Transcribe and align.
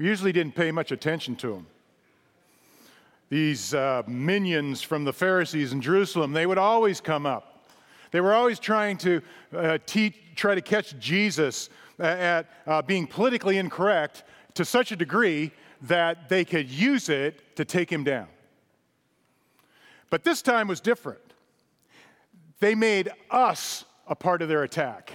we 0.00 0.06
usually 0.06 0.32
didn't 0.32 0.54
pay 0.54 0.72
much 0.72 0.92
attention 0.92 1.36
to 1.36 1.52
them. 1.52 1.66
These 3.28 3.74
uh, 3.74 4.02
minions 4.06 4.80
from 4.80 5.04
the 5.04 5.12
Pharisees 5.12 5.74
in 5.74 5.82
Jerusalem, 5.82 6.32
they 6.32 6.46
would 6.46 6.56
always 6.56 7.02
come 7.02 7.26
up. 7.26 7.68
They 8.10 8.22
were 8.22 8.32
always 8.32 8.58
trying 8.58 8.96
to 8.96 9.20
uh, 9.54 9.76
teach, 9.84 10.16
try 10.36 10.54
to 10.54 10.62
catch 10.62 10.98
Jesus 10.98 11.68
at 11.98 12.46
uh, 12.66 12.80
being 12.80 13.06
politically 13.06 13.58
incorrect 13.58 14.24
to 14.54 14.64
such 14.64 14.90
a 14.90 14.96
degree 14.96 15.52
that 15.82 16.30
they 16.30 16.46
could 16.46 16.70
use 16.70 17.10
it 17.10 17.54
to 17.56 17.66
take 17.66 17.92
him 17.92 18.02
down. 18.02 18.28
But 20.08 20.24
this 20.24 20.40
time 20.40 20.66
was 20.66 20.80
different. 20.80 21.20
They 22.58 22.74
made 22.74 23.10
us 23.30 23.84
a 24.06 24.14
part 24.14 24.40
of 24.40 24.48
their 24.48 24.62
attack. 24.62 25.12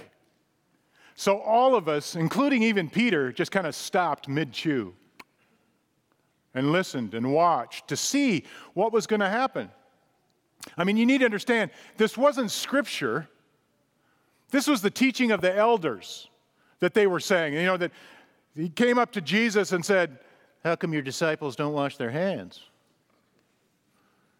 So 1.16 1.40
all 1.40 1.74
of 1.74 1.88
us, 1.88 2.14
including 2.14 2.62
even 2.62 2.90
Peter, 2.90 3.32
just 3.32 3.50
kind 3.50 3.66
of 3.66 3.74
stopped 3.74 4.28
mid 4.28 4.52
chew 4.52 4.94
and 6.54 6.72
listened 6.72 7.14
and 7.14 7.32
watched 7.32 7.88
to 7.88 7.96
see 7.96 8.44
what 8.74 8.92
was 8.92 9.06
going 9.06 9.20
to 9.20 9.28
happen. 9.28 9.70
I 10.76 10.84
mean, 10.84 10.98
you 10.98 11.06
need 11.06 11.18
to 11.18 11.24
understand 11.24 11.70
this 11.96 12.18
wasn't 12.18 12.50
scripture, 12.50 13.28
this 14.50 14.66
was 14.66 14.82
the 14.82 14.90
teaching 14.90 15.32
of 15.32 15.40
the 15.40 15.54
elders 15.54 16.28
that 16.80 16.92
they 16.92 17.06
were 17.06 17.20
saying. 17.20 17.54
You 17.54 17.64
know, 17.64 17.76
that 17.78 17.92
he 18.54 18.68
came 18.68 18.98
up 18.98 19.12
to 19.12 19.22
Jesus 19.22 19.72
and 19.72 19.84
said, 19.84 20.18
How 20.64 20.76
come 20.76 20.92
your 20.92 21.02
disciples 21.02 21.56
don't 21.56 21.72
wash 21.72 21.96
their 21.96 22.10
hands? 22.10 22.60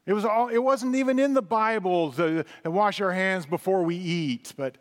It, 0.05 0.13
was 0.13 0.25
all, 0.27 0.49
it 0.49 0.59
wasn't 0.59 0.95
even 0.95 1.19
in 1.19 1.33
the 1.33 1.43
Bible 1.43 2.13
to, 2.13 2.45
to 2.65 2.71
wash 2.71 3.01
our 3.01 3.13
hands 3.13 3.47
before 3.47 3.83
we 3.83 3.97
eat, 3.97 4.53
but 4.57 4.77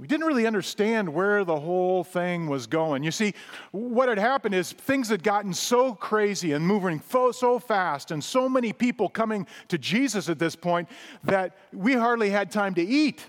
we 0.00 0.06
didn't 0.06 0.26
really 0.26 0.46
understand 0.46 1.12
where 1.12 1.44
the 1.44 1.60
whole 1.60 2.02
thing 2.02 2.46
was 2.46 2.66
going. 2.66 3.02
You 3.02 3.10
see, 3.10 3.34
what 3.70 4.08
had 4.08 4.18
happened 4.18 4.54
is 4.54 4.72
things 4.72 5.10
had 5.10 5.22
gotten 5.22 5.52
so 5.52 5.94
crazy 5.94 6.52
and 6.52 6.66
moving 6.66 7.02
so 7.32 7.58
fast, 7.58 8.10
and 8.10 8.24
so 8.24 8.48
many 8.48 8.72
people 8.72 9.10
coming 9.10 9.46
to 9.68 9.76
Jesus 9.76 10.30
at 10.30 10.38
this 10.38 10.56
point 10.56 10.88
that 11.24 11.54
we 11.70 11.92
hardly 11.92 12.30
had 12.30 12.50
time 12.50 12.74
to 12.76 12.82
eat. 12.82 13.26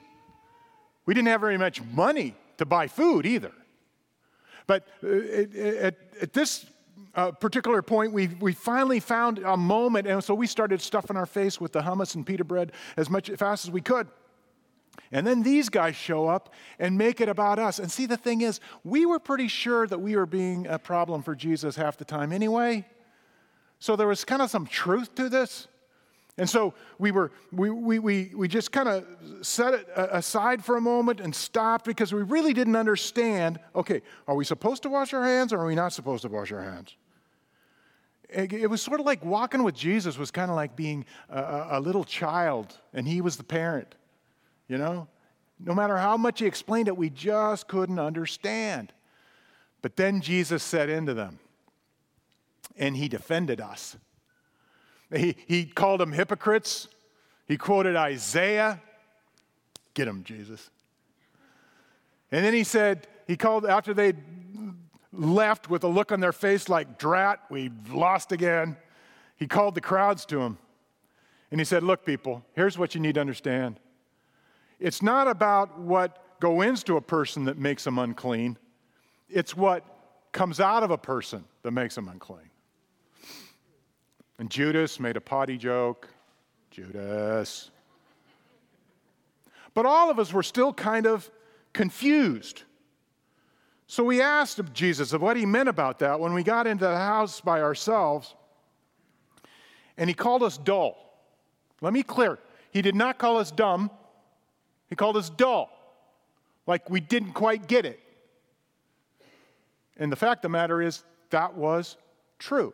We 1.05 1.13
didn't 1.13 1.27
have 1.27 1.41
very 1.41 1.57
much 1.57 1.83
money 1.83 2.35
to 2.57 2.65
buy 2.65 2.87
food 2.87 3.25
either. 3.25 3.51
But 4.65 4.87
uh, 5.03 5.07
at, 5.09 5.95
at 6.21 6.31
this 6.31 6.65
uh, 7.15 7.31
particular 7.31 7.81
point, 7.81 8.13
we, 8.13 8.27
we 8.39 8.53
finally 8.53 9.01
found 9.01 9.39
a 9.39 9.57
moment, 9.57 10.07
and 10.07 10.23
so 10.23 10.33
we 10.33 10.47
started 10.47 10.79
stuffing 10.79 11.17
our 11.17 11.25
face 11.25 11.59
with 11.59 11.73
the 11.73 11.81
hummus 11.81 12.15
and 12.15 12.25
pita 12.25 12.45
bread 12.45 12.71
as 12.95 13.09
much 13.09 13.29
as 13.29 13.37
fast 13.37 13.65
as 13.65 13.71
we 13.71 13.81
could. 13.81 14.07
And 15.11 15.27
then 15.27 15.43
these 15.43 15.69
guys 15.69 15.95
show 15.95 16.27
up 16.27 16.53
and 16.79 16.97
make 16.97 17.19
it 17.19 17.27
about 17.27 17.59
us. 17.59 17.79
And 17.79 17.91
see, 17.91 18.05
the 18.05 18.17
thing 18.17 18.41
is, 18.41 18.59
we 18.83 19.05
were 19.05 19.19
pretty 19.19 19.47
sure 19.47 19.85
that 19.87 19.99
we 19.99 20.15
were 20.15 20.25
being 20.25 20.67
a 20.67 20.79
problem 20.79 21.21
for 21.21 21.35
Jesus 21.35 21.75
half 21.75 21.97
the 21.97 22.05
time 22.05 22.31
anyway. 22.31 22.85
So 23.79 23.95
there 23.95 24.07
was 24.07 24.23
kind 24.23 24.41
of 24.41 24.49
some 24.49 24.65
truth 24.65 25.15
to 25.15 25.27
this. 25.27 25.67
And 26.37 26.49
so 26.49 26.73
we 26.97 27.11
were 27.11 27.31
we 27.51 27.69
we 27.69 27.99
we, 27.99 28.31
we 28.33 28.47
just 28.47 28.71
kind 28.71 28.87
of 28.87 29.05
set 29.41 29.73
it 29.73 29.87
aside 29.95 30.63
for 30.63 30.77
a 30.77 30.81
moment 30.81 31.19
and 31.19 31.35
stopped 31.35 31.85
because 31.85 32.13
we 32.13 32.21
really 32.21 32.53
didn't 32.53 32.77
understand, 32.77 33.59
okay, 33.75 34.01
are 34.27 34.35
we 34.35 34.45
supposed 34.45 34.83
to 34.83 34.89
wash 34.89 35.13
our 35.13 35.23
hands 35.23 35.51
or 35.51 35.59
are 35.59 35.65
we 35.65 35.75
not 35.75 35.91
supposed 35.91 36.21
to 36.21 36.29
wash 36.29 36.51
our 36.51 36.63
hands? 36.63 36.95
It 38.29 38.69
was 38.69 38.81
sort 38.81 39.01
of 39.01 39.05
like 39.05 39.25
walking 39.25 39.61
with 39.61 39.75
Jesus 39.75 40.17
was 40.17 40.31
kind 40.31 40.49
of 40.49 40.55
like 40.55 40.73
being 40.77 41.05
a, 41.29 41.67
a 41.71 41.79
little 41.81 42.05
child 42.05 42.77
and 42.93 43.05
he 43.05 43.19
was 43.19 43.35
the 43.35 43.43
parent 43.43 43.93
you 44.71 44.77
know? 44.77 45.05
No 45.59 45.75
matter 45.75 45.97
how 45.97 46.15
much 46.15 46.39
he 46.39 46.45
explained 46.45 46.87
it, 46.87 46.95
we 46.95 47.09
just 47.09 47.67
couldn't 47.67 47.99
understand. 47.99 48.93
But 49.81 49.97
then 49.97 50.21
Jesus 50.21 50.63
said 50.63 50.89
into 50.89 51.13
them 51.13 51.39
and 52.77 52.95
he 52.95 53.09
defended 53.09 53.59
us. 53.59 53.97
He, 55.13 55.35
he 55.45 55.65
called 55.65 55.99
them 55.99 56.13
hypocrites. 56.13 56.87
He 57.49 57.57
quoted 57.57 57.97
Isaiah. 57.97 58.81
Get 59.93 60.05
them, 60.05 60.23
Jesus. 60.23 60.69
And 62.31 62.45
then 62.45 62.53
he 62.53 62.63
said, 62.63 63.07
he 63.27 63.35
called, 63.35 63.65
after 63.65 63.93
they 63.93 64.13
left 65.11 65.69
with 65.69 65.83
a 65.83 65.87
look 65.89 66.13
on 66.13 66.21
their 66.21 66.31
face 66.31 66.69
like, 66.69 66.97
drat, 66.97 67.41
we 67.49 67.71
lost 67.89 68.31
again, 68.31 68.77
he 69.35 69.47
called 69.47 69.75
the 69.75 69.81
crowds 69.81 70.25
to 70.27 70.39
him. 70.39 70.57
And 71.51 71.59
he 71.59 71.65
said, 71.65 71.83
Look, 71.83 72.05
people, 72.05 72.45
here's 72.53 72.77
what 72.77 72.95
you 72.95 73.01
need 73.01 73.15
to 73.15 73.21
understand. 73.21 73.77
It's 74.81 75.03
not 75.03 75.27
about 75.27 75.79
what 75.79 76.39
goes 76.39 76.65
into 76.65 76.97
a 76.97 77.01
person 77.01 77.45
that 77.45 77.57
makes 77.57 77.83
them 77.83 77.99
unclean, 77.99 78.57
it's 79.29 79.55
what 79.55 79.85
comes 80.31 80.59
out 80.59 80.81
of 80.81 80.89
a 80.89 80.97
person 80.97 81.45
that 81.61 81.71
makes 81.71 81.95
them 81.95 82.09
unclean. 82.09 82.49
And 84.39 84.49
Judas 84.49 84.99
made 84.99 85.17
a 85.17 85.21
potty 85.21 85.57
joke. 85.57 86.09
Judas. 86.71 87.69
But 89.73 89.85
all 89.85 90.09
of 90.09 90.17
us 90.17 90.33
were 90.33 90.41
still 90.41 90.73
kind 90.73 91.05
of 91.05 91.29
confused. 91.73 92.63
So 93.87 94.03
we 94.03 94.21
asked 94.21 94.59
Jesus 94.73 95.13
of 95.13 95.21
what 95.21 95.37
he 95.37 95.45
meant 95.45 95.69
about 95.69 95.99
that 95.99 96.19
when 96.19 96.33
we 96.33 96.43
got 96.43 96.65
into 96.65 96.85
the 96.85 96.97
house 96.97 97.39
by 97.39 97.61
ourselves, 97.61 98.33
and 99.97 100.09
he 100.09 100.13
called 100.13 100.41
us 100.43 100.57
dull. 100.57 100.97
Let 101.81 101.93
me 101.93 102.01
clear. 102.01 102.39
He 102.71 102.81
did 102.81 102.95
not 102.95 103.17
call 103.19 103.37
us 103.37 103.51
dumb. 103.51 103.91
He 104.91 104.95
called 104.95 105.15
us 105.15 105.29
dull, 105.29 105.71
like 106.67 106.89
we 106.89 106.99
didn't 106.99 107.31
quite 107.31 107.67
get 107.67 107.85
it. 107.85 107.99
And 109.97 110.11
the 110.11 110.17
fact 110.17 110.39
of 110.39 110.41
the 110.43 110.49
matter 110.49 110.81
is, 110.81 111.03
that 111.29 111.55
was 111.55 111.95
true. 112.37 112.73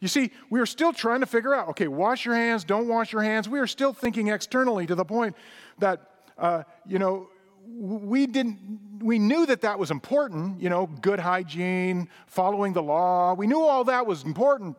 You 0.00 0.08
see, 0.08 0.30
we 0.50 0.58
were 0.58 0.66
still 0.66 0.94
trying 0.94 1.20
to 1.20 1.26
figure 1.26 1.54
out 1.54 1.68
okay, 1.68 1.88
wash 1.88 2.24
your 2.24 2.34
hands, 2.34 2.64
don't 2.64 2.88
wash 2.88 3.12
your 3.12 3.22
hands. 3.22 3.48
We 3.48 3.60
are 3.60 3.66
still 3.66 3.92
thinking 3.92 4.28
externally 4.28 4.86
to 4.86 4.94
the 4.94 5.04
point 5.04 5.36
that, 5.78 6.10
uh, 6.38 6.62
you 6.88 6.98
know, 6.98 7.28
we 7.68 8.26
didn't 8.26 8.58
we 9.02 9.18
knew 9.18 9.44
that 9.44 9.60
that 9.60 9.78
was 9.78 9.90
important 9.90 10.62
you 10.62 10.70
know 10.70 10.86
good 10.86 11.18
hygiene 11.18 12.08
following 12.28 12.72
the 12.72 12.82
law 12.82 13.34
we 13.34 13.46
knew 13.46 13.60
all 13.60 13.82
that 13.82 14.06
was 14.06 14.22
important 14.22 14.76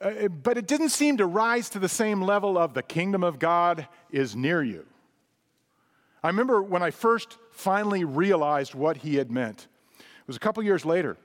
uh, 0.00 0.28
but 0.28 0.58
it 0.58 0.66
didn't 0.66 0.90
seem 0.90 1.16
to 1.16 1.24
rise 1.24 1.70
to 1.70 1.78
the 1.78 1.88
same 1.88 2.20
level 2.20 2.58
of 2.58 2.74
the 2.74 2.82
kingdom 2.82 3.24
of 3.24 3.38
god 3.38 3.88
is 4.10 4.36
near 4.36 4.62
you 4.62 4.84
I 6.24 6.28
remember 6.28 6.62
when 6.62 6.82
I 6.82 6.90
first 6.90 7.36
finally 7.50 8.04
realized 8.04 8.74
what 8.74 8.96
he 8.96 9.16
had 9.16 9.30
meant. 9.30 9.68
It 9.98 10.26
was 10.26 10.36
a 10.36 10.40
couple 10.40 10.62
years 10.62 10.86
later. 10.86 11.18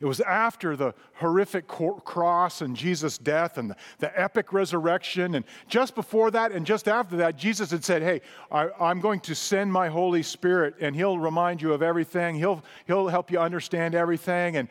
It 0.00 0.04
was 0.04 0.20
after 0.20 0.76
the 0.76 0.92
horrific 1.14 1.66
cross 1.66 2.60
and 2.60 2.76
Jesus' 2.76 3.16
death 3.16 3.56
and 3.56 3.74
the, 3.98 4.20
epic 4.20 4.52
resurrection. 4.52 5.36
And 5.36 5.46
just 5.66 5.94
before 5.94 6.30
that 6.32 6.52
and 6.52 6.66
just 6.66 6.88
after 6.88 7.16
that, 7.16 7.38
Jesus 7.38 7.70
had 7.70 7.84
said, 7.84 8.02
Hey, 8.02 8.20
I, 8.50 8.68
am 8.90 9.00
going 9.00 9.20
to 9.20 9.34
send 9.34 9.72
my 9.72 9.88
Holy 9.88 10.22
Spirit 10.22 10.74
and 10.78 10.94
he'll 10.94 11.18
remind 11.18 11.62
you 11.62 11.72
of 11.72 11.82
everything. 11.82 12.34
He'll, 12.34 12.62
he'll 12.86 13.08
help 13.08 13.30
you 13.30 13.38
understand 13.38 13.94
everything. 13.94 14.56
And 14.56 14.68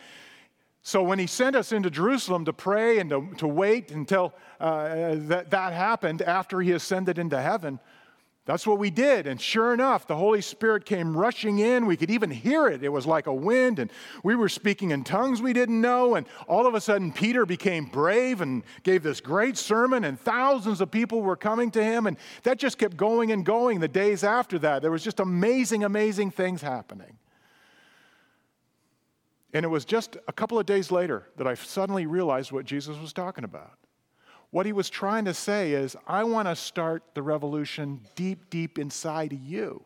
so 0.84 1.02
when 1.02 1.18
he 1.18 1.26
sent 1.26 1.56
us 1.56 1.72
into 1.72 1.90
Jerusalem 1.90 2.46
to 2.46 2.54
pray 2.54 3.00
and 3.00 3.10
to, 3.10 3.28
to 3.38 3.48
wait 3.48 3.90
until 3.90 4.36
uh, 4.60 5.16
that, 5.16 5.50
that 5.50 5.74
happened 5.74 6.22
after 6.22 6.62
he 6.62 6.74
ascended 6.74 7.18
into 7.18 7.42
heaven, 7.42 7.80
that's 8.46 8.68
what 8.68 8.78
we 8.78 8.92
did. 8.92 9.26
And 9.26 9.42
sure 9.42 9.74
enough, 9.74 10.06
the 10.06 10.16
Holy 10.16 10.42
Spirit 10.42 10.86
came 10.86 11.18
rushing 11.18 11.58
in. 11.58 11.88
We 11.88 11.98
could 11.98 12.12
even 12.12 12.30
hear 12.30 12.68
it. 12.68 12.84
It 12.84 12.90
was 12.90 13.08
like 13.08 13.26
a 13.26 13.34
wind, 13.34 13.80
and 13.80 13.92
we 14.24 14.36
were 14.36 14.50
speaking 14.50 14.92
in 14.92 15.04
tongues 15.04 15.42
we 15.42 15.52
didn't 15.52 15.82
know. 15.82 16.14
And 16.14 16.28
all 16.48 16.68
of 16.68 16.76
a 16.76 16.82
sudden, 16.82 17.12
Peter 17.12 17.48
became 17.48 17.86
brave 17.86 18.42
and 18.42 18.62
gave 18.84 19.02
this 19.02 19.20
great 19.20 19.58
sermon, 19.58 20.04
and 20.04 20.20
thousands 20.20 20.80
of 20.80 20.92
people 20.92 21.24
were 21.24 21.36
coming 21.36 21.72
to 21.72 21.84
him. 21.84 22.06
And 22.06 22.18
that 22.44 22.60
just 22.60 22.78
kept 22.78 22.96
going 22.96 23.32
and 23.32 23.44
going 23.44 23.80
the 23.80 23.88
days 23.88 24.24
after 24.24 24.60
that. 24.60 24.84
There 24.84 24.92
was 24.92 25.04
just 25.04 25.20
amazing, 25.20 25.84
amazing 25.84 26.30
things 26.30 26.62
happening. 26.62 27.18
And 29.54 29.64
it 29.64 29.70
was 29.70 29.86
just 29.86 30.18
a 30.28 30.34
couple 30.34 30.60
of 30.60 30.68
days 30.68 30.92
later 30.92 31.30
that 31.38 31.48
I 31.48 31.56
suddenly 31.56 32.06
realized 32.06 32.52
what 32.52 32.66
Jesus 32.66 33.00
was 33.00 33.12
talking 33.12 33.44
about. 33.44 33.80
What 34.52 34.66
he 34.66 34.74
was 34.74 34.90
trying 34.90 35.26
to 35.26 35.34
say 35.34 35.74
is, 35.74 35.96
I 36.08 36.24
want 36.24 36.48
to 36.48 36.56
start 36.56 37.04
the 37.14 37.22
revolution 37.22 38.02
deep, 38.16 38.50
deep 38.50 38.80
inside 38.80 39.34
of 39.34 39.40
you. 39.40 39.84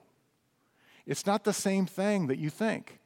It's 1.06 1.25
not 1.25 1.44
the 1.44 1.53
same 1.53 1.85
thing 1.85 2.27
that 2.27 2.38
you 2.38 2.50
think. 2.50 3.00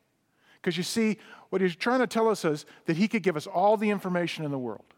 Because 0.55 0.77
you 0.77 0.83
see, 0.83 1.17
what 1.49 1.61
he's 1.61 1.75
trying 1.75 1.99
to 1.99 2.07
tell 2.07 2.27
us 2.27 2.43
is 2.45 2.65
that 2.85 2.97
he 2.97 3.07
could 3.07 3.23
give 3.23 3.37
us 3.37 3.47
all 3.47 3.77
the 3.77 3.89
information 3.89 4.45
in 4.45 4.51
the 4.51 4.59
world, 4.59 4.93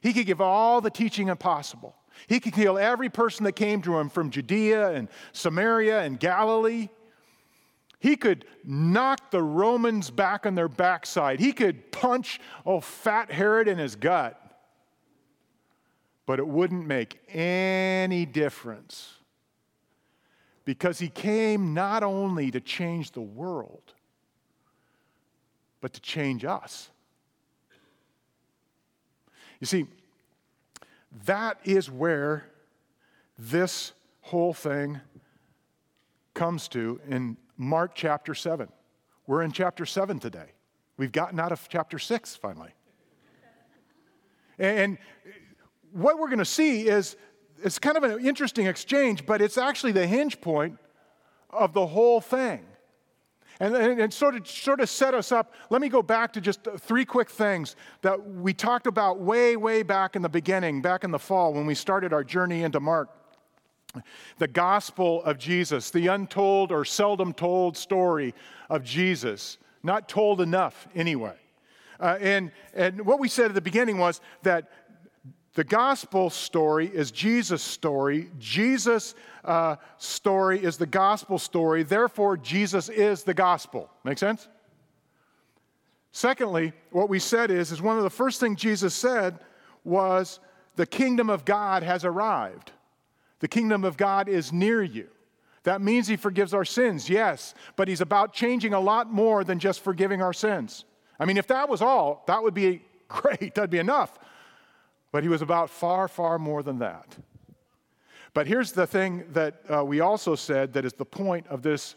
he 0.00 0.12
could 0.12 0.26
give 0.26 0.40
all 0.40 0.80
the 0.80 0.90
teaching 0.90 1.28
impossible. 1.28 1.94
He 2.26 2.40
could 2.40 2.56
heal 2.56 2.78
every 2.78 3.08
person 3.08 3.44
that 3.44 3.52
came 3.52 3.80
to 3.82 3.96
him 3.96 4.08
from 4.08 4.30
Judea 4.30 4.90
and 4.90 5.08
Samaria 5.32 6.02
and 6.02 6.18
Galilee. 6.18 6.88
He 8.00 8.16
could 8.16 8.44
knock 8.64 9.30
the 9.30 9.42
Romans 9.42 10.10
back 10.10 10.44
on 10.44 10.56
their 10.56 10.68
backside. 10.68 11.38
He 11.38 11.52
could 11.52 11.92
punch, 11.92 12.40
oh, 12.66 12.80
fat 12.80 13.30
Herod 13.30 13.68
in 13.68 13.78
his 13.78 13.94
gut 13.94 14.47
but 16.28 16.38
it 16.38 16.46
wouldn't 16.46 16.86
make 16.86 17.18
any 17.30 18.26
difference 18.26 19.14
because 20.66 20.98
he 20.98 21.08
came 21.08 21.72
not 21.72 22.02
only 22.02 22.50
to 22.50 22.60
change 22.60 23.12
the 23.12 23.20
world, 23.22 23.94
but 25.80 25.94
to 25.94 26.02
change 26.02 26.44
us. 26.44 26.90
You 29.58 29.66
see, 29.66 29.86
that 31.24 31.60
is 31.64 31.90
where 31.90 32.44
this 33.38 33.92
whole 34.20 34.52
thing 34.52 35.00
comes 36.34 36.68
to 36.68 37.00
in 37.08 37.38
Mark 37.56 37.92
chapter 37.94 38.34
7. 38.34 38.68
We're 39.26 39.40
in 39.40 39.52
chapter 39.52 39.86
7 39.86 40.18
today. 40.18 40.52
We've 40.98 41.10
gotten 41.10 41.40
out 41.40 41.52
of 41.52 41.66
chapter 41.70 41.98
6 41.98 42.36
finally. 42.36 42.74
And 44.58 44.98
what 45.92 46.18
we're 46.18 46.28
going 46.28 46.38
to 46.38 46.44
see 46.44 46.88
is 46.88 47.16
it's 47.62 47.78
kind 47.78 47.96
of 47.96 48.04
an 48.04 48.24
interesting 48.24 48.66
exchange, 48.66 49.26
but 49.26 49.40
it's 49.40 49.58
actually 49.58 49.92
the 49.92 50.06
hinge 50.06 50.40
point 50.40 50.78
of 51.50 51.72
the 51.72 51.86
whole 51.86 52.20
thing. 52.20 52.64
And, 53.60 53.74
and, 53.74 54.00
and, 54.00 54.14
sort, 54.14 54.36
of, 54.36 54.46
sort 54.46 54.80
of 54.80 54.88
set 54.88 55.14
us 55.14 55.32
up, 55.32 55.52
let 55.68 55.80
me 55.80 55.88
go 55.88 56.00
back 56.00 56.32
to 56.34 56.40
just 56.40 56.60
three 56.78 57.04
quick 57.04 57.28
things 57.28 57.74
that 58.02 58.34
we 58.34 58.54
talked 58.54 58.86
about 58.86 59.18
way, 59.18 59.56
way 59.56 59.82
back 59.82 60.14
in 60.14 60.22
the 60.22 60.28
beginning, 60.28 60.80
back 60.80 61.02
in 61.02 61.10
the 61.10 61.18
fall 61.18 61.52
when 61.52 61.66
we 61.66 61.74
started 61.74 62.12
our 62.12 62.22
journey 62.22 62.62
into 62.62 62.78
Mark. 62.78 63.10
The 64.38 64.46
gospel 64.46 65.24
of 65.24 65.38
Jesus, 65.38 65.90
the 65.90 66.06
untold 66.06 66.70
or 66.70 66.84
seldom 66.84 67.32
told 67.32 67.76
story 67.76 68.32
of 68.70 68.84
Jesus, 68.84 69.58
not 69.82 70.08
told 70.08 70.40
enough 70.40 70.86
anyway. 70.94 71.34
Uh, 71.98 72.16
and, 72.20 72.52
and 72.74 73.04
what 73.04 73.18
we 73.18 73.28
said 73.28 73.46
at 73.46 73.54
the 73.54 73.60
beginning 73.60 73.98
was 73.98 74.20
that 74.42 74.70
the 75.58 75.64
gospel 75.64 76.30
story 76.30 76.86
is 76.86 77.10
Jesus' 77.10 77.64
story. 77.64 78.30
Jesus' 78.38 79.16
uh, 79.44 79.74
story 79.96 80.62
is 80.62 80.76
the 80.76 80.86
gospel 80.86 81.36
story. 81.36 81.82
Therefore, 81.82 82.36
Jesus 82.36 82.88
is 82.88 83.24
the 83.24 83.34
gospel. 83.34 83.90
Make 84.04 84.18
sense? 84.18 84.46
Secondly, 86.12 86.74
what 86.92 87.08
we 87.08 87.18
said 87.18 87.50
is, 87.50 87.72
is 87.72 87.82
one 87.82 87.96
of 87.96 88.04
the 88.04 88.08
first 88.08 88.38
things 88.38 88.60
Jesus 88.60 88.94
said 88.94 89.40
was, 89.82 90.38
the 90.76 90.86
kingdom 90.86 91.28
of 91.28 91.44
God 91.44 91.82
has 91.82 92.04
arrived. 92.04 92.70
The 93.40 93.48
kingdom 93.48 93.82
of 93.82 93.96
God 93.96 94.28
is 94.28 94.52
near 94.52 94.80
you. 94.80 95.08
That 95.64 95.80
means 95.80 96.06
he 96.06 96.14
forgives 96.14 96.54
our 96.54 96.64
sins, 96.64 97.10
yes, 97.10 97.56
but 97.74 97.88
he's 97.88 98.00
about 98.00 98.32
changing 98.32 98.74
a 98.74 98.80
lot 98.80 99.12
more 99.12 99.42
than 99.42 99.58
just 99.58 99.80
forgiving 99.80 100.22
our 100.22 100.32
sins. 100.32 100.84
I 101.18 101.24
mean, 101.24 101.36
if 101.36 101.48
that 101.48 101.68
was 101.68 101.82
all, 101.82 102.22
that 102.28 102.44
would 102.44 102.54
be 102.54 102.82
great, 103.08 103.56
that'd 103.56 103.70
be 103.70 103.78
enough. 103.78 104.16
But 105.12 105.22
he 105.22 105.28
was 105.28 105.42
about 105.42 105.70
far, 105.70 106.08
far 106.08 106.38
more 106.38 106.62
than 106.62 106.78
that. 106.80 107.16
But 108.34 108.46
here's 108.46 108.72
the 108.72 108.86
thing 108.86 109.24
that 109.32 109.62
uh, 109.68 109.84
we 109.84 110.00
also 110.00 110.34
said 110.34 110.74
that 110.74 110.84
is 110.84 110.92
the 110.92 111.04
point 111.04 111.46
of 111.48 111.62
this 111.62 111.96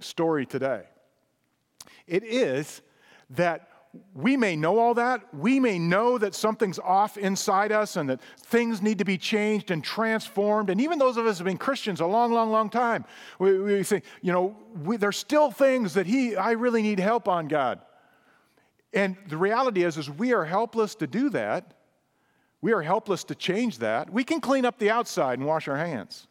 story 0.00 0.44
today 0.44 0.82
it 2.06 2.24
is 2.24 2.82
that 3.30 3.68
we 4.14 4.36
may 4.36 4.56
know 4.56 4.78
all 4.78 4.94
that. 4.94 5.22
We 5.34 5.60
may 5.60 5.78
know 5.78 6.16
that 6.16 6.34
something's 6.34 6.78
off 6.78 7.18
inside 7.18 7.72
us 7.72 7.96
and 7.96 8.08
that 8.08 8.20
things 8.38 8.80
need 8.80 8.98
to 8.98 9.04
be 9.04 9.18
changed 9.18 9.70
and 9.70 9.84
transformed. 9.84 10.70
And 10.70 10.80
even 10.80 10.98
those 10.98 11.18
of 11.18 11.26
us 11.26 11.38
who 11.38 11.44
have 11.44 11.50
been 11.50 11.58
Christians 11.58 12.00
a 12.00 12.06
long, 12.06 12.32
long, 12.32 12.50
long 12.50 12.70
time, 12.70 13.04
we, 13.38 13.58
we 13.58 13.82
say, 13.82 14.02
you 14.22 14.32
know, 14.32 14.56
we, 14.82 14.96
there's 14.96 15.18
still 15.18 15.50
things 15.50 15.94
that 15.94 16.06
he, 16.06 16.36
I 16.36 16.52
really 16.52 16.82
need 16.82 17.00
help 17.00 17.28
on, 17.28 17.48
God. 17.48 17.80
And 18.94 19.16
the 19.28 19.36
reality 19.36 19.84
is, 19.84 19.98
is 19.98 20.08
we 20.08 20.32
are 20.32 20.44
helpless 20.44 20.94
to 20.96 21.06
do 21.06 21.28
that 21.30 21.74
we 22.62 22.72
are 22.72 22.80
helpless 22.80 23.24
to 23.24 23.34
change 23.34 23.78
that. 23.78 24.10
We 24.10 24.24
can 24.24 24.40
clean 24.40 24.64
up 24.64 24.78
the 24.78 24.90
outside 24.90 25.38
and 25.38 25.46
wash 25.46 25.68
our 25.68 25.76
hands. 25.76 26.28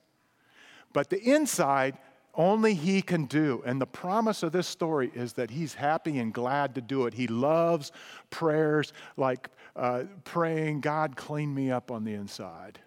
But 0.94 1.10
the 1.10 1.22
inside, 1.22 1.98
only 2.33 2.74
He 2.74 3.01
can 3.01 3.25
do. 3.25 3.62
And 3.66 3.80
the 3.80 3.86
promise 3.86 4.42
of 4.42 4.54
this 4.54 4.68
story 4.68 5.12
is 5.13 5.33
that 5.33 5.51
He's 5.51 5.74
happy 5.74 6.18
and 6.19 6.33
glad 6.33 6.74
to 6.75 6.81
do 6.81 7.06
it. 7.06 7.13
He 7.13 7.28
loves 7.28 7.92
prayers 8.30 8.94
like 9.18 9.50
uh, 9.75 10.04
praying, 10.24 10.81
God, 10.81 11.18
clean 11.18 11.54
me 11.54 11.69
up 11.69 11.92
on 11.92 12.06
the 12.06 12.13
inside. 12.13 12.80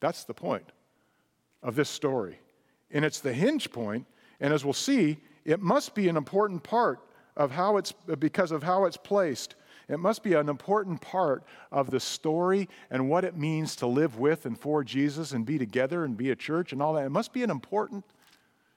That's 0.00 0.24
the 0.24 0.34
point 0.34 0.70
of 1.62 1.74
this 1.74 1.88
story. 1.88 2.38
And 2.92 3.04
it's 3.04 3.18
the 3.20 3.32
hinge 3.32 3.72
point, 3.72 4.06
and 4.40 4.54
as 4.54 4.64
we'll 4.64 4.72
see, 4.72 5.18
it 5.44 5.60
must 5.60 5.94
be 5.94 6.08
an 6.08 6.16
important 6.16 6.62
part 6.62 7.00
of 7.36 7.50
how 7.50 7.76
it's 7.76 7.92
because 8.18 8.52
of 8.52 8.62
how 8.62 8.84
it's 8.84 8.96
placed 8.96 9.56
it 9.88 9.98
must 9.98 10.22
be 10.22 10.34
an 10.34 10.48
important 10.48 11.00
part 11.00 11.44
of 11.70 11.90
the 11.90 12.00
story 12.00 12.68
and 12.90 13.08
what 13.08 13.24
it 13.24 13.36
means 13.36 13.76
to 13.76 13.86
live 13.86 14.18
with 14.18 14.46
and 14.46 14.58
for 14.58 14.82
Jesus 14.82 15.32
and 15.32 15.46
be 15.46 15.58
together 15.58 16.04
and 16.04 16.16
be 16.16 16.30
a 16.30 16.36
church 16.36 16.72
and 16.72 16.82
all 16.82 16.94
that. 16.94 17.06
It 17.06 17.10
must 17.10 17.32
be 17.32 17.42
an 17.42 17.50
important 17.50 18.04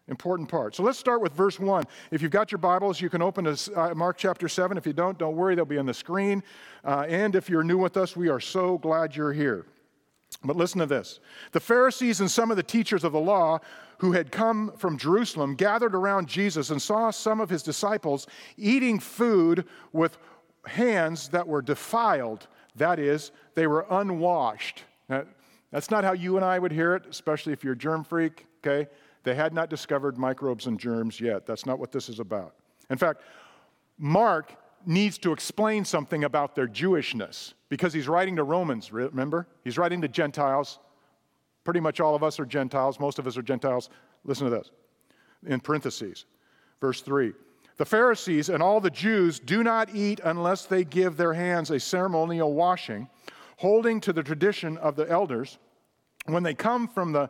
important 0.08 0.50
part. 0.50 0.76
So 0.76 0.82
let's 0.82 0.98
start 0.98 1.22
with 1.22 1.34
verse 1.34 1.60
1. 1.60 1.86
If 2.10 2.22
you've 2.22 2.32
got 2.32 2.52
your 2.52 2.58
Bibles, 2.58 3.00
you 3.00 3.10
can 3.10 3.22
open 3.22 3.46
to 3.46 3.80
uh, 3.80 3.94
Mark 3.94 4.18
chapter 4.18 4.50
7. 4.50 4.76
If 4.76 4.88
you 4.88 4.94
don't, 4.94 5.20
don't 5.20 5.36
worry, 5.36 5.54
they'll 5.54 5.66
be 5.66 5.78
on 5.78 5.86
the 5.86 5.94
screen. 5.94 6.44
Uh, 6.84 7.06
and 7.08 7.36
if 7.36 7.48
you're 7.48 7.64
new 7.64 7.78
with 7.78 7.96
us, 7.96 8.16
we 8.16 8.28
are 8.28 8.40
so 8.40 8.80
glad 8.80 9.16
you're 9.16 9.34
here. 9.34 9.68
But 10.44 10.56
listen 10.56 10.80
to 10.80 10.86
this 10.86 11.20
the 11.52 11.60
Pharisees 11.60 12.20
and 12.20 12.30
some 12.30 12.52
of 12.52 12.58
the 12.58 12.64
teachers 12.64 13.04
of 13.04 13.12
the 13.12 13.20
law 13.20 13.60
who 14.00 14.14
had 14.14 14.32
come 14.32 14.72
from 14.78 14.98
Jerusalem 14.98 15.56
gathered 15.56 15.94
around 15.94 16.28
Jesus 16.28 16.70
and 16.70 16.82
saw 16.82 17.12
some 17.12 17.42
of 17.42 17.50
his 17.50 17.64
disciples 17.64 18.28
eating 18.58 19.00
food 19.00 19.66
with 19.92 20.18
hands 20.66 21.30
that 21.30 21.48
were 21.48 21.62
defiled, 21.62 22.48
that 22.76 23.00
is, 23.00 23.32
they 23.56 23.68
were 23.68 23.86
unwashed. 23.90 24.84
Now, 25.08 25.24
that's 25.72 25.92
not 25.92 26.04
how 26.04 26.14
you 26.14 26.36
and 26.36 26.46
I 26.46 26.58
would 26.60 26.72
hear 26.72 26.96
it, 26.96 27.06
especially 27.10 27.54
if 27.54 27.64
you're 27.64 27.74
a 27.74 27.78
germ 27.78 28.04
freak, 28.04 28.46
okay? 28.66 28.90
They 29.24 29.36
had 29.36 29.54
not 29.54 29.70
discovered 29.70 30.18
microbes 30.18 30.66
and 30.66 30.80
germs 30.80 31.20
yet. 31.20 31.46
That's 31.46 31.66
not 31.66 31.80
what 31.80 31.92
this 31.92 32.10
is 32.10 32.20
about. 32.20 32.56
In 32.90 32.98
fact, 32.98 33.22
Mark 33.98 34.56
needs 34.86 35.18
to 35.20 35.32
explain 35.32 35.86
something 35.86 36.24
about 36.24 36.56
their 36.56 36.68
Jewishness 36.68 37.54
because 37.68 37.94
he's 37.94 38.08
writing 38.08 38.38
to 38.38 38.44
Romans, 38.44 38.92
remember? 38.92 39.48
He's 39.64 39.78
writing 39.78 40.02
to 40.02 40.08
Gentiles. 40.08 40.80
Pretty 41.64 41.82
much 41.82 42.00
all 42.00 42.16
of 42.16 42.24
us 42.24 42.40
are 42.40 42.46
Gentiles. 42.46 43.00
Most 43.00 43.20
of 43.20 43.28
us 43.28 43.38
are 43.38 43.42
Gentiles. 43.42 43.90
Listen 44.24 44.46
to 44.46 44.52
this 44.52 44.72
in 45.46 45.60
parentheses, 45.60 46.26
verse 46.82 47.02
3. 47.02 47.34
The 47.80 47.86
Pharisees 47.86 48.50
and 48.50 48.62
all 48.62 48.82
the 48.82 48.90
Jews 48.90 49.40
do 49.40 49.64
not 49.64 49.96
eat 49.96 50.20
unless 50.26 50.66
they 50.66 50.84
give 50.84 51.16
their 51.16 51.34
hands 51.34 51.72
a 51.72 51.80
ceremonial 51.80 52.54
washing, 52.54 53.08
holding 53.56 54.02
to 54.02 54.12
the 54.12 54.22
tradition 54.22 54.78
of 54.80 54.98
the 54.98 55.10
elders. 55.10 55.58
When 56.26 56.44
they 56.44 56.54
come 56.54 56.90
from 56.90 57.14
the 57.14 57.30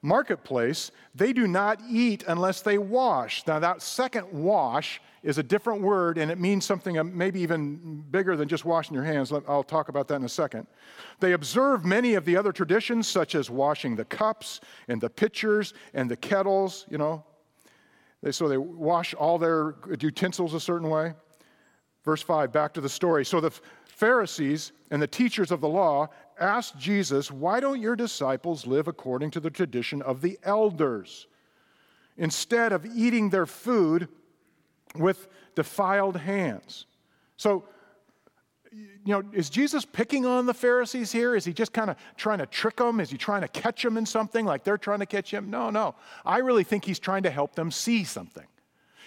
marketplace, 0.00 0.90
they 1.14 1.34
do 1.34 1.46
not 1.46 1.82
eat 1.86 2.24
unless 2.26 2.62
they 2.62 2.78
wash. 2.78 3.46
Now, 3.46 3.58
that 3.58 3.82
second 3.82 4.32
wash 4.32 5.02
is 5.22 5.36
a 5.36 5.42
different 5.42 5.82
word, 5.82 6.16
and 6.16 6.30
it 6.30 6.40
means 6.40 6.64
something 6.64 6.96
uh, 6.96 7.04
maybe 7.04 7.42
even 7.42 8.02
bigger 8.10 8.38
than 8.38 8.48
just 8.48 8.64
washing 8.64 8.94
your 8.94 9.04
hands. 9.04 9.30
I'll 9.30 9.62
talk 9.62 9.90
about 9.90 10.08
that 10.08 10.14
in 10.14 10.24
a 10.24 10.30
second. 10.30 10.66
They 11.20 11.32
observe 11.34 11.84
many 11.84 12.14
of 12.14 12.24
the 12.24 12.38
other 12.38 12.52
traditions, 12.52 13.06
such 13.06 13.34
as 13.34 13.50
washing 13.50 13.96
the 13.96 14.06
cups 14.06 14.62
and 14.88 14.98
the 14.98 15.10
pitchers 15.10 15.74
and 15.92 16.10
the 16.10 16.16
kettles, 16.16 16.86
you 16.88 16.96
know, 16.96 17.22
they, 18.22 18.32
so 18.32 18.48
they 18.48 18.58
wash 18.58 19.14
all 19.14 19.38
their 19.38 19.76
utensils 20.00 20.54
a 20.54 20.60
certain 20.60 20.90
way. 20.90 21.14
Verse 22.04 22.22
5, 22.22 22.52
back 22.52 22.74
to 22.74 22.80
the 22.80 22.88
story. 22.88 23.24
So 23.24 23.40
the 23.40 23.52
Pharisees 23.84 24.72
and 24.90 25.00
the 25.00 25.06
teachers 25.06 25.50
of 25.50 25.60
the 25.60 25.68
law 25.68 26.08
asked 26.38 26.78
Jesus, 26.78 27.30
Why 27.30 27.60
don't 27.60 27.80
your 27.80 27.96
disciples 27.96 28.66
live 28.66 28.88
according 28.88 29.30
to 29.32 29.40
the 29.40 29.50
tradition 29.50 30.00
of 30.02 30.20
the 30.22 30.38
elders? 30.42 31.26
Instead 32.16 32.72
of 32.72 32.84
eating 32.86 33.30
their 33.30 33.46
food 33.46 34.08
with 34.94 35.28
defiled 35.54 36.16
hands. 36.16 36.86
So 37.36 37.64
you 39.04 39.14
know, 39.14 39.22
is 39.32 39.48
Jesus 39.48 39.84
picking 39.84 40.26
on 40.26 40.46
the 40.46 40.54
Pharisees 40.54 41.10
here? 41.10 41.34
Is 41.34 41.44
he 41.44 41.52
just 41.52 41.72
kind 41.72 41.90
of 41.90 41.96
trying 42.16 42.38
to 42.38 42.46
trick 42.46 42.76
them? 42.76 43.00
Is 43.00 43.10
he 43.10 43.16
trying 43.16 43.40
to 43.42 43.48
catch 43.48 43.82
them 43.82 43.96
in 43.96 44.04
something 44.04 44.44
like 44.44 44.62
they're 44.62 44.78
trying 44.78 45.00
to 45.00 45.06
catch 45.06 45.32
him? 45.32 45.50
No, 45.50 45.70
no. 45.70 45.94
I 46.24 46.38
really 46.38 46.64
think 46.64 46.84
he's 46.84 46.98
trying 46.98 47.22
to 47.22 47.30
help 47.30 47.54
them 47.54 47.70
see 47.70 48.04
something. 48.04 48.46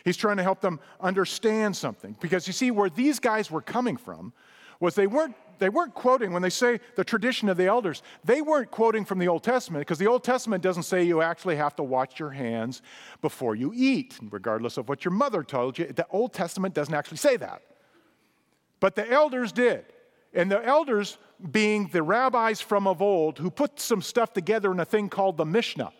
He's 0.03 0.17
trying 0.17 0.38
to 0.38 0.43
help 0.43 0.62
them 0.62 0.79
understand 1.00 1.75
something. 1.77 2.15
Because 2.19 2.47
you 2.47 2.53
see, 2.53 2.71
where 2.71 2.89
these 2.89 3.19
guys 3.19 3.51
were 3.51 3.62
coming 3.62 3.95
from 3.95 4.33
was 4.79 4.95
they 4.95 5.07
weren't, 5.07 5.35
they 5.59 5.69
weren't 5.69 5.93
quoting, 5.93 6.33
when 6.33 6.41
they 6.41 6.50
say 6.50 6.79
the 6.95 7.03
tradition 7.03 7.47
of 7.47 7.55
the 7.55 7.67
elders, 7.67 8.01
they 8.25 8.41
weren't 8.41 8.71
quoting 8.71 9.05
from 9.05 9.19
the 9.19 9.27
Old 9.27 9.43
Testament 9.43 9.81
because 9.81 10.00
the 10.00 10.07
Old 10.07 10.23
Testament 10.23 10.63
doesn't 10.63 10.83
say 10.83 11.03
you 11.03 11.21
actually 11.21 11.55
have 11.55 11.75
to 11.77 11.83
wash 11.83 12.19
your 12.19 12.31
hands 12.31 12.81
before 13.21 13.55
you 13.55 13.71
eat, 13.75 14.17
regardless 14.29 14.77
of 14.77 14.89
what 14.89 15.05
your 15.05 15.13
mother 15.13 15.43
told 15.43 15.77
you. 15.77 15.85
The 15.85 16.07
Old 16.09 16.33
Testament 16.33 16.73
doesn't 16.73 16.93
actually 16.93 17.17
say 17.17 17.38
that. 17.38 17.62
But 18.83 18.95
the 18.95 19.09
elders 19.09 19.53
did. 19.53 19.85
And 20.33 20.51
the 20.51 20.61
elders 20.61 21.17
being 21.51 21.87
the 21.87 22.03
rabbis 22.03 22.59
from 22.59 22.85
of 22.85 23.01
old 23.01 23.39
who 23.39 23.49
put 23.49 23.79
some 23.79 24.01
stuff 24.01 24.33
together 24.33 24.73
in 24.73 24.79
a 24.81 24.83
thing 24.83 25.07
called 25.07 25.37
the 25.37 25.45
Mishnah. 25.45 25.93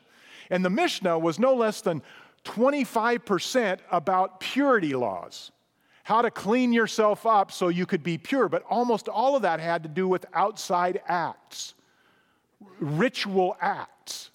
And 0.49 0.65
the 0.65 0.69
Mishnah 0.69 1.17
was 1.17 1.39
no 1.39 1.53
less 1.53 1.79
than 1.79 2.01
25% 2.43 3.79
about 3.89 4.41
purity 4.41 4.95
laws, 4.95 5.53
how 6.03 6.21
to 6.21 6.29
clean 6.29 6.73
yourself 6.73 7.25
up 7.25 7.53
so 7.53 7.69
you 7.69 7.85
could 7.85 8.03
be 8.03 8.17
pure. 8.17 8.49
But 8.49 8.63
almost 8.69 9.07
all 9.07 9.37
of 9.37 9.43
that 9.43 9.61
had 9.61 9.83
to 9.83 9.89
do 9.89 10.05
with 10.05 10.25
outside 10.33 11.01
acts, 11.07 11.75
ritual 12.81 13.55
acts. 13.61 14.29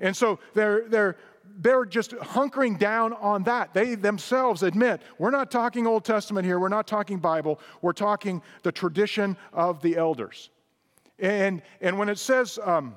And 0.00 0.16
so 0.16 0.38
they're, 0.54 0.88
they're, 0.88 1.18
they're 1.58 1.84
just 1.84 2.12
hunkering 2.12 2.78
down 2.78 3.12
on 3.14 3.42
that. 3.44 3.74
They 3.74 3.94
themselves 3.94 4.62
admit 4.62 5.02
we're 5.18 5.30
not 5.30 5.50
talking 5.50 5.86
Old 5.86 6.04
Testament 6.04 6.46
here, 6.46 6.58
we're 6.58 6.68
not 6.68 6.86
talking 6.86 7.18
Bible, 7.18 7.60
we're 7.80 7.92
talking 7.92 8.42
the 8.62 8.72
tradition 8.72 9.36
of 9.52 9.82
the 9.82 9.96
elders. 9.96 10.50
And, 11.18 11.62
and 11.80 11.98
when 11.98 12.08
it 12.08 12.18
says, 12.18 12.58
um, 12.62 12.96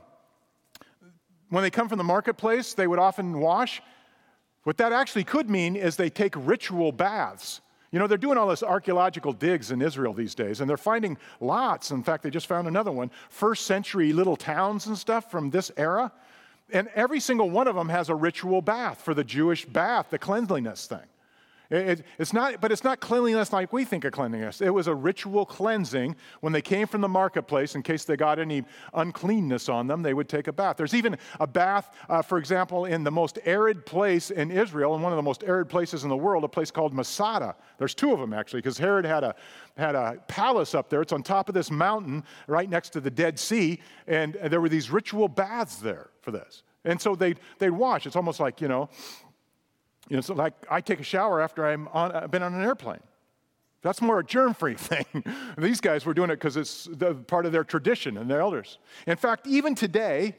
when 1.50 1.63
they 1.63 1.69
come 1.69 1.88
from 1.88 1.97
the 1.97 2.03
marketplace, 2.03 2.74
they 2.74 2.88
would 2.88 3.00
often 3.00 3.39
wash, 3.39 3.81
what 4.63 4.77
that 4.77 4.91
actually 4.91 5.24
could 5.24 5.50
mean 5.50 5.75
is 5.75 5.95
they 5.95 6.09
take 6.09 6.33
ritual 6.35 6.91
baths. 6.91 7.62
You 7.91 8.00
know, 8.00 8.07
they're 8.07 8.17
doing 8.17 8.38
all 8.38 8.47
this 8.47 8.63
archaeological 8.63 9.31
digs 9.31 9.71
in 9.71 9.81
Israel 9.81 10.12
these 10.12 10.33
days, 10.35 10.59
and 10.59 10.69
they're 10.69 10.75
finding 10.75 11.17
lots. 11.39 11.91
In 11.91 12.03
fact, 12.03 12.24
they 12.24 12.29
just 12.29 12.47
found 12.47 12.67
another 12.67 12.91
one, 12.91 13.12
first 13.29 13.67
century 13.67 14.12
little 14.12 14.35
towns 14.35 14.88
and 14.88 14.97
stuff 14.97 15.29
from 15.29 15.50
this 15.51 15.71
era. 15.77 16.12
And 16.72 16.88
every 16.95 17.19
single 17.19 17.50
one 17.50 17.67
of 17.67 17.75
them 17.75 17.89
has 17.89 18.10
a 18.10 18.15
ritual 18.15 18.62
bath 18.62 19.01
for 19.01 19.13
the 19.13 19.24
Jewish 19.24 19.65
bath, 19.65 20.07
the 20.10 20.19
cleanliness 20.19 20.88
thing. 20.88 21.07
It, 21.69 22.05
it's 22.19 22.34
not, 22.34 22.62
but 22.62 22.72
it's 22.72 22.84
not 22.84 23.00
cleanliness 23.00 23.51
like 23.51 23.74
we 23.74 23.86
think 23.86 24.05
of 24.05 24.12
cleanliness. 24.12 24.62
It 24.62 24.69
was 24.69 24.88
a 24.88 24.95
ritual 24.95 25.45
cleansing. 25.45 26.15
When 26.41 26.53
they 26.53 26.62
came 26.62 26.88
from 26.88 27.01
the 27.01 27.07
marketplace, 27.07 27.75
in 27.75 27.84
case 27.84 28.05
they 28.05 28.15
got 28.15 28.39
any 28.39 28.63
uncleanness 28.93 29.69
on 29.69 29.88
them, 29.88 30.03
they 30.03 30.13
would 30.13 30.29
take 30.29 30.48
a 30.48 30.53
bath. 30.53 30.77
There's 30.77 30.93
even 30.93 31.17
a 31.39 31.48
bath, 31.48 31.89
uh, 32.10 32.22
for 32.22 32.38
example, 32.38 32.86
in 32.86 33.03
the 33.03 33.12
most 33.12 33.39
arid 33.45 33.86
place 33.86 34.31
in 34.31 34.51
Israel, 34.51 34.93
and 34.93 35.03
one 35.03 35.12
of 35.12 35.17
the 35.17 35.24
most 35.24 35.43
arid 35.43 35.69
places 35.69 36.03
in 36.03 36.10
the 36.10 36.17
world, 36.17 36.43
a 36.43 36.48
place 36.48 36.72
called 36.72 36.93
Masada. 36.93 37.55
There's 37.77 37.95
two 37.95 38.13
of 38.13 38.19
them 38.19 38.34
actually, 38.34 38.60
because 38.60 38.77
Herod 38.77 39.05
had 39.05 39.24
a 39.24 39.36
had 39.77 39.95
a 39.95 40.17
palace 40.27 40.74
up 40.74 40.89
there. 40.89 41.01
It's 41.01 41.12
on 41.12 41.22
top 41.22 41.50
of 41.50 41.55
this 41.55 41.69
mountain, 41.69 42.24
right 42.48 42.69
next 42.69 42.89
to 42.91 43.01
the 43.01 43.12
Dead 43.12 43.38
Sea, 43.38 43.81
and 44.07 44.36
there 44.36 44.62
were 44.62 44.69
these 44.69 44.89
ritual 44.89 45.27
baths 45.27 45.77
there 45.77 46.10
for 46.22 46.31
this. 46.31 46.63
And 46.86 47.01
so 47.01 47.15
they 47.15 47.36
they'd 47.60 47.72
wash. 47.72 48.05
It's 48.05 48.15
almost 48.15 48.39
like 48.39 48.62
you 48.62 48.67
know 48.67 48.89
you 50.09 50.15
know, 50.15 50.21
so 50.21 50.33
like 50.33 50.53
I 50.69 50.81
take 50.81 51.00
a 51.00 51.03
shower 51.03 51.41
after 51.41 51.65
I'm 51.65 51.88
on, 51.89 52.12
I've 52.12 52.31
been 52.31 52.43
on 52.43 52.53
an 52.53 52.63
airplane. 52.63 53.00
That's 53.81 54.01
more 54.01 54.19
a 54.19 54.24
germ 54.24 54.53
free 54.53 54.74
thing. 54.77 55.05
These 55.57 55.81
guys 55.81 56.05
were 56.05 56.13
doing 56.13 56.29
it 56.29 56.38
because 56.38 56.57
it's 56.57 56.85
the, 56.91 57.13
part 57.13 57.45
of 57.45 57.51
their 57.51 57.63
tradition 57.63 58.17
and 58.17 58.29
their 58.29 58.41
elders. 58.41 58.79
In 59.05 59.15
fact, 59.15 59.45
even 59.47 59.75
today, 59.75 60.35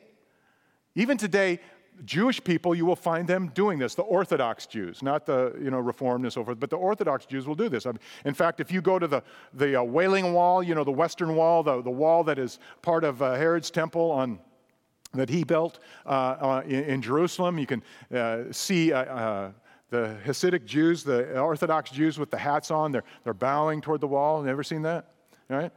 even 0.95 1.17
today, 1.17 1.61
Jewish 2.05 2.43
people, 2.43 2.75
you 2.75 2.85
will 2.85 2.97
find 2.97 3.27
them 3.27 3.51
doing 3.55 3.79
this. 3.79 3.95
The 3.95 4.03
Orthodox 4.03 4.67
Jews, 4.67 5.03
not 5.03 5.25
the 5.25 5.57
you 5.63 5.71
know 5.71 5.79
Reformed 5.79 6.25
and 6.25 6.33
so 6.33 6.45
forth, 6.45 6.61
but 6.61 6.71
the 6.71 6.77
Orthodox 6.77 7.25
Jews 7.25 7.47
will 7.47 7.55
do 7.55 7.69
this. 7.69 7.87
I 7.87 7.93
mean, 7.93 8.01
in 8.25 8.35
fact, 8.35 8.61
if 8.61 8.71
you 8.71 8.83
go 8.83 8.99
to 8.99 9.07
the 9.07 9.23
the 9.55 9.81
uh, 9.81 9.83
Wailing 9.83 10.35
Wall, 10.35 10.63
you 10.63 10.75
know 10.75 10.85
the 10.85 10.91
Western 10.93 11.37
Wall, 11.37 11.63
the, 11.63 11.81
the 11.83 11.91
wall 11.91 12.23
that 12.25 12.39
is 12.39 12.59
part 12.83 13.05
of 13.05 13.23
uh, 13.23 13.35
Herod's 13.35 13.71
temple 13.71 14.11
on 14.11 14.39
that 15.17 15.29
he 15.29 15.45
built 15.45 15.79
uh, 16.05 16.09
uh, 16.09 16.63
in, 16.65 16.85
in, 16.85 17.03
Jerusalem. 17.03 17.59
You 17.59 17.67
can 17.67 17.83
uh, 18.15 18.45
see 18.53 18.91
the 18.91 20.17
Hasidic 20.25 20.65
Jews, 20.65 21.05
the 21.05 21.39
Orthodox 21.39 21.91
Jews 21.91 22.19
with 22.19 22.31
the 22.31 22.39
hats 22.39 22.71
on. 22.71 22.93
They're, 22.93 23.05
they're 23.25 23.35
bowing 23.35 23.81
toward 23.81 24.01
the 24.01 24.09
wall. 24.09 24.43
Never 24.43 24.63
seen 24.63 24.83
that? 24.83 25.13
All 25.51 25.57
right? 25.57 25.73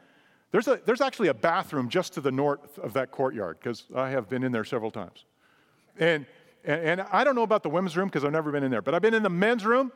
There's, 0.52 0.68
a, 0.68 0.80
there's 0.84 1.02
actually 1.02 1.28
a 1.28 1.34
bathroom 1.34 1.90
just 1.90 2.14
to 2.14 2.22
the 2.22 2.32
north 2.32 2.80
of 2.80 2.94
that 2.94 3.12
courtyard 3.12 3.58
because 3.60 3.86
I 3.96 4.10
have 4.10 4.30
been 4.30 4.44
in 4.44 4.52
there 4.52 4.64
several 4.64 4.90
times. 4.90 5.26
And, 6.00 6.26
and, 6.64 6.82
and 6.82 7.02
I 7.12 7.24
don't 7.24 7.36
know 7.36 7.44
about 7.44 7.62
the 7.62 7.70
women's 7.70 7.96
room 7.96 8.08
because 8.08 8.24
I've 8.24 8.32
never 8.32 8.52
been 8.52 8.64
in 8.64 8.72
there, 8.72 8.82
but 8.82 8.96
I've 8.96 9.02
been 9.02 9.14
in 9.14 9.24
the 9.24 9.30
men's 9.30 9.64
room, 9.64 9.92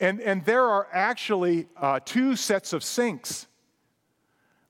and, 0.00 0.20
and 0.20 0.44
there 0.44 0.64
are 0.64 0.88
actually 0.92 1.66
uh, 1.76 2.00
two 2.02 2.34
sets 2.34 2.72
of 2.72 2.82
sinks. 2.82 3.46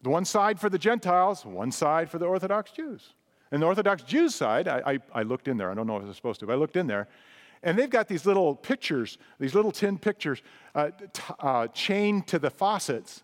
The 0.02 0.11
one 0.11 0.25
side 0.25 0.61
for 0.61 0.68
the 0.68 0.78
Gentiles, 0.78 1.46
one 1.46 1.70
side 1.70 2.11
for 2.11 2.18
the 2.18 2.26
Orthodox 2.26 2.73
Jews. 2.73 3.14
And 3.54 3.62
the 3.62 3.68
Orthodox 3.68 4.02
Jews 4.02 4.34
side, 4.34 4.66
I, 4.66 4.82
I, 4.84 4.99
I, 5.20 5.23
looked 5.23 5.46
in 5.46 5.56
there. 5.56 5.70
I 5.70 5.75
don't 5.75 5.87
know 5.87 5.96
if 5.96 6.02
I 6.02 6.06
was 6.06 6.16
supposed 6.16 6.40
to, 6.40 6.46
but 6.46 6.54
I 6.54 6.56
looked 6.56 6.75
in 6.75 6.88
there. 6.88 7.06
And 7.62 7.78
they've 7.78 7.88
got 7.88 8.08
these 8.08 8.26
little 8.26 8.56
pictures, 8.56 9.16
these 9.38 9.54
little 9.54 9.70
tin 9.70 9.96
pictures 9.96 10.42
uh, 10.75 10.90
t- 11.12 11.23
uh, 11.38 11.68
chained 11.68 12.26
to 12.26 12.40
the 12.40 12.50
faucets 12.50 13.23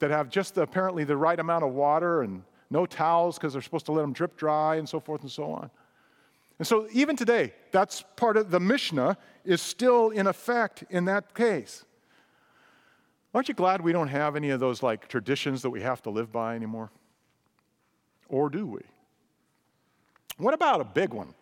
that 0.00 0.10
have 0.10 0.30
just 0.30 0.58
apparently 0.58 1.04
the 1.04 1.16
right 1.16 1.38
amount 1.38 1.62
of 1.62 1.74
water 1.74 2.22
and 2.22 2.42
no 2.70 2.86
towels 2.86 3.38
because 3.38 3.52
they're 3.52 3.62
supposed 3.62 3.86
to 3.86 3.92
let 3.92 4.02
them 4.02 4.12
drip 4.12 4.36
dry 4.36 4.74
and 4.74 4.88
so 4.88 4.98
forth 4.98 5.22
and 5.22 5.30
so 5.30 5.44
on. 5.44 5.70
And 6.58 6.66
so 6.66 6.88
even 6.92 7.14
today, 7.14 7.54
that's 7.70 8.02
part 8.16 8.36
of 8.36 8.50
the 8.50 8.58
Mishnah 8.58 9.16
is 9.44 9.62
still 9.62 10.10
in 10.10 10.26
effect 10.26 10.82
in 10.90 11.04
that 11.04 11.36
case. 11.36 11.84
Aren't 13.32 13.46
you 13.46 13.54
glad 13.54 13.80
we 13.80 13.92
don't 13.92 14.08
have 14.08 14.34
any 14.34 14.50
of 14.50 14.58
those 14.58 14.82
like 14.82 15.06
traditions 15.06 15.62
that 15.62 15.70
we 15.70 15.82
have 15.82 16.02
to 16.02 16.10
live 16.10 16.32
by 16.32 16.56
anymore? 16.56 16.90
Or 18.28 18.50
do 18.50 18.66
we? 18.66 18.80
What 20.38 20.54
about 20.54 20.80
a 20.80 20.84
big 20.84 21.12
one? 21.12 21.34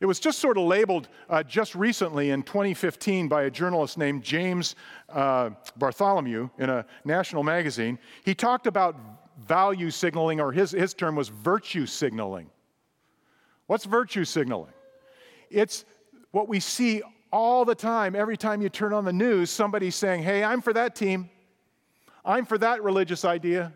It 0.00 0.06
was 0.06 0.18
just 0.18 0.40
sort 0.40 0.58
of 0.58 0.64
labeled 0.64 1.08
uh, 1.28 1.42
just 1.44 1.74
recently 1.74 2.30
in 2.30 2.42
2015 2.42 3.28
by 3.28 3.42
a 3.42 3.50
journalist 3.50 3.98
named 3.98 4.24
James 4.24 4.74
uh, 5.08 5.50
Bartholomew 5.76 6.48
in 6.58 6.70
a 6.70 6.84
national 7.04 7.44
magazine. 7.44 7.98
He 8.24 8.34
talked 8.34 8.66
about 8.66 8.96
value 9.38 9.90
signaling, 9.90 10.40
or 10.40 10.50
his, 10.50 10.72
his 10.72 10.94
term 10.94 11.14
was 11.14 11.28
virtue 11.28 11.86
signaling. 11.86 12.50
What's 13.66 13.84
virtue 13.84 14.24
signaling? 14.24 14.72
It's 15.50 15.84
what 16.32 16.48
we 16.48 16.58
see 16.58 17.02
all 17.32 17.64
the 17.64 17.74
time. 17.74 18.16
Every 18.16 18.36
time 18.36 18.60
you 18.60 18.68
turn 18.68 18.92
on 18.92 19.04
the 19.04 19.12
news, 19.12 19.50
somebody's 19.50 19.94
saying, 19.94 20.22
Hey, 20.22 20.42
I'm 20.42 20.60
for 20.62 20.72
that 20.72 20.94
team. 20.94 21.30
I'm 22.24 22.44
for 22.44 22.58
that 22.58 22.82
religious 22.82 23.24
idea. 23.24 23.72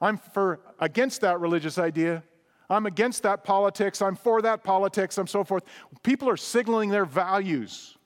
I'm 0.00 0.16
for 0.16 0.60
against 0.78 1.20
that 1.20 1.40
religious 1.40 1.78
idea. 1.78 2.22
I'm 2.70 2.86
against 2.86 3.24
that 3.24 3.42
politics, 3.42 4.00
I'm 4.00 4.14
for 4.14 4.40
that 4.42 4.62
politics, 4.62 5.18
I'm 5.18 5.26
so 5.26 5.42
forth. 5.42 5.64
People 6.04 6.28
are 6.28 6.36
signaling 6.36 6.88
their 6.88 7.04
values 7.04 7.98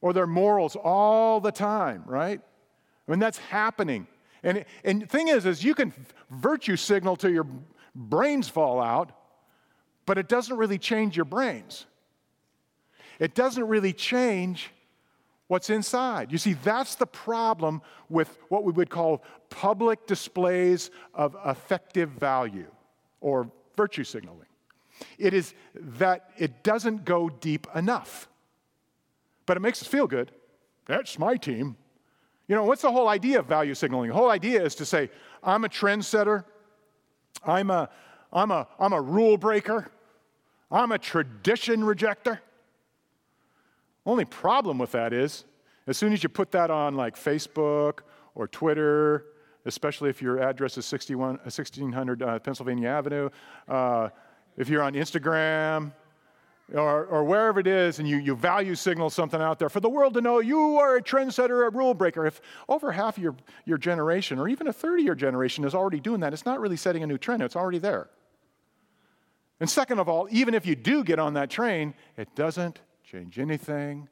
or 0.00 0.12
their 0.12 0.28
morals 0.28 0.76
all 0.76 1.40
the 1.40 1.50
time, 1.50 2.04
right? 2.06 2.40
I 3.06 3.10
mean, 3.10 3.18
that's 3.18 3.38
happening. 3.38 4.06
And, 4.44 4.64
and 4.84 5.02
the 5.02 5.06
thing 5.06 5.28
is, 5.28 5.44
is 5.44 5.64
you 5.64 5.74
can 5.74 5.92
virtue 6.30 6.76
signal 6.76 7.16
till 7.16 7.32
your 7.32 7.46
brains 7.94 8.48
fall 8.48 8.80
out, 8.80 9.10
but 10.06 10.18
it 10.18 10.28
doesn't 10.28 10.56
really 10.56 10.78
change 10.78 11.16
your 11.16 11.24
brains. 11.24 11.86
It 13.18 13.34
doesn't 13.34 13.66
really 13.66 13.92
change 13.92 14.70
what's 15.48 15.70
inside. 15.70 16.30
You 16.30 16.38
see, 16.38 16.54
that's 16.54 16.94
the 16.94 17.06
problem 17.06 17.82
with 18.08 18.38
what 18.48 18.64
we 18.64 18.72
would 18.72 18.90
call 18.90 19.22
public 19.50 20.06
displays 20.06 20.90
of 21.12 21.36
affective 21.42 22.10
value 22.10 22.70
or 23.20 23.50
virtue 23.76 24.04
signaling. 24.04 24.46
It 25.18 25.34
is 25.34 25.54
that 25.74 26.30
it 26.38 26.62
doesn't 26.62 27.04
go 27.04 27.28
deep 27.28 27.66
enough, 27.74 28.28
but 29.46 29.56
it 29.56 29.60
makes 29.60 29.82
us 29.82 29.88
feel 29.88 30.06
good. 30.06 30.30
That's 30.86 31.18
my 31.18 31.36
team. 31.36 31.76
You 32.46 32.54
know, 32.54 32.64
what's 32.64 32.82
the 32.82 32.92
whole 32.92 33.08
idea 33.08 33.38
of 33.38 33.46
value 33.46 33.74
signaling? 33.74 34.10
The 34.10 34.16
whole 34.16 34.30
idea 34.30 34.62
is 34.62 34.74
to 34.76 34.84
say, 34.84 35.10
I'm 35.42 35.64
a 35.64 35.68
trendsetter, 35.68 36.44
I'm 37.44 37.70
a, 37.70 37.88
I'm 38.32 38.50
a, 38.50 38.68
I'm 38.78 38.92
a 38.92 39.00
rule 39.00 39.36
breaker, 39.36 39.90
I'm 40.70 40.92
a 40.92 40.98
tradition 40.98 41.80
rejecter. 41.82 42.38
Only 44.06 44.26
problem 44.26 44.78
with 44.78 44.92
that 44.92 45.12
is, 45.12 45.44
as 45.86 45.96
soon 45.96 46.12
as 46.12 46.22
you 46.22 46.28
put 46.28 46.52
that 46.52 46.70
on 46.70 46.94
like 46.94 47.16
Facebook 47.16 48.00
or 48.34 48.46
Twitter 48.46 49.26
especially 49.66 50.10
if 50.10 50.20
your 50.20 50.40
address 50.40 50.76
is 50.78 50.86
61, 50.86 51.36
1600 51.42 52.22
uh, 52.22 52.38
Pennsylvania 52.38 52.88
Avenue. 52.88 53.30
Uh, 53.68 54.08
if 54.56 54.68
you're 54.68 54.82
on 54.82 54.94
Instagram, 54.94 55.92
or, 56.72 57.04
or, 57.06 57.24
wherever 57.24 57.60
it 57.60 57.66
is, 57.66 57.98
and 57.98 58.08
you, 58.08 58.16
you 58.16 58.34
value 58.34 58.74
signal 58.74 59.10
something 59.10 59.40
out 59.40 59.58
there 59.58 59.68
for 59.68 59.80
the 59.80 59.88
world 59.88 60.14
to 60.14 60.22
know 60.22 60.38
you 60.38 60.78
are 60.78 60.96
a 60.96 61.02
trendsetter, 61.02 61.66
a 61.66 61.70
rule 61.70 61.92
breaker. 61.92 62.24
If 62.24 62.40
over 62.70 62.90
half 62.90 63.18
of 63.18 63.22
your, 63.22 63.36
your 63.66 63.76
generation, 63.76 64.38
or 64.38 64.48
even 64.48 64.68
a 64.68 64.72
30 64.72 65.02
year 65.02 65.14
generation, 65.14 65.64
is 65.64 65.74
already 65.74 66.00
doing 66.00 66.20
that, 66.20 66.32
it's 66.32 66.46
not 66.46 66.60
really 66.60 66.76
setting 66.76 67.02
a 67.02 67.06
new 67.06 67.18
trend, 67.18 67.42
it's 67.42 67.56
already 67.56 67.78
there. 67.78 68.08
And 69.60 69.68
second 69.68 69.98
of 69.98 70.08
all, 70.08 70.26
even 70.30 70.54
if 70.54 70.66
you 70.66 70.74
do 70.74 71.04
get 71.04 71.18
on 71.18 71.34
that 71.34 71.50
train, 71.50 71.94
it 72.16 72.34
doesn't 72.34 72.80
change 73.04 73.38
anything 73.38 74.08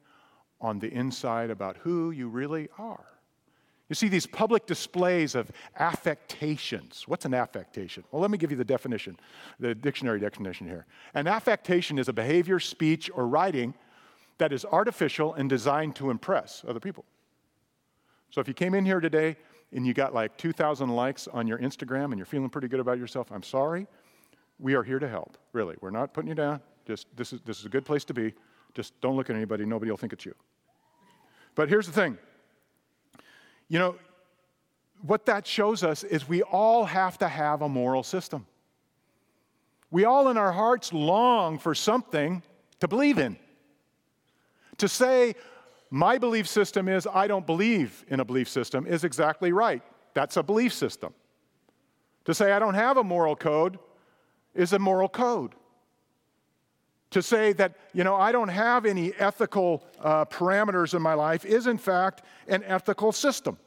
on 0.61 0.79
the 0.79 0.91
inside 0.93 1.49
about 1.49 1.77
who 1.77 2.11
you 2.11 2.29
really 2.29 2.69
are. 2.77 3.12
You 3.89 3.95
see 3.95 4.07
these 4.07 4.25
public 4.25 4.65
displays 4.65 5.35
of 5.35 5.51
affectations. 5.77 7.03
What's 7.07 7.25
an 7.25 7.33
affectation? 7.33 8.03
Well, 8.11 8.21
let 8.21 8.31
me 8.31 8.37
give 8.37 8.49
you 8.49 8.57
the 8.57 8.63
definition, 8.63 9.17
the 9.59 9.75
dictionary 9.75 10.19
definition 10.19 10.67
here. 10.67 10.85
An 11.13 11.27
affectation 11.27 11.99
is 11.99 12.07
a 12.07 12.13
behavior, 12.13 12.59
speech, 12.59 13.11
or 13.13 13.27
writing 13.27 13.73
that 14.37 14.53
is 14.53 14.65
artificial 14.65 15.33
and 15.33 15.49
designed 15.49 15.95
to 15.97 16.09
impress 16.09 16.63
other 16.67 16.79
people. 16.79 17.05
So 18.29 18.41
if 18.41 18.47
you 18.47 18.53
came 18.53 18.73
in 18.73 18.85
here 18.85 18.99
today 18.99 19.37
and 19.71 19.85
you 19.85 19.93
got 19.93 20.13
like 20.13 20.37
2,000 20.37 20.89
likes 20.89 21.27
on 21.27 21.45
your 21.45 21.59
Instagram 21.59 22.05
and 22.05 22.17
you're 22.17 22.25
feeling 22.25 22.49
pretty 22.49 22.67
good 22.67 22.79
about 22.79 22.97
yourself, 22.97 23.31
I'm 23.31 23.43
sorry. 23.43 23.85
We 24.59 24.75
are 24.75 24.83
here 24.83 24.99
to 24.99 25.07
help, 25.07 25.37
really. 25.51 25.75
We're 25.81 25.91
not 25.91 26.13
putting 26.13 26.29
you 26.29 26.35
down. 26.35 26.61
Just 26.87 27.07
this 27.15 27.33
is, 27.33 27.41
this 27.41 27.59
is 27.59 27.65
a 27.65 27.69
good 27.69 27.85
place 27.85 28.05
to 28.05 28.13
be. 28.13 28.33
Just 28.73 28.99
don't 29.01 29.15
look 29.15 29.29
at 29.29 29.35
anybody, 29.35 29.65
nobody 29.65 29.91
will 29.91 29.97
think 29.97 30.13
it's 30.13 30.25
you. 30.25 30.33
But 31.53 31.69
here's 31.69 31.85
the 31.85 31.93
thing 31.93 32.17
you 33.73 33.79
know, 33.79 33.95
what 35.01 35.25
that 35.25 35.47
shows 35.47 35.83
us 35.83 36.03
is 36.03 36.29
we 36.29 36.43
all 36.43 36.85
have 36.85 37.17
to 37.17 37.27
have 37.27 37.63
a 37.63 37.67
moral 37.67 38.03
system. 38.03 38.45
We 39.89 40.05
all 40.05 40.29
in 40.29 40.37
our 40.37 40.51
hearts 40.51 40.93
long 40.93 41.57
for 41.57 41.73
something 41.73 42.43
to 42.81 42.87
believe 42.87 43.17
in, 43.17 43.35
To 44.77 44.87
say, 44.87 45.33
my 45.89 46.19
belief 46.19 46.47
system 46.47 46.87
is 46.87 47.07
I 47.11 47.25
don't 47.25 47.47
believe 47.47 48.05
in 48.09 48.19
a 48.19 48.25
belief 48.25 48.47
system 48.47 48.85
is 48.85 49.03
exactly 49.03 49.51
right. 49.51 49.81
That's 50.13 50.37
a 50.37 50.43
belief 50.43 50.71
system. 50.71 51.11
To 52.25 52.33
say 52.35 52.51
I 52.51 52.59
don't 52.59 52.75
have 52.75 52.97
a 52.97 53.03
moral 53.03 53.35
code 53.35 53.79
is 54.53 54.73
a 54.73 54.79
moral 54.79 55.09
code. 55.09 55.55
To 57.09 57.21
say 57.21 57.53
that, 57.53 57.75
you 57.93 58.03
know, 58.03 58.15
I 58.15 58.31
don't 58.31 58.49
have 58.49 58.85
any 58.85 59.13
ethical 59.13 59.83
uh, 59.99 60.25
parameters 60.25 60.93
in 60.93 61.01
my 61.01 61.15
life 61.15 61.43
is, 61.43 61.65
in 61.65 61.77
fact, 61.77 62.21
an 62.47 62.63
ethical 62.65 63.11
system. 63.11 63.57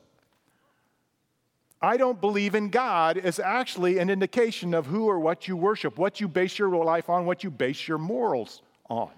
I 1.83 1.97
don't 1.97 2.21
believe 2.21 2.54
in 2.54 2.71
God 2.71 3.18
is 3.18 3.38
actually 3.38 3.99
an 3.99 4.09
indication 4.09 4.73
of 4.73 4.87
who 4.87 5.06
or 5.06 5.21
what 5.21 5.47
you 5.47 5.56
worship, 5.56 5.99
what 5.99 6.21
you 6.21 6.28
base 6.28 6.59
your 6.59 6.75
life 6.85 7.11
on, 7.11 7.26
what 7.26 7.45
you 7.45 7.50
base 7.50 7.87
your 7.87 7.99
morals 7.99 8.62
on, 8.88 9.11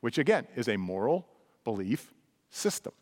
which 0.00 0.16
again 0.16 0.46
is 0.56 0.68
a 0.68 0.76
moral 0.76 1.26
belief 1.64 2.12
system. 2.48 2.92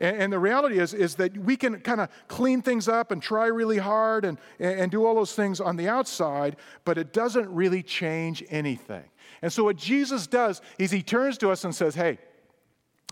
And, 0.00 0.16
and 0.16 0.32
the 0.32 0.38
reality 0.38 0.78
is, 0.78 0.94
is 0.94 1.16
that 1.16 1.36
we 1.36 1.56
can 1.56 1.80
kind 1.80 2.00
of 2.00 2.08
clean 2.26 2.62
things 2.62 2.88
up 2.88 3.10
and 3.10 3.22
try 3.22 3.46
really 3.46 3.76
hard 3.76 4.24
and, 4.24 4.38
and 4.58 4.90
do 4.90 5.04
all 5.04 5.14
those 5.14 5.34
things 5.34 5.60
on 5.60 5.76
the 5.76 5.88
outside, 5.88 6.56
but 6.86 6.96
it 6.96 7.12
doesn't 7.12 7.52
really 7.54 7.82
change 7.82 8.42
anything. 8.48 9.04
And 9.42 9.52
so, 9.52 9.64
what 9.64 9.76
Jesus 9.76 10.26
does 10.26 10.62
is 10.78 10.90
he 10.90 11.02
turns 11.02 11.36
to 11.38 11.50
us 11.50 11.64
and 11.64 11.74
says, 11.74 11.94
Hey, 11.94 12.18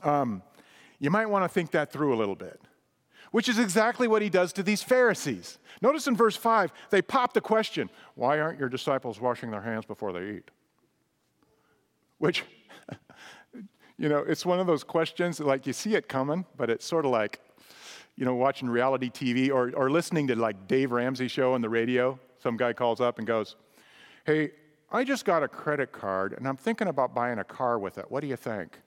um, 0.02 0.42
you 0.98 1.10
might 1.10 1.26
want 1.26 1.44
to 1.44 1.48
think 1.48 1.72
that 1.72 1.92
through 1.92 2.14
a 2.14 2.16
little 2.16 2.34
bit 2.34 2.58
which 3.32 3.48
is 3.48 3.58
exactly 3.58 4.06
what 4.06 4.22
he 4.22 4.30
does 4.30 4.52
to 4.52 4.62
these 4.62 4.82
Pharisees. 4.82 5.58
Notice 5.80 6.06
in 6.06 6.16
verse 6.16 6.36
5, 6.36 6.72
they 6.90 7.02
pop 7.02 7.32
the 7.32 7.40
question 7.40 7.90
why 8.14 8.38
aren't 8.38 8.60
your 8.60 8.68
disciples 8.68 9.20
washing 9.20 9.50
their 9.50 9.62
hands 9.62 9.84
before 9.84 10.12
they 10.12 10.36
eat? 10.36 10.50
Which, 12.18 12.44
you 13.98 14.08
know, 14.08 14.18
it's 14.18 14.46
one 14.46 14.60
of 14.60 14.66
those 14.66 14.84
questions 14.84 15.40
like, 15.40 15.66
you 15.66 15.72
see 15.72 15.96
it 15.96 16.08
coming, 16.08 16.44
but 16.56 16.70
it's 16.70 16.86
sort 16.86 17.04
of 17.04 17.10
like, 17.10 17.40
you 18.16 18.24
know, 18.24 18.34
watching 18.34 18.68
reality 18.68 19.10
TV 19.10 19.50
or, 19.50 19.72
or 19.74 19.90
listening 19.90 20.28
to 20.28 20.36
like 20.36 20.68
Dave 20.68 20.92
Ramsey 20.92 21.26
show 21.26 21.54
on 21.54 21.62
the 21.62 21.70
radio. 21.70 22.20
Some 22.38 22.56
guy 22.56 22.74
calls 22.74 23.00
up 23.00 23.18
and 23.18 23.26
goes, 23.26 23.56
Hey, 24.24 24.52
I 24.90 25.04
just 25.04 25.24
got 25.24 25.42
a 25.42 25.48
credit 25.48 25.90
card 25.90 26.34
and 26.34 26.46
I'm 26.46 26.56
thinking 26.56 26.86
about 26.86 27.14
buying 27.14 27.38
a 27.38 27.44
car 27.44 27.78
with 27.78 27.96
it. 27.96 28.04
What 28.10 28.20
do 28.20 28.26
you 28.26 28.36
think? 28.36 28.78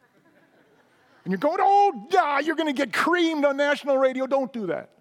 And 1.25 1.31
you're 1.31 1.39
going, 1.39 1.57
oh, 1.59 2.07
yeah, 2.11 2.39
you're 2.39 2.55
going 2.55 2.73
to 2.73 2.73
get 2.73 2.93
creamed 2.93 3.43
on 3.45 3.57
national 3.57 3.97
radio. 3.97 4.27
Don't 4.27 4.53
do 4.53 4.67
that. 4.67 4.91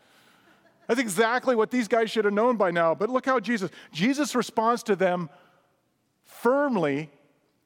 That's 0.89 1.01
exactly 1.01 1.55
what 1.55 1.71
these 1.71 1.87
guys 1.87 2.11
should 2.11 2.25
have 2.25 2.35
known 2.35 2.57
by 2.57 2.71
now. 2.71 2.95
But 2.95 3.11
look 3.11 3.27
how 3.27 3.39
Jesus, 3.41 3.71
Jesus 3.93 4.35
responds 4.35 4.83
to 4.85 4.97
them 4.97 5.31
firmly 6.25 7.11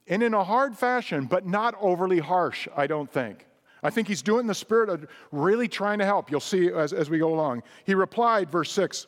and 0.08 0.22
in 0.22 0.34
a 0.34 0.42
hard 0.42 0.76
fashion, 0.76 1.26
but 1.26 1.46
not 1.46 1.74
overly 1.80 2.18
harsh, 2.18 2.66
I 2.76 2.86
don't 2.86 3.10
think. 3.10 3.46
I 3.82 3.90
think 3.90 4.08
he's 4.08 4.22
doing 4.22 4.46
the 4.46 4.54
spirit 4.54 4.88
of 4.88 5.06
really 5.30 5.68
trying 5.68 6.00
to 6.00 6.04
help. 6.04 6.30
You'll 6.30 6.40
see 6.40 6.68
as, 6.68 6.92
as 6.92 7.08
we 7.08 7.18
go 7.18 7.32
along. 7.32 7.62
He 7.84 7.94
replied, 7.94 8.50
verse 8.50 8.72
6 8.72 9.06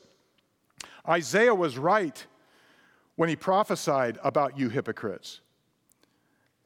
Isaiah 1.08 1.54
was 1.54 1.76
right 1.76 2.24
when 3.16 3.28
he 3.28 3.36
prophesied 3.36 4.18
about 4.22 4.58
you 4.58 4.68
hypocrites, 4.68 5.40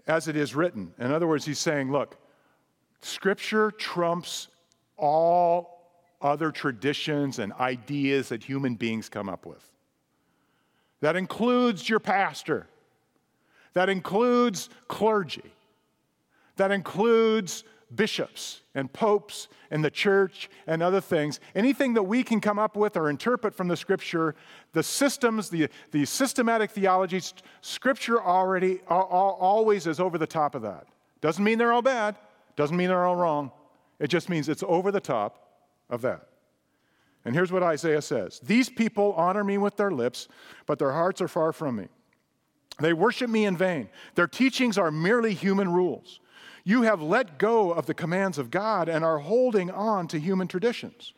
as 0.07 0.29
it 0.29 0.37
is 0.37 0.55
written. 0.55 0.93
In 0.99 1.13
other 1.13 1.27
words, 1.27 1.47
he's 1.47 1.59
saying, 1.59 1.91
look, 1.91 2.19
Scripture 3.05 3.71
trumps 3.71 4.49
all 4.97 5.91
other 6.23 6.51
traditions 6.51 7.39
and 7.39 7.53
ideas 7.53 8.31
that 8.31 8.43
human 8.43 8.77
beings 8.77 9.11
come 9.11 9.29
up 9.29 9.45
with. 9.45 9.63
That 11.03 11.15
includes 11.15 11.87
your 11.87 12.01
pastor, 12.01 12.67
that 13.75 13.91
includes 13.91 14.71
clergy, 14.89 15.53
that 16.57 16.71
includes 16.71 17.65
bishops 17.95 18.63
and 18.75 18.91
popes 18.91 19.49
and 19.71 19.85
the 19.85 19.91
church 19.91 20.49
and 20.67 20.83
other 20.83 21.03
things. 21.03 21.41
Anything 21.55 21.93
that 21.95 22.05
we 22.05 22.23
can 22.23 22.41
come 22.41 22.59
up 22.59 22.75
with 22.75 22.97
or 22.97 23.11
interpret 23.11 23.55
from 23.55 23.69
the 23.69 23.77
scripture, 23.77 24.35
the 24.73 24.83
systems, 24.83 25.51
the, 25.51 25.69
the 25.91 26.07
systematic 26.07 26.71
theologies, 26.71 27.35
scripture 27.61 28.23
already 28.23 28.81
always 28.89 29.87
is 29.87 30.01
over 30.01 30.17
the 30.17 30.27
top 30.27 30.55
of 30.55 30.63
that. 30.63 30.87
Doesn't 31.21 31.45
mean 31.45 31.59
they're 31.59 31.73
all 31.73 31.83
bad. 31.83 32.17
Doesn't 32.57 32.77
mean 32.77 32.89
they're 32.89 33.05
all 33.05 33.17
wrong. 33.17 33.51
It 33.99 34.09
just 34.09 34.29
means 34.29 34.49
it's 34.49 34.65
over 34.67 34.91
the 34.91 35.01
top 35.01 35.63
of 35.89 36.03
that. 36.03 36.29
And 37.25 37.35
here's 37.35 37.51
what 37.51 37.63
Isaiah 37.63 38.03
says 38.03 38.41
These 38.41 38.69
people 38.69 39.13
honor 39.15 39.45
me 39.45 39.59
with 39.59 39.77
their 39.77 39.91
lips, 39.91 40.29
but 40.67 40.79
their 40.79 40.93
hearts 40.93 41.21
are 41.21 41.29
far 41.29 41.53
from 41.53 41.77
me. 41.77 41.89
They 42.81 42.93
worship 42.93 43.31
me 43.31 43.45
in 43.45 43.57
vain. 43.57 43.89
Their 44.15 44.27
teachings 44.27 44.79
are 44.79 44.91
merely 44.91 45.33
human 45.33 45.73
rules. 45.73 46.21
You 46.65 46.83
have 46.83 47.03
let 47.03 47.39
go 47.39 47.73
of 47.73 47.87
the 47.87 47.95
commands 47.95 48.39
of 48.39 48.51
God 48.51 48.89
and 48.89 49.05
are 49.05 49.19
holding 49.19 49.71
on 49.71 50.09
to 50.09 50.19
human 50.19 50.49
traditions. 50.49 51.13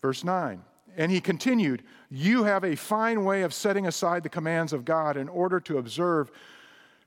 Verse 0.00 0.24
9. 0.24 0.62
And 0.96 1.12
he 1.12 1.20
continued, 1.20 1.82
You 2.08 2.44
have 2.44 2.64
a 2.64 2.76
fine 2.76 3.24
way 3.24 3.42
of 3.42 3.52
setting 3.52 3.86
aside 3.86 4.22
the 4.22 4.28
commands 4.28 4.72
of 4.72 4.84
God 4.84 5.16
in 5.16 5.28
order 5.28 5.60
to 5.60 5.78
observe 5.78 6.30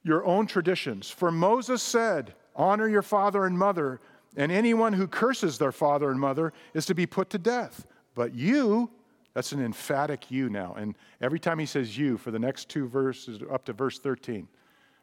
your 0.04 0.26
own 0.26 0.46
traditions. 0.46 1.10
For 1.10 1.32
Moses 1.32 1.82
said, 1.82 2.36
Honor 2.56 2.88
your 2.88 3.02
father 3.02 3.46
and 3.46 3.58
mother, 3.58 4.00
and 4.36 4.52
anyone 4.52 4.94
who 4.94 5.08
curses 5.08 5.58
their 5.58 5.72
father 5.72 6.12
and 6.12 6.20
mother 6.20 6.54
is 6.74 6.86
to 6.88 6.96
be 6.96 7.06
put 7.06 7.30
to 7.32 7.38
death. 7.38 7.86
But 8.16 8.34
you, 8.34 8.90
that's 9.34 9.52
an 9.52 9.64
emphatic 9.64 10.30
you 10.30 10.50
now. 10.50 10.76
And 10.78 10.96
every 11.22 11.40
time 11.40 11.60
he 11.60 11.66
says 11.66 11.98
you 11.98 12.18
for 12.18 12.32
the 12.32 12.40
next 12.40 12.70
two 12.70 12.88
verses, 12.88 13.42
up 13.52 13.66
to 13.66 13.74
verse 13.74 14.00
13, 14.00 14.48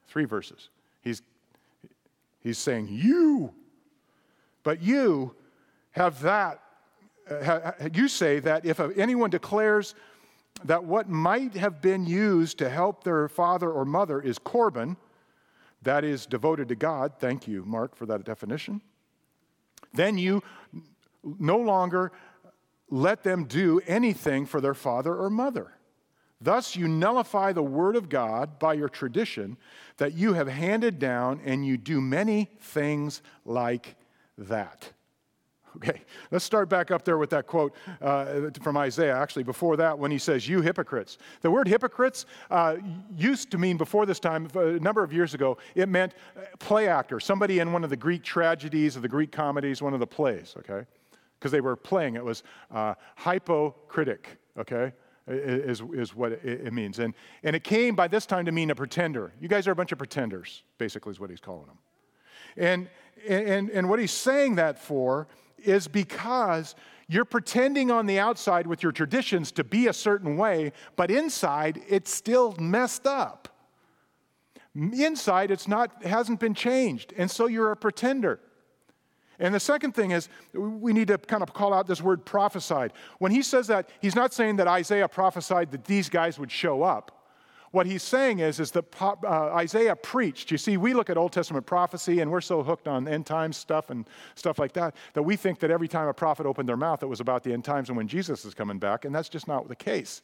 three 0.07 0.25
verses, 0.25 0.69
he's, 1.03 1.23
he's 2.41 2.59
saying 2.59 2.89
you. 2.91 3.53
But 4.63 4.83
you 4.83 5.35
have 5.93 6.21
that, 6.23 6.61
uh, 7.29 7.73
you 7.93 8.09
say 8.09 8.39
that 8.41 8.65
if 8.65 8.79
anyone 8.97 9.31
declares 9.31 9.95
that 10.65 10.85
what 10.85 11.09
might 11.09 11.55
have 11.55 11.81
been 11.81 12.05
used 12.05 12.59
to 12.59 12.69
help 12.69 13.03
their 13.03 13.29
father 13.29 13.71
or 13.71 13.85
mother 13.85 14.21
is 14.21 14.39
Corban, 14.39 14.97
that 15.83 16.05
is 16.05 16.27
devoted 16.27 16.69
to 16.69 16.75
God. 16.75 17.15
Thank 17.19 17.49
you, 17.49 17.65
Mark, 17.65 17.97
for 17.97 18.07
that 18.07 18.25
definition. 18.25 18.81
Then 19.93 20.19
you 20.19 20.43
no 21.23 21.59
longer 21.59 22.13
let 22.91 23.23
them 23.23 23.45
do 23.45 23.81
anything 23.87 24.47
for 24.47 24.61
their 24.61 24.75
father 24.75 25.15
or 25.15 25.31
mother. 25.31 25.73
Thus, 26.41 26.75
you 26.75 26.89
nullify 26.89 27.53
the 27.53 27.63
word 27.63 27.97
of 27.97 28.09
God 28.09 28.59
by 28.59 28.75
your 28.75 28.89
tradition 28.89 29.59
that 29.99 30.15
you 30.15 30.33
have 30.33 30.49
handed 30.49 30.99
down, 30.99 31.41
and 31.45 31.67
you 31.67 31.77
do 31.77 32.01
many 32.01 32.51
things 32.61 33.21
like 33.45 33.97
that. 34.39 34.93
Okay, 35.77 36.03
let's 36.31 36.45
start 36.45 36.69
back 36.69 36.91
up 36.91 37.05
there 37.05 37.17
with 37.17 37.31
that 37.31 37.47
quote 37.47 37.75
uh, 38.03 38.51
from 38.61 38.77
Isaiah. 38.77 39.17
Actually, 39.17 39.45
before 39.45 39.77
that, 39.77 39.97
when 39.99 40.11
he 40.11 40.19
says, 40.19 40.49
You 40.49 40.63
hypocrites. 40.63 41.19
The 41.43 41.51
word 41.51 41.69
hypocrites 41.69 42.27
uh, 42.51 42.77
used 43.17 43.51
to 43.53 43.59
mean, 43.59 43.77
before 43.77 44.05
this 44.05 44.19
time, 44.19 44.49
a 44.55 44.81
number 44.81 45.05
of 45.05 45.13
years 45.13 45.35
ago, 45.35 45.59
it 45.75 45.89
meant 45.89 46.15
play 46.59 46.89
actor, 46.89 47.21
somebody 47.21 47.61
in 47.61 47.73
one 47.73 47.85
of 47.85 47.91
the 47.91 47.97
Greek 47.97 48.25
tragedies 48.25 48.97
or 48.97 49.01
the 49.01 49.09
Greek 49.09 49.31
comedies, 49.31 49.81
one 49.81 49.95
of 49.95 50.01
the 50.01 50.07
plays, 50.07 50.55
okay? 50.59 50.87
Because 51.39 51.53
they 51.53 51.61
were 51.61 51.77
playing. 51.77 52.17
It 52.17 52.25
was 52.25 52.43
uh, 52.73 52.95
hypocritic, 53.17 54.39
okay? 54.59 54.93
Is, 55.29 55.81
is 55.93 56.17
what 56.17 56.33
it, 56.33 56.73
means. 56.73 56.99
And, 56.99 57.15
and 57.45 57.55
it 57.55 57.63
came 57.63 57.95
by 57.95 58.09
this 58.09 58.27
time 58.27 58.47
to 58.47 58.53
mean 58.53 58.71
a 58.71 58.75
pretender. 58.75 59.33
You 59.41 59.47
guys 59.47 59.69
are 59.69 59.71
a 59.71 59.77
bunch 59.77 59.93
of 59.93 59.99
pretenders, 59.99 60.65
basically, 60.79 61.13
is 61.13 61.21
what 61.21 61.31
he's 61.31 61.41
calling 61.41 61.67
them. 61.67 61.79
And, 62.57 62.89
and, 63.29 63.71
and 63.71 63.89
what 63.89 64.01
he's 64.01 64.11
saying 64.11 64.57
that 64.57 64.77
for 64.77 65.29
is 65.65 65.89
because 65.89 66.75
you're 67.09 67.25
pretending 67.25 67.91
on 67.91 68.07
the 68.07 68.19
outside 68.19 68.67
with 68.67 68.83
your 68.83 68.93
traditions 68.93 69.51
to 69.53 69.65
be 69.65 69.89
a 69.89 69.93
certain 69.93 70.37
way, 70.37 70.73
but 70.97 71.11
inside 71.11 71.83
it's 71.89 72.13
still 72.13 72.55
messed 72.59 73.07
up. 73.07 73.49
Inside 74.75 75.51
it's 75.51 75.67
not 75.67 76.05
hasn't 76.05 76.39
been 76.39 76.55
changed, 76.55 77.13
and 77.17 77.31
so 77.31 77.47
you're 77.47 77.73
a 77.73 77.77
pretender. 77.77 78.41
And 79.41 79.55
the 79.55 79.61
second 79.61 79.93
thing 79.93 80.11
is, 80.11 80.29
we 80.53 80.93
need 80.93 81.09
to 81.09 81.19
kind 81.19 81.43
of 81.43 81.55
call 81.55 81.73
out 81.73 81.87
this 81.87 82.03
word 82.03 82.27
prophesied. 82.27 82.93
When 83.19 83.33
he 83.33 83.43
says 83.43 83.67
that, 83.69 83.89
he's 84.01 84.15
not 84.15 84.35
saying 84.35 84.57
that 84.57 84.69
Isaiah 84.69 85.09
prophesied 85.09 85.71
that 85.73 85.87
these 85.87 86.11
guys 86.11 86.39
would 86.39 86.53
show 86.53 86.83
up. 86.83 87.20
What 87.73 87.87
he's 87.87 88.03
saying 88.03 88.41
is, 88.41 88.59
is 88.59 88.73
that 88.73 88.85
uh, 89.01 89.15
Isaiah 89.55 89.95
preached. 89.95 90.51
You 90.51 90.59
see, 90.59 90.77
we 90.77 90.93
look 90.93 91.09
at 91.09 91.17
Old 91.17 91.33
Testament 91.33 91.67
prophecy 91.67 92.19
and 92.19 92.31
we're 92.31 92.41
so 92.41 92.65
hooked 92.65 92.89
on 92.89 93.07
end 93.07 93.27
times 93.27 93.57
stuff 93.57 93.91
and 93.91 94.09
stuff 94.35 94.59
like 94.59 94.73
that 94.73 94.97
that 95.15 95.23
we 95.23 95.37
think 95.37 95.61
that 95.61 95.71
every 95.71 95.87
time 95.87 96.09
a 96.09 96.15
prophet 96.15 96.47
opened 96.47 96.69
their 96.69 96.77
mouth, 96.77 97.03
it 97.03 97.07
was 97.07 97.21
about 97.21 97.45
the 97.45 97.53
end 97.53 97.65
times 97.65 97.89
and 97.89 97.97
when 97.97 98.09
Jesus 98.09 98.45
is 98.45 98.55
coming 98.55 98.79
back, 98.79 99.05
and 99.05 99.15
that's 99.15 99.29
just 99.29 99.47
not 99.47 99.69
the 99.69 99.77
case. 99.77 100.23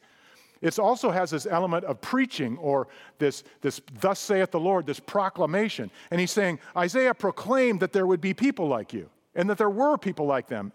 It 0.61 0.77
also 0.79 1.11
has 1.11 1.29
this 1.31 1.45
element 1.45 1.85
of 1.85 2.01
preaching 2.01 2.57
or 2.57 2.87
this, 3.19 3.43
this, 3.61 3.79
thus 4.01 4.19
saith 4.19 4.51
the 4.51 4.59
Lord, 4.59 4.85
this 4.85 4.99
proclamation. 4.99 5.91
And 6.11 6.19
he's 6.19 6.31
saying, 6.31 6.59
Isaiah 6.75 7.13
proclaimed 7.13 7.79
that 7.81 7.93
there 7.93 8.07
would 8.07 8.21
be 8.21 8.33
people 8.33 8.67
like 8.67 8.91
you 8.91 9.09
and 9.35 9.49
that 9.49 9.57
there 9.57 9.69
were 9.69 9.97
people 9.97 10.25
like 10.25 10.47
them 10.47 10.73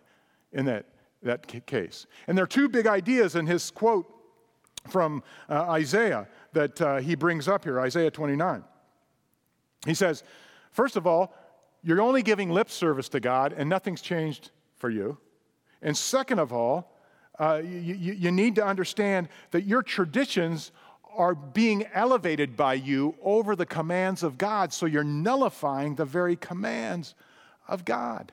in 0.52 0.64
that, 0.66 0.86
that 1.22 1.66
case. 1.66 2.06
And 2.26 2.38
there 2.38 2.44
are 2.44 2.48
two 2.48 2.68
big 2.68 2.86
ideas 2.86 3.34
in 3.34 3.46
his 3.46 3.70
quote 3.70 4.06
from 4.88 5.22
uh, 5.48 5.62
Isaiah 5.70 6.28
that 6.52 6.80
uh, 6.80 6.96
he 6.98 7.14
brings 7.14 7.48
up 7.48 7.64
here, 7.64 7.80
Isaiah 7.80 8.10
29. 8.10 8.64
He 9.86 9.94
says, 9.94 10.22
First 10.70 10.96
of 10.96 11.06
all, 11.06 11.34
you're 11.82 12.00
only 12.00 12.22
giving 12.22 12.50
lip 12.50 12.70
service 12.70 13.08
to 13.10 13.20
God 13.20 13.52
and 13.52 13.68
nothing's 13.68 14.00
changed 14.00 14.50
for 14.76 14.88
you. 14.88 15.18
And 15.82 15.96
second 15.96 16.38
of 16.38 16.52
all, 16.52 16.92
uh, 17.38 17.60
you, 17.64 17.94
you 18.12 18.30
need 18.30 18.54
to 18.56 18.64
understand 18.64 19.28
that 19.50 19.64
your 19.64 19.82
traditions 19.82 20.70
are 21.14 21.34
being 21.34 21.84
elevated 21.92 22.56
by 22.56 22.74
you 22.74 23.14
over 23.22 23.56
the 23.56 23.66
commands 23.66 24.22
of 24.22 24.38
God, 24.38 24.72
so 24.72 24.86
you're 24.86 25.04
nullifying 25.04 25.96
the 25.96 26.04
very 26.04 26.36
commands 26.36 27.14
of 27.68 27.84
God. 27.84 28.32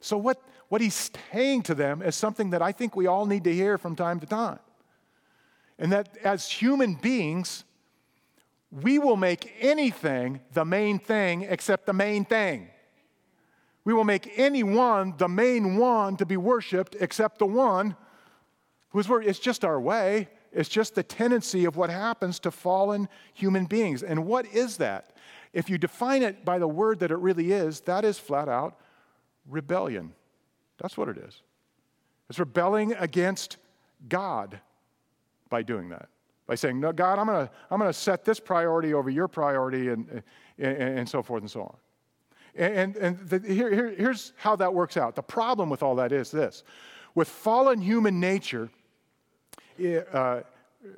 So, 0.00 0.16
what, 0.16 0.42
what 0.68 0.80
he's 0.80 1.10
saying 1.32 1.62
to 1.64 1.74
them 1.74 2.02
is 2.02 2.16
something 2.16 2.50
that 2.50 2.62
I 2.62 2.72
think 2.72 2.96
we 2.96 3.06
all 3.06 3.26
need 3.26 3.44
to 3.44 3.54
hear 3.54 3.78
from 3.78 3.96
time 3.96 4.20
to 4.20 4.26
time. 4.26 4.58
And 5.78 5.92
that 5.92 6.16
as 6.22 6.48
human 6.48 6.94
beings, 6.94 7.64
we 8.70 8.98
will 8.98 9.16
make 9.16 9.52
anything 9.60 10.40
the 10.52 10.64
main 10.64 10.98
thing 10.98 11.42
except 11.42 11.86
the 11.86 11.92
main 11.92 12.24
thing. 12.24 12.68
We 13.84 13.92
will 13.92 14.04
make 14.04 14.32
anyone 14.36 15.14
the 15.18 15.28
main 15.28 15.76
one 15.76 16.16
to 16.16 16.26
be 16.26 16.36
worshiped 16.36 16.96
except 17.00 17.38
the 17.38 17.46
one 17.46 17.96
who's 18.90 19.08
worshiped. 19.08 19.30
It's 19.30 19.38
just 19.38 19.64
our 19.64 19.80
way. 19.80 20.28
It's 20.52 20.68
just 20.68 20.94
the 20.94 21.02
tendency 21.02 21.64
of 21.64 21.76
what 21.76 21.90
happens 21.90 22.38
to 22.40 22.50
fallen 22.50 23.08
human 23.34 23.66
beings. 23.66 24.02
And 24.02 24.24
what 24.24 24.46
is 24.46 24.76
that? 24.78 25.16
If 25.52 25.68
you 25.68 25.78
define 25.78 26.22
it 26.22 26.44
by 26.44 26.58
the 26.58 26.68
word 26.68 27.00
that 27.00 27.10
it 27.10 27.18
really 27.18 27.52
is, 27.52 27.80
that 27.82 28.04
is 28.04 28.18
flat 28.18 28.48
out 28.48 28.78
rebellion. 29.48 30.14
That's 30.78 30.96
what 30.96 31.08
it 31.08 31.18
is. 31.18 31.42
It's 32.30 32.38
rebelling 32.38 32.94
against 32.94 33.58
God 34.08 34.60
by 35.54 35.62
doing 35.62 35.88
that. 35.88 36.08
By 36.48 36.56
saying, 36.56 36.80
no, 36.80 36.90
God, 36.92 37.20
I'm 37.20 37.26
going 37.26 37.46
to 37.46 37.52
I'm 37.70 37.80
to 37.80 37.92
set 37.92 38.24
this 38.24 38.40
priority 38.40 38.92
over 38.92 39.08
your 39.08 39.28
priority, 39.28 39.90
and, 39.90 40.20
and, 40.58 40.76
and 40.98 41.08
so 41.08 41.22
forth 41.22 41.42
and 41.42 41.50
so 41.50 41.62
on. 41.62 41.76
And, 42.56 42.96
and 42.96 43.18
the, 43.20 43.38
here, 43.38 43.72
here, 43.72 43.94
here's 43.96 44.32
how 44.36 44.56
that 44.56 44.74
works 44.74 44.96
out. 44.96 45.14
The 45.14 45.22
problem 45.22 45.70
with 45.70 45.84
all 45.84 45.94
that 45.94 46.10
is 46.10 46.32
this 46.32 46.64
with 47.14 47.28
fallen 47.28 47.80
human 47.80 48.18
nature, 48.18 48.68
uh, 50.12 50.40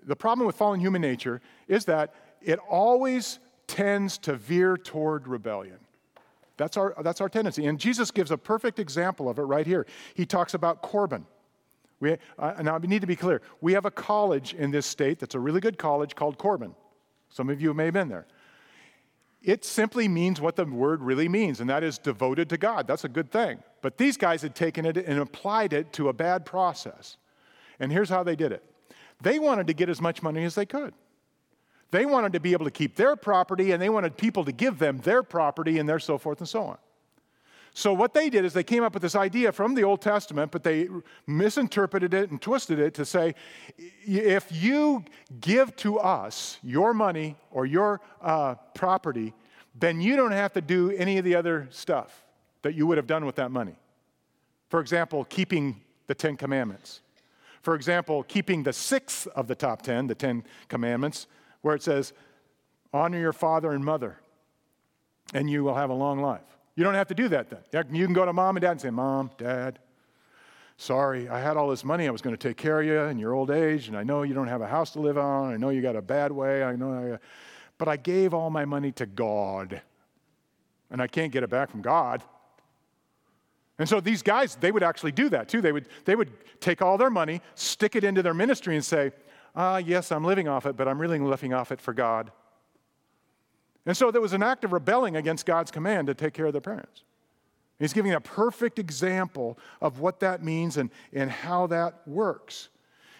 the 0.04 0.16
problem 0.16 0.46
with 0.46 0.56
fallen 0.56 0.80
human 0.80 1.02
nature 1.02 1.42
is 1.68 1.84
that 1.84 2.14
it 2.40 2.58
always 2.70 3.40
tends 3.66 4.16
to 4.18 4.36
veer 4.36 4.78
toward 4.78 5.28
rebellion. 5.28 5.80
That's 6.56 6.78
our, 6.78 6.94
that's 7.02 7.20
our 7.20 7.28
tendency. 7.28 7.66
And 7.66 7.78
Jesus 7.78 8.10
gives 8.10 8.30
a 8.30 8.38
perfect 8.38 8.78
example 8.78 9.28
of 9.28 9.38
it 9.38 9.42
right 9.42 9.66
here. 9.66 9.84
He 10.14 10.24
talks 10.24 10.54
about 10.54 10.80
Corban. 10.80 11.26
We, 12.00 12.16
uh, 12.38 12.62
now, 12.62 12.76
we 12.78 12.88
need 12.88 13.00
to 13.00 13.06
be 13.06 13.16
clear. 13.16 13.40
We 13.60 13.72
have 13.72 13.86
a 13.86 13.90
college 13.90 14.54
in 14.54 14.70
this 14.70 14.86
state 14.86 15.18
that's 15.18 15.34
a 15.34 15.40
really 15.40 15.60
good 15.60 15.78
college 15.78 16.14
called 16.14 16.36
Corban. 16.36 16.74
Some 17.30 17.48
of 17.48 17.60
you 17.60 17.72
may 17.74 17.86
have 17.86 17.94
been 17.94 18.08
there. 18.08 18.26
It 19.42 19.64
simply 19.64 20.08
means 20.08 20.40
what 20.40 20.56
the 20.56 20.64
word 20.64 21.02
really 21.02 21.28
means, 21.28 21.60
and 21.60 21.70
that 21.70 21.84
is 21.84 21.98
devoted 21.98 22.48
to 22.50 22.58
God. 22.58 22.86
That's 22.86 23.04
a 23.04 23.08
good 23.08 23.30
thing. 23.30 23.62
But 23.80 23.96
these 23.96 24.16
guys 24.16 24.42
had 24.42 24.54
taken 24.54 24.84
it 24.84 24.96
and 24.96 25.20
applied 25.20 25.72
it 25.72 25.92
to 25.94 26.08
a 26.08 26.12
bad 26.12 26.44
process. 26.44 27.16
And 27.78 27.92
here's 27.92 28.08
how 28.08 28.22
they 28.22 28.36
did 28.36 28.52
it 28.52 28.62
they 29.22 29.38
wanted 29.38 29.66
to 29.68 29.72
get 29.72 29.88
as 29.88 30.00
much 30.00 30.22
money 30.22 30.44
as 30.44 30.54
they 30.54 30.66
could. 30.66 30.92
They 31.92 32.04
wanted 32.04 32.32
to 32.32 32.40
be 32.40 32.52
able 32.52 32.64
to 32.64 32.70
keep 32.70 32.96
their 32.96 33.16
property, 33.16 33.70
and 33.72 33.80
they 33.80 33.88
wanted 33.88 34.16
people 34.16 34.44
to 34.44 34.52
give 34.52 34.78
them 34.78 34.98
their 34.98 35.22
property, 35.22 35.78
and 35.78 35.88
their 35.88 36.00
so 36.00 36.18
forth 36.18 36.40
and 36.40 36.48
so 36.48 36.64
on. 36.64 36.78
So, 37.78 37.92
what 37.92 38.14
they 38.14 38.30
did 38.30 38.46
is 38.46 38.54
they 38.54 38.64
came 38.64 38.82
up 38.82 38.94
with 38.94 39.02
this 39.02 39.14
idea 39.14 39.52
from 39.52 39.74
the 39.74 39.84
Old 39.84 40.00
Testament, 40.00 40.50
but 40.50 40.62
they 40.62 40.88
misinterpreted 41.26 42.14
it 42.14 42.30
and 42.30 42.40
twisted 42.40 42.78
it 42.78 42.94
to 42.94 43.04
say 43.04 43.34
if 44.06 44.50
you 44.50 45.04
give 45.42 45.76
to 45.76 45.98
us 45.98 46.56
your 46.62 46.94
money 46.94 47.36
or 47.50 47.66
your 47.66 48.00
uh, 48.22 48.54
property, 48.74 49.34
then 49.78 50.00
you 50.00 50.16
don't 50.16 50.32
have 50.32 50.54
to 50.54 50.62
do 50.62 50.90
any 50.92 51.18
of 51.18 51.24
the 51.26 51.34
other 51.34 51.68
stuff 51.70 52.24
that 52.62 52.74
you 52.74 52.86
would 52.86 52.96
have 52.96 53.06
done 53.06 53.26
with 53.26 53.34
that 53.34 53.50
money. 53.50 53.76
For 54.70 54.80
example, 54.80 55.26
keeping 55.26 55.82
the 56.06 56.14
Ten 56.14 56.38
Commandments. 56.38 57.02
For 57.60 57.74
example, 57.74 58.22
keeping 58.22 58.62
the 58.62 58.72
sixth 58.72 59.26
of 59.36 59.48
the 59.48 59.54
top 59.54 59.82
ten, 59.82 60.06
the 60.06 60.14
Ten 60.14 60.44
Commandments, 60.68 61.26
where 61.60 61.74
it 61.74 61.82
says, 61.82 62.14
honor 62.94 63.18
your 63.18 63.34
father 63.34 63.72
and 63.72 63.84
mother, 63.84 64.18
and 65.34 65.50
you 65.50 65.62
will 65.62 65.74
have 65.74 65.90
a 65.90 65.94
long 65.94 66.20
life. 66.20 66.55
You 66.76 66.84
don't 66.84 66.94
have 66.94 67.08
to 67.08 67.14
do 67.14 67.28
that 67.28 67.48
then. 67.50 67.86
You 67.94 68.04
can 68.04 68.14
go 68.14 68.24
to 68.24 68.32
mom 68.32 68.56
and 68.56 68.62
dad 68.62 68.72
and 68.72 68.80
say, 68.80 68.90
Mom, 68.90 69.30
Dad, 69.38 69.78
sorry, 70.76 71.28
I 71.28 71.40
had 71.40 71.56
all 71.56 71.70
this 71.70 71.84
money. 71.84 72.06
I 72.06 72.10
was 72.10 72.20
going 72.20 72.36
to 72.36 72.48
take 72.48 72.58
care 72.58 72.80
of 72.80 72.86
you 72.86 72.98
in 73.00 73.18
your 73.18 73.32
old 73.32 73.50
age, 73.50 73.88
and 73.88 73.96
I 73.96 74.02
know 74.02 74.22
you 74.22 74.34
don't 74.34 74.48
have 74.48 74.60
a 74.60 74.66
house 74.66 74.90
to 74.92 75.00
live 75.00 75.16
on. 75.16 75.52
I 75.52 75.56
know 75.56 75.70
you 75.70 75.80
got 75.80 75.96
a 75.96 76.02
bad 76.02 76.30
way. 76.30 76.62
I 76.62 76.76
know, 76.76 77.14
I, 77.14 77.18
but 77.78 77.88
I 77.88 77.96
gave 77.96 78.34
all 78.34 78.50
my 78.50 78.66
money 78.66 78.92
to 78.92 79.06
God, 79.06 79.80
and 80.90 81.00
I 81.00 81.06
can't 81.06 81.32
get 81.32 81.42
it 81.42 81.50
back 81.50 81.70
from 81.70 81.80
God. 81.80 82.22
And 83.78 83.88
so 83.88 84.00
these 84.00 84.22
guys, 84.22 84.56
they 84.56 84.70
would 84.70 84.82
actually 84.82 85.12
do 85.12 85.30
that 85.30 85.48
too. 85.48 85.60
They 85.60 85.72
would, 85.72 85.88
they 86.04 86.14
would 86.14 86.30
take 86.60 86.82
all 86.82 86.98
their 86.98 87.10
money, 87.10 87.40
stick 87.54 87.96
it 87.96 88.04
into 88.04 88.22
their 88.22 88.34
ministry, 88.34 88.74
and 88.74 88.84
say, 88.84 89.12
Ah, 89.54 89.78
yes, 89.78 90.12
I'm 90.12 90.24
living 90.24 90.48
off 90.48 90.66
it, 90.66 90.76
but 90.76 90.86
I'm 90.86 91.00
really 91.00 91.18
living 91.18 91.54
off 91.54 91.72
it 91.72 91.80
for 91.80 91.94
God. 91.94 92.30
And 93.86 93.96
so 93.96 94.10
there 94.10 94.20
was 94.20 94.32
an 94.32 94.42
act 94.42 94.64
of 94.64 94.72
rebelling 94.72 95.16
against 95.16 95.46
God's 95.46 95.70
command 95.70 96.08
to 96.08 96.14
take 96.14 96.34
care 96.34 96.46
of 96.46 96.52
their 96.52 96.60
parents. 96.60 97.04
He's 97.78 97.92
giving 97.92 98.12
a 98.12 98.20
perfect 98.20 98.78
example 98.78 99.58
of 99.80 100.00
what 100.00 100.20
that 100.20 100.42
means 100.42 100.76
and, 100.76 100.90
and 101.12 101.30
how 101.30 101.68
that 101.68 102.02
works. 102.06 102.68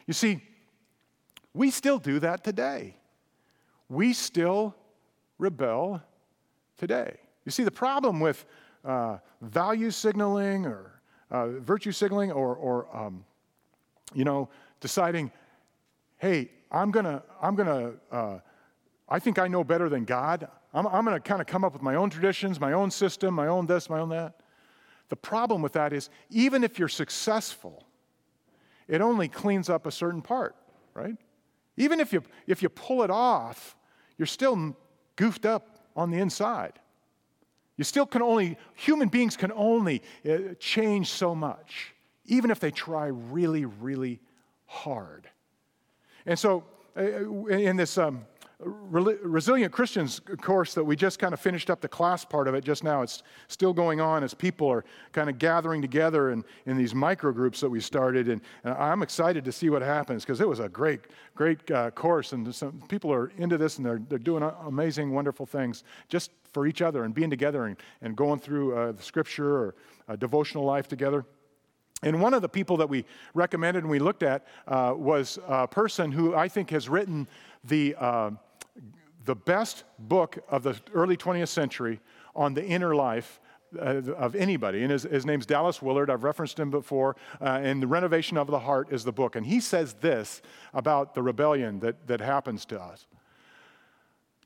You 0.06 0.14
see, 0.14 0.42
we 1.54 1.70
still 1.70 1.98
do 1.98 2.18
that 2.20 2.42
today. 2.42 2.96
We 3.88 4.12
still 4.12 4.74
rebel 5.38 6.02
today. 6.78 7.16
You 7.44 7.52
see, 7.52 7.64
the 7.64 7.70
problem 7.70 8.18
with 8.18 8.44
uh, 8.84 9.18
value 9.42 9.90
signaling 9.90 10.66
or 10.66 11.00
uh, 11.30 11.48
virtue 11.60 11.92
signaling 11.92 12.32
or, 12.32 12.56
or 12.56 12.96
um, 12.96 13.24
you 14.14 14.24
know, 14.24 14.48
deciding, 14.80 15.30
hey, 16.18 16.50
I'm 16.70 16.90
gonna, 16.90 17.22
I'm 17.40 17.54
gonna 17.54 17.92
uh, 18.10 18.38
I 19.08 19.18
think 19.18 19.38
I 19.38 19.48
know 19.48 19.62
better 19.62 19.88
than 19.88 20.04
God. 20.04 20.48
I'm, 20.74 20.86
I'm 20.86 21.04
going 21.04 21.16
to 21.16 21.20
kind 21.20 21.40
of 21.40 21.46
come 21.46 21.64
up 21.64 21.72
with 21.72 21.82
my 21.82 21.94
own 21.94 22.10
traditions, 22.10 22.60
my 22.60 22.72
own 22.72 22.90
system, 22.90 23.34
my 23.34 23.46
own 23.46 23.66
this, 23.66 23.88
my 23.88 24.00
own 24.00 24.08
that. 24.10 24.34
The 25.08 25.16
problem 25.16 25.62
with 25.62 25.74
that 25.74 25.92
is, 25.92 26.10
even 26.30 26.64
if 26.64 26.78
you're 26.78 26.88
successful, 26.88 27.84
it 28.88 29.00
only 29.00 29.28
cleans 29.28 29.68
up 29.68 29.86
a 29.86 29.90
certain 29.90 30.22
part, 30.22 30.56
right? 30.94 31.16
Even 31.76 32.00
if 32.00 32.12
you, 32.12 32.22
if 32.46 32.62
you 32.62 32.68
pull 32.68 33.02
it 33.02 33.10
off, 33.10 33.76
you're 34.18 34.26
still 34.26 34.76
goofed 35.14 35.46
up 35.46 35.78
on 35.94 36.10
the 36.10 36.18
inside. 36.18 36.78
You 37.76 37.84
still 37.84 38.06
can 38.06 38.22
only, 38.22 38.56
human 38.74 39.08
beings 39.08 39.36
can 39.36 39.52
only 39.52 40.02
uh, 40.28 40.54
change 40.58 41.10
so 41.10 41.34
much, 41.34 41.94
even 42.24 42.50
if 42.50 42.58
they 42.58 42.70
try 42.70 43.06
really, 43.06 43.66
really 43.66 44.20
hard. 44.64 45.28
And 46.24 46.38
so, 46.38 46.64
uh, 46.96 47.02
in 47.46 47.76
this 47.76 47.98
um, 47.98 48.24
Resilient 48.58 49.70
Christians 49.70 50.18
course 50.40 50.72
that 50.72 50.84
we 50.84 50.96
just 50.96 51.18
kind 51.18 51.34
of 51.34 51.40
finished 51.40 51.68
up 51.68 51.82
the 51.82 51.88
class 51.88 52.24
part 52.24 52.48
of 52.48 52.54
it 52.54 52.64
just 52.64 52.84
now. 52.84 53.02
It's 53.02 53.22
still 53.48 53.74
going 53.74 54.00
on 54.00 54.24
as 54.24 54.32
people 54.32 54.66
are 54.68 54.82
kind 55.12 55.28
of 55.28 55.38
gathering 55.38 55.82
together 55.82 56.30
in, 56.30 56.42
in 56.64 56.78
these 56.78 56.94
micro 56.94 57.32
groups 57.32 57.60
that 57.60 57.68
we 57.68 57.80
started. 57.80 58.28
And, 58.28 58.40
and 58.64 58.72
I'm 58.72 59.02
excited 59.02 59.44
to 59.44 59.52
see 59.52 59.68
what 59.68 59.82
happens 59.82 60.24
because 60.24 60.40
it 60.40 60.48
was 60.48 60.60
a 60.60 60.70
great, 60.70 61.00
great 61.34 61.70
uh, 61.70 61.90
course. 61.90 62.32
And 62.32 62.54
some 62.54 62.82
people 62.88 63.12
are 63.12 63.30
into 63.36 63.58
this 63.58 63.76
and 63.76 63.84
they're, 63.84 64.00
they're 64.08 64.18
doing 64.18 64.42
amazing, 64.64 65.12
wonderful 65.12 65.44
things 65.44 65.84
just 66.08 66.30
for 66.54 66.66
each 66.66 66.80
other 66.80 67.04
and 67.04 67.12
being 67.12 67.28
together 67.28 67.66
and, 67.66 67.76
and 68.00 68.16
going 68.16 68.40
through 68.40 68.74
uh, 68.74 68.92
the 68.92 69.02
scripture 69.02 69.54
or 69.54 69.74
a 70.08 70.16
devotional 70.16 70.64
life 70.64 70.88
together. 70.88 71.26
And 72.02 72.22
one 72.22 72.32
of 72.32 72.40
the 72.40 72.48
people 72.48 72.78
that 72.78 72.88
we 72.88 73.04
recommended 73.34 73.82
and 73.82 73.90
we 73.90 73.98
looked 73.98 74.22
at 74.22 74.46
uh, 74.66 74.94
was 74.96 75.38
a 75.46 75.68
person 75.68 76.10
who 76.10 76.34
I 76.34 76.48
think 76.48 76.70
has 76.70 76.88
written 76.88 77.28
the 77.64 77.94
uh, 77.98 78.30
the 79.26 79.34
best 79.34 79.84
book 79.98 80.38
of 80.48 80.62
the 80.62 80.80
early 80.94 81.16
20th 81.16 81.48
century 81.48 82.00
on 82.34 82.54
the 82.54 82.64
inner 82.64 82.94
life 82.94 83.40
uh, 83.78 84.00
of 84.16 84.34
anybody. 84.36 84.82
And 84.82 84.92
his, 84.92 85.02
his, 85.02 85.26
name's 85.26 85.44
Dallas 85.44 85.82
Willard. 85.82 86.08
I've 86.08 86.22
referenced 86.22 86.58
him 86.58 86.70
before. 86.70 87.16
Uh, 87.40 87.60
and 87.62 87.82
The 87.82 87.86
Renovation 87.86 88.36
of 88.36 88.46
the 88.46 88.60
Heart 88.60 88.92
is 88.92 89.04
the 89.04 89.12
book. 89.12 89.36
And 89.36 89.44
he 89.44 89.60
says 89.60 89.94
this 89.94 90.40
about 90.72 91.14
the 91.14 91.22
rebellion 91.22 91.80
that, 91.80 92.06
that 92.06 92.20
happens 92.20 92.64
to 92.66 92.80
us. 92.80 93.06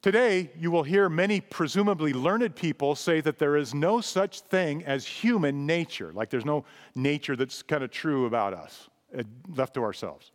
Today, 0.01 0.51
you 0.59 0.71
will 0.71 0.83
hear 0.83 1.11
many 1.11 1.43
presumably 1.43 2.15
learned 2.15 2.57
people 2.57 2.95
say 2.95 3.21
that 3.21 3.39
there 3.39 3.59
is 3.59 3.75
no 3.75 4.01
such 4.01 4.41
thing 4.41 4.83
as 4.85 5.07
human 5.07 5.67
nature, 5.67 6.11
like 6.15 6.31
there's 6.31 6.47
no 6.47 6.65
nature 6.95 7.37
that's 7.37 7.63
kind 7.63 7.85
of 7.85 7.91
true 7.91 8.25
about 8.25 8.55
us, 8.55 8.89
uh, 9.17 9.23
left 9.55 9.75
to 9.75 9.83
ourselves. 9.83 10.33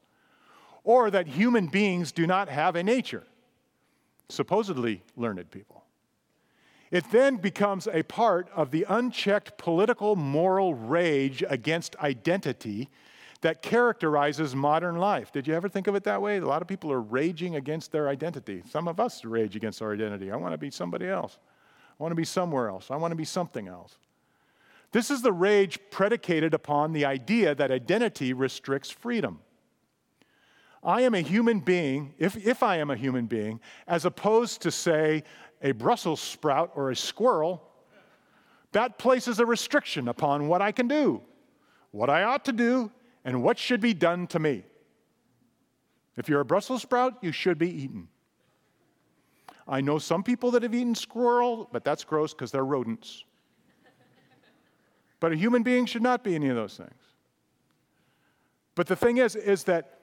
Or 0.83 1.09
that 1.09 1.25
human 1.25 1.65
beings 1.65 2.11
do 2.11 2.27
not 2.27 2.47
have 2.47 2.75
a 2.75 2.83
nature 2.83 3.23
supposedly 4.29 5.03
learned 5.15 5.49
people. 5.51 5.83
It 6.91 7.11
then 7.11 7.37
becomes 7.37 7.87
a 7.87 8.03
part 8.03 8.49
of 8.55 8.71
the 8.71 8.85
unchecked 8.87 9.57
political 9.57 10.15
moral 10.15 10.73
rage 10.73 11.43
against 11.47 11.95
identity 11.97 12.89
that 13.41 13.61
characterizes 13.61 14.55
modern 14.55 14.97
life. 14.97 15.31
Did 15.31 15.47
you 15.47 15.53
ever 15.53 15.67
think 15.67 15.87
of 15.87 15.95
it 15.95 16.03
that 16.05 16.21
way? 16.21 16.37
A 16.37 16.45
lot 16.45 16.61
of 16.61 16.67
people 16.67 16.91
are 16.91 17.01
raging 17.01 17.55
against 17.55 17.91
their 17.91 18.07
identity. 18.07 18.63
Some 18.69 18.87
of 18.87 18.99
us 18.99 19.25
rage 19.25 19.55
against 19.55 19.81
our 19.81 19.93
identity. 19.93 20.31
I 20.31 20.35
want 20.35 20.53
to 20.53 20.57
be 20.57 20.71
somebody 20.71 21.07
else. 21.07 21.37
I 21.99 22.03
want 22.03 22.11
to 22.11 22.15
be 22.15 22.25
somewhere 22.25 22.69
else. 22.69 22.89
I 22.89 22.95
want 22.95 23.11
to 23.11 23.15
be 23.15 23.25
something 23.25 23.67
else. 23.67 23.97
This 24.91 25.11
is 25.11 25.21
the 25.21 25.33
rage 25.33 25.79
predicated 25.91 26.53
upon 26.53 26.93
the 26.93 27.05
idea 27.05 27.53
that 27.55 27.71
identity 27.71 28.33
restricts 28.33 28.89
freedom. 28.89 29.39
I 30.85 31.01
am 31.01 31.15
a 31.15 31.21
human 31.21 31.61
being, 31.61 32.13
if, 32.19 32.37
if 32.45 32.61
I 32.61 32.77
am 32.77 32.91
a 32.91 32.95
human 32.95 33.25
being, 33.25 33.59
as 33.87 34.05
opposed 34.05 34.61
to, 34.61 34.71
say, 34.71 35.23
a 35.63 35.71
Brussels 35.71 36.21
sprout 36.21 36.71
or 36.75 36.91
a 36.91 36.95
squirrel, 36.95 37.67
that 38.71 38.99
places 38.99 39.39
a 39.39 39.45
restriction 39.47 40.07
upon 40.07 40.47
what 40.47 40.61
I 40.61 40.71
can 40.71 40.87
do, 40.87 41.23
what 41.89 42.11
I 42.11 42.23
ought 42.23 42.45
to 42.45 42.51
do, 42.51 42.91
and 43.23 43.41
what 43.41 43.57
should 43.57 43.81
be 43.81 43.95
done 43.95 44.27
to 44.27 44.39
me. 44.39 44.63
If 46.17 46.29
you're 46.29 46.41
a 46.41 46.45
Brussels 46.45 46.83
sprout, 46.83 47.15
you 47.21 47.31
should 47.31 47.57
be 47.57 47.69
eaten. 47.69 48.07
I 49.67 49.81
know 49.81 49.97
some 49.97 50.21
people 50.21 50.51
that 50.51 50.61
have 50.61 50.75
eaten 50.75 50.93
squirrel, 50.93 51.67
but 51.71 51.83
that's 51.83 52.03
gross 52.03 52.31
because 52.33 52.51
they're 52.51 52.63
rodents. 52.63 53.23
but 55.19 55.31
a 55.31 55.35
human 55.35 55.63
being 55.63 55.87
should 55.87 56.03
not 56.03 56.23
be 56.23 56.35
any 56.35 56.49
of 56.49 56.55
those 56.55 56.77
things. 56.77 56.91
But 58.75 58.85
the 58.85 58.95
thing 58.95 59.17
is, 59.17 59.35
is 59.35 59.63
that 59.63 59.94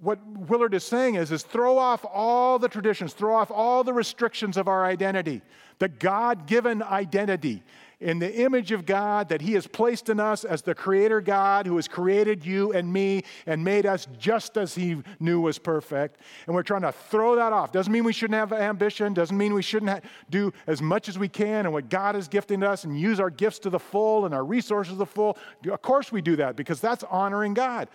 what 0.00 0.18
Willard 0.26 0.74
is 0.74 0.84
saying 0.84 1.14
is, 1.14 1.32
is 1.32 1.42
throw 1.42 1.78
off 1.78 2.04
all 2.12 2.58
the 2.58 2.68
traditions, 2.68 3.12
throw 3.12 3.34
off 3.34 3.50
all 3.50 3.82
the 3.82 3.92
restrictions 3.92 4.56
of 4.56 4.68
our 4.68 4.84
identity, 4.84 5.42
the 5.78 5.88
God 5.88 6.46
given 6.46 6.82
identity 6.82 7.62
in 7.98 8.18
the 8.18 8.42
image 8.42 8.72
of 8.72 8.84
God 8.84 9.30
that 9.30 9.40
He 9.40 9.54
has 9.54 9.66
placed 9.66 10.10
in 10.10 10.20
us 10.20 10.44
as 10.44 10.60
the 10.60 10.74
Creator 10.74 11.22
God 11.22 11.66
who 11.66 11.76
has 11.76 11.88
created 11.88 12.44
you 12.44 12.72
and 12.74 12.92
me 12.92 13.24
and 13.46 13.64
made 13.64 13.86
us 13.86 14.06
just 14.18 14.58
as 14.58 14.74
He 14.74 15.02
knew 15.18 15.40
was 15.40 15.58
perfect. 15.58 16.20
And 16.46 16.54
we're 16.54 16.62
trying 16.62 16.82
to 16.82 16.92
throw 16.92 17.36
that 17.36 17.54
off. 17.54 17.72
Doesn't 17.72 17.92
mean 17.92 18.04
we 18.04 18.12
shouldn't 18.12 18.38
have 18.38 18.52
ambition, 18.52 19.14
doesn't 19.14 19.36
mean 19.36 19.54
we 19.54 19.62
shouldn't 19.62 19.90
ha- 19.90 20.00
do 20.28 20.52
as 20.66 20.82
much 20.82 21.08
as 21.08 21.18
we 21.18 21.28
can 21.28 21.64
and 21.64 21.72
what 21.72 21.88
God 21.88 22.16
is 22.16 22.28
gifting 22.28 22.62
us 22.62 22.84
and 22.84 23.00
use 23.00 23.18
our 23.18 23.30
gifts 23.30 23.58
to 23.60 23.70
the 23.70 23.80
full 23.80 24.26
and 24.26 24.34
our 24.34 24.44
resources 24.44 24.92
to 24.92 24.98
the 24.98 25.06
full. 25.06 25.38
Of 25.66 25.80
course, 25.80 26.12
we 26.12 26.20
do 26.20 26.36
that 26.36 26.54
because 26.54 26.80
that's 26.80 27.04
honoring 27.04 27.54
God 27.54 27.88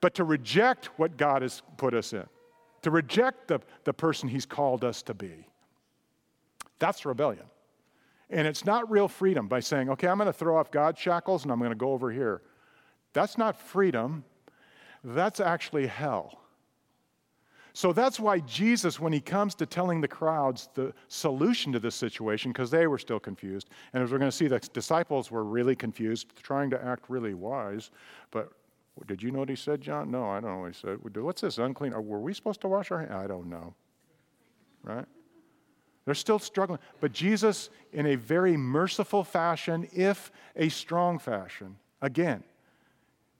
but 0.00 0.14
to 0.14 0.24
reject 0.24 0.86
what 0.96 1.16
God 1.16 1.42
has 1.42 1.62
put 1.76 1.94
us 1.94 2.12
in, 2.12 2.26
to 2.82 2.90
reject 2.90 3.48
the, 3.48 3.60
the 3.84 3.92
person 3.92 4.28
He's 4.28 4.46
called 4.46 4.84
us 4.84 5.02
to 5.02 5.14
be. 5.14 5.46
That's 6.78 7.04
rebellion. 7.04 7.44
And 8.30 8.46
it's 8.46 8.64
not 8.64 8.90
real 8.90 9.08
freedom 9.08 9.48
by 9.48 9.60
saying, 9.60 9.88
okay, 9.90 10.06
I'm 10.06 10.18
going 10.18 10.26
to 10.26 10.32
throw 10.32 10.58
off 10.58 10.70
God's 10.70 11.00
shackles 11.00 11.44
and 11.44 11.52
I'm 11.52 11.58
going 11.58 11.70
to 11.70 11.76
go 11.76 11.92
over 11.92 12.10
here. 12.10 12.42
That's 13.14 13.38
not 13.38 13.58
freedom, 13.58 14.24
that's 15.02 15.40
actually 15.40 15.86
hell. 15.86 16.38
So 17.72 17.92
that's 17.92 18.18
why 18.18 18.40
Jesus, 18.40 18.98
when 18.98 19.12
he 19.12 19.20
comes 19.20 19.54
to 19.54 19.64
telling 19.64 20.00
the 20.00 20.08
crowds 20.08 20.68
the 20.74 20.92
solution 21.06 21.72
to 21.72 21.78
this 21.78 21.94
situation, 21.94 22.50
because 22.52 22.70
they 22.70 22.88
were 22.88 22.98
still 22.98 23.20
confused, 23.20 23.70
and 23.92 24.02
as 24.02 24.10
we're 24.10 24.18
going 24.18 24.30
to 24.30 24.36
see, 24.36 24.48
the 24.48 24.58
disciples 24.72 25.30
were 25.30 25.44
really 25.44 25.76
confused, 25.76 26.34
trying 26.42 26.70
to 26.70 26.84
act 26.84 27.04
really 27.08 27.34
wise, 27.34 27.92
but 28.32 28.50
did 29.06 29.22
you 29.22 29.30
know 29.30 29.40
what 29.40 29.48
he 29.48 29.56
said, 29.56 29.80
John? 29.80 30.10
No, 30.10 30.28
I 30.28 30.40
don't 30.40 30.50
know 30.50 30.60
what 30.60 30.74
he 30.74 30.80
said. 30.80 30.98
What's 31.22 31.42
this 31.42 31.58
unclean? 31.58 31.92
Were 31.92 32.20
we 32.20 32.34
supposed 32.34 32.60
to 32.62 32.68
wash 32.68 32.90
our 32.90 33.00
hands? 33.00 33.12
I 33.12 33.26
don't 33.26 33.48
know. 33.48 33.74
Right? 34.82 35.06
They're 36.04 36.14
still 36.14 36.38
struggling. 36.38 36.80
But 37.00 37.12
Jesus, 37.12 37.70
in 37.92 38.06
a 38.06 38.14
very 38.14 38.56
merciful 38.56 39.24
fashion, 39.24 39.86
if 39.92 40.32
a 40.56 40.70
strong 40.70 41.18
fashion, 41.18 41.76
again, 42.00 42.42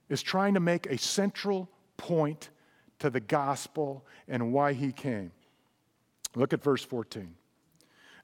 is 0.09 0.23
trying 0.23 0.55
to 0.55 0.61
make 0.61 0.87
a 0.87 0.99
central 0.99 1.68
point 1.97 2.51
to 2.99 3.11
the 3.11 3.21
gospel 3.21 4.05
and 4.29 4.53
why 4.53 4.73
he 4.73 4.92
came. 4.92 5.33
Look 6.35 6.53
at 6.53 6.62
verse 6.62 6.85
14. 6.85 7.35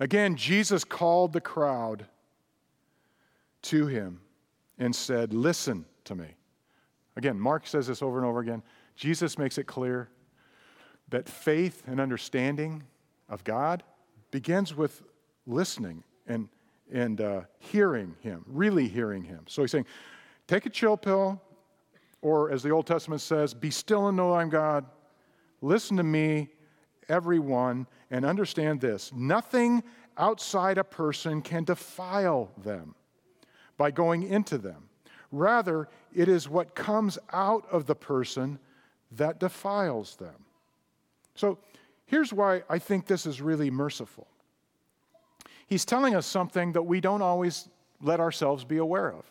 Again, 0.01 0.37
Jesus 0.37 0.85
called 0.85 1.33
the 1.33 1.41
crowd 1.41 2.07
to 3.63 3.87
him 3.87 4.21
and 4.79 4.95
said, 4.95 5.33
Listen 5.33 5.87
to 6.05 6.15
me. 6.15 6.27
Again, 7.17 7.39
Mark 7.39 7.67
says 7.67 7.87
this 7.87 8.03
over 8.03 8.19
and 8.19 8.27
over 8.27 8.41
again. 8.41 8.63
Jesus 8.97 9.39
makes 9.39 9.59
it 9.59 9.65
clear 9.65 10.09
that 11.11 11.29
faith 11.29 11.83
and 11.87 12.01
understanding 12.01 12.83
of 13.29 13.45
God 13.45 13.83
begins 14.31 14.75
with 14.75 15.03
listening 15.47 16.03
and, 16.27 16.49
and 16.93 17.21
uh, 17.21 17.43
hearing 17.59 18.17
Him, 18.21 18.45
really 18.47 18.89
hearing 18.89 19.23
Him. 19.23 19.45
So 19.47 19.63
he's 19.63 19.71
saying, 19.71 19.87
take 20.47 20.67
a 20.67 20.71
chill 20.71 20.97
pill, 20.97 21.41
or 22.23 22.51
as 22.51 22.63
the 22.63 22.71
Old 22.71 22.87
Testament 22.87 23.21
says, 23.21 23.55
be 23.55 23.71
still 23.71 24.09
and 24.09 24.17
know 24.17 24.33
I'm 24.33 24.49
God. 24.49 24.87
Listen 25.61 25.97
to 25.99 26.03
me, 26.03 26.49
everyone, 27.09 27.87
and 28.11 28.25
understand 28.25 28.81
this 28.81 29.13
nothing 29.13 29.83
outside 30.17 30.79
a 30.79 30.85
person 30.85 31.43
can 31.43 31.65
defile 31.65 32.51
them 32.63 32.95
by 33.77 33.91
going 33.91 34.23
into 34.23 34.59
them. 34.59 34.89
Rather, 35.35 35.89
it 36.15 36.29
is 36.29 36.49
what 36.49 36.77
comes 36.77 37.19
out 37.33 37.67
of 37.73 37.87
the 37.87 37.95
person 37.95 38.59
that 39.11 39.41
defiles 39.41 40.15
them. 40.17 40.47
So 41.35 41.59
here's 42.07 42.33
why 42.33 42.63
I 42.69 42.79
think 42.79 43.07
this 43.07 43.27
is 43.27 43.41
really 43.41 43.69
merciful. 43.69 44.29
He's 45.67 45.85
telling 45.85 46.15
us 46.15 46.25
something 46.25 46.73
that 46.73 46.83
we 46.83 47.01
don't 47.01 47.21
always 47.21 47.69
let 48.01 48.21
ourselves 48.21 48.65
be 48.65 48.77
aware 48.77 49.13
of. 49.13 49.25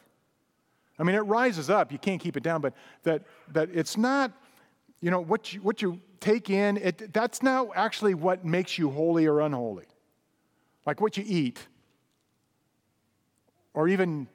I 1.00 1.04
mean, 1.04 1.16
it 1.16 1.22
rises 1.22 1.70
up, 1.70 1.92
you 1.92 1.98
can't 1.98 2.20
keep 2.20 2.36
it 2.36 2.44
down, 2.44 2.60
but 2.60 2.74
that, 3.04 3.24
that 3.54 3.70
it's 3.74 3.96
not, 3.96 4.34
you 5.00 5.10
know, 5.10 5.22
what 5.22 5.54
you, 5.54 5.62
what 5.62 5.82
you 5.82 6.02
take 6.20 6.50
in, 6.50 6.78
it, 6.78 7.14
that's 7.14 7.42
not 7.42 7.70
actually 7.76 8.14
what 8.14 8.44
makes 8.44 8.78
you 8.78 8.90
holy 8.90 9.26
or 9.26 9.40
unholy. 9.40 9.86
Like 10.86 11.00
what 11.00 11.16
you 11.16 11.24
eat, 11.26 11.66
or 13.74 13.88
even 13.88 14.28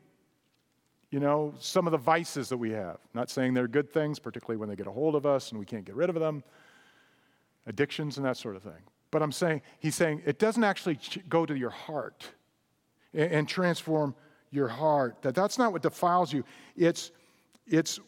you 1.11 1.21
know, 1.21 1.55
some 1.59 1.87
of 1.87 1.93
the 1.93 1.99
vices 1.99 2.49
that 2.51 2.57
we 2.57 2.71
have. 2.71 2.99
Not 3.15 3.31
saying 3.31 3.55
they're 3.55 3.69
good 3.69 3.91
things, 3.93 4.19
particularly 4.19 4.59
when 4.59 4.69
they 4.69 4.77
get 4.77 4.87
a 4.87 4.91
hold 4.91 5.15
of 5.15 5.25
us 5.25 5.51
and 5.51 5.59
we 5.59 5.65
can't 5.65 5.85
get 5.85 5.95
rid 5.95 6.11
of 6.11 6.17
them, 6.17 6.45
addictions 7.67 8.17
and 8.19 8.27
that 8.27 8.37
sort 8.37 8.57
of 8.57 8.63
thing. 8.63 8.83
But 9.11 9.23
I'm 9.23 9.33
saying, 9.33 9.63
he's 9.79 9.95
saying 9.95 10.23
it 10.27 10.39
doesn't 10.39 10.65
actually 10.65 10.99
go 11.29 11.47
to 11.47 11.57
your 11.57 11.71
heart 11.71 12.27
and, 13.15 13.33
and 13.33 13.49
transform 13.49 14.15
your 14.51 14.69
heart. 14.69 15.23
That 15.23 15.35
that's 15.35 15.57
not 15.57 15.73
what 15.73 15.83
defiles 15.83 16.33
you. 16.33 16.45
It's, 16.77 17.11
it's 17.67 17.99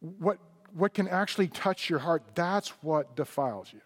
what, 0.00 0.38
what 0.72 0.94
can 0.94 1.08
actually 1.08 1.48
touch 1.48 1.90
your 1.90 1.98
heart. 1.98 2.22
That's 2.34 2.68
what 2.82 3.16
defiles 3.16 3.72
you. 3.72 3.80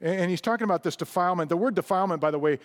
And, 0.00 0.22
and 0.22 0.30
he's 0.30 0.40
talking 0.40 0.64
about 0.64 0.82
this 0.82 0.96
defilement. 0.96 1.50
The 1.50 1.56
word 1.58 1.74
defilement, 1.74 2.22
by 2.22 2.30
the 2.30 2.38
way, 2.38 2.60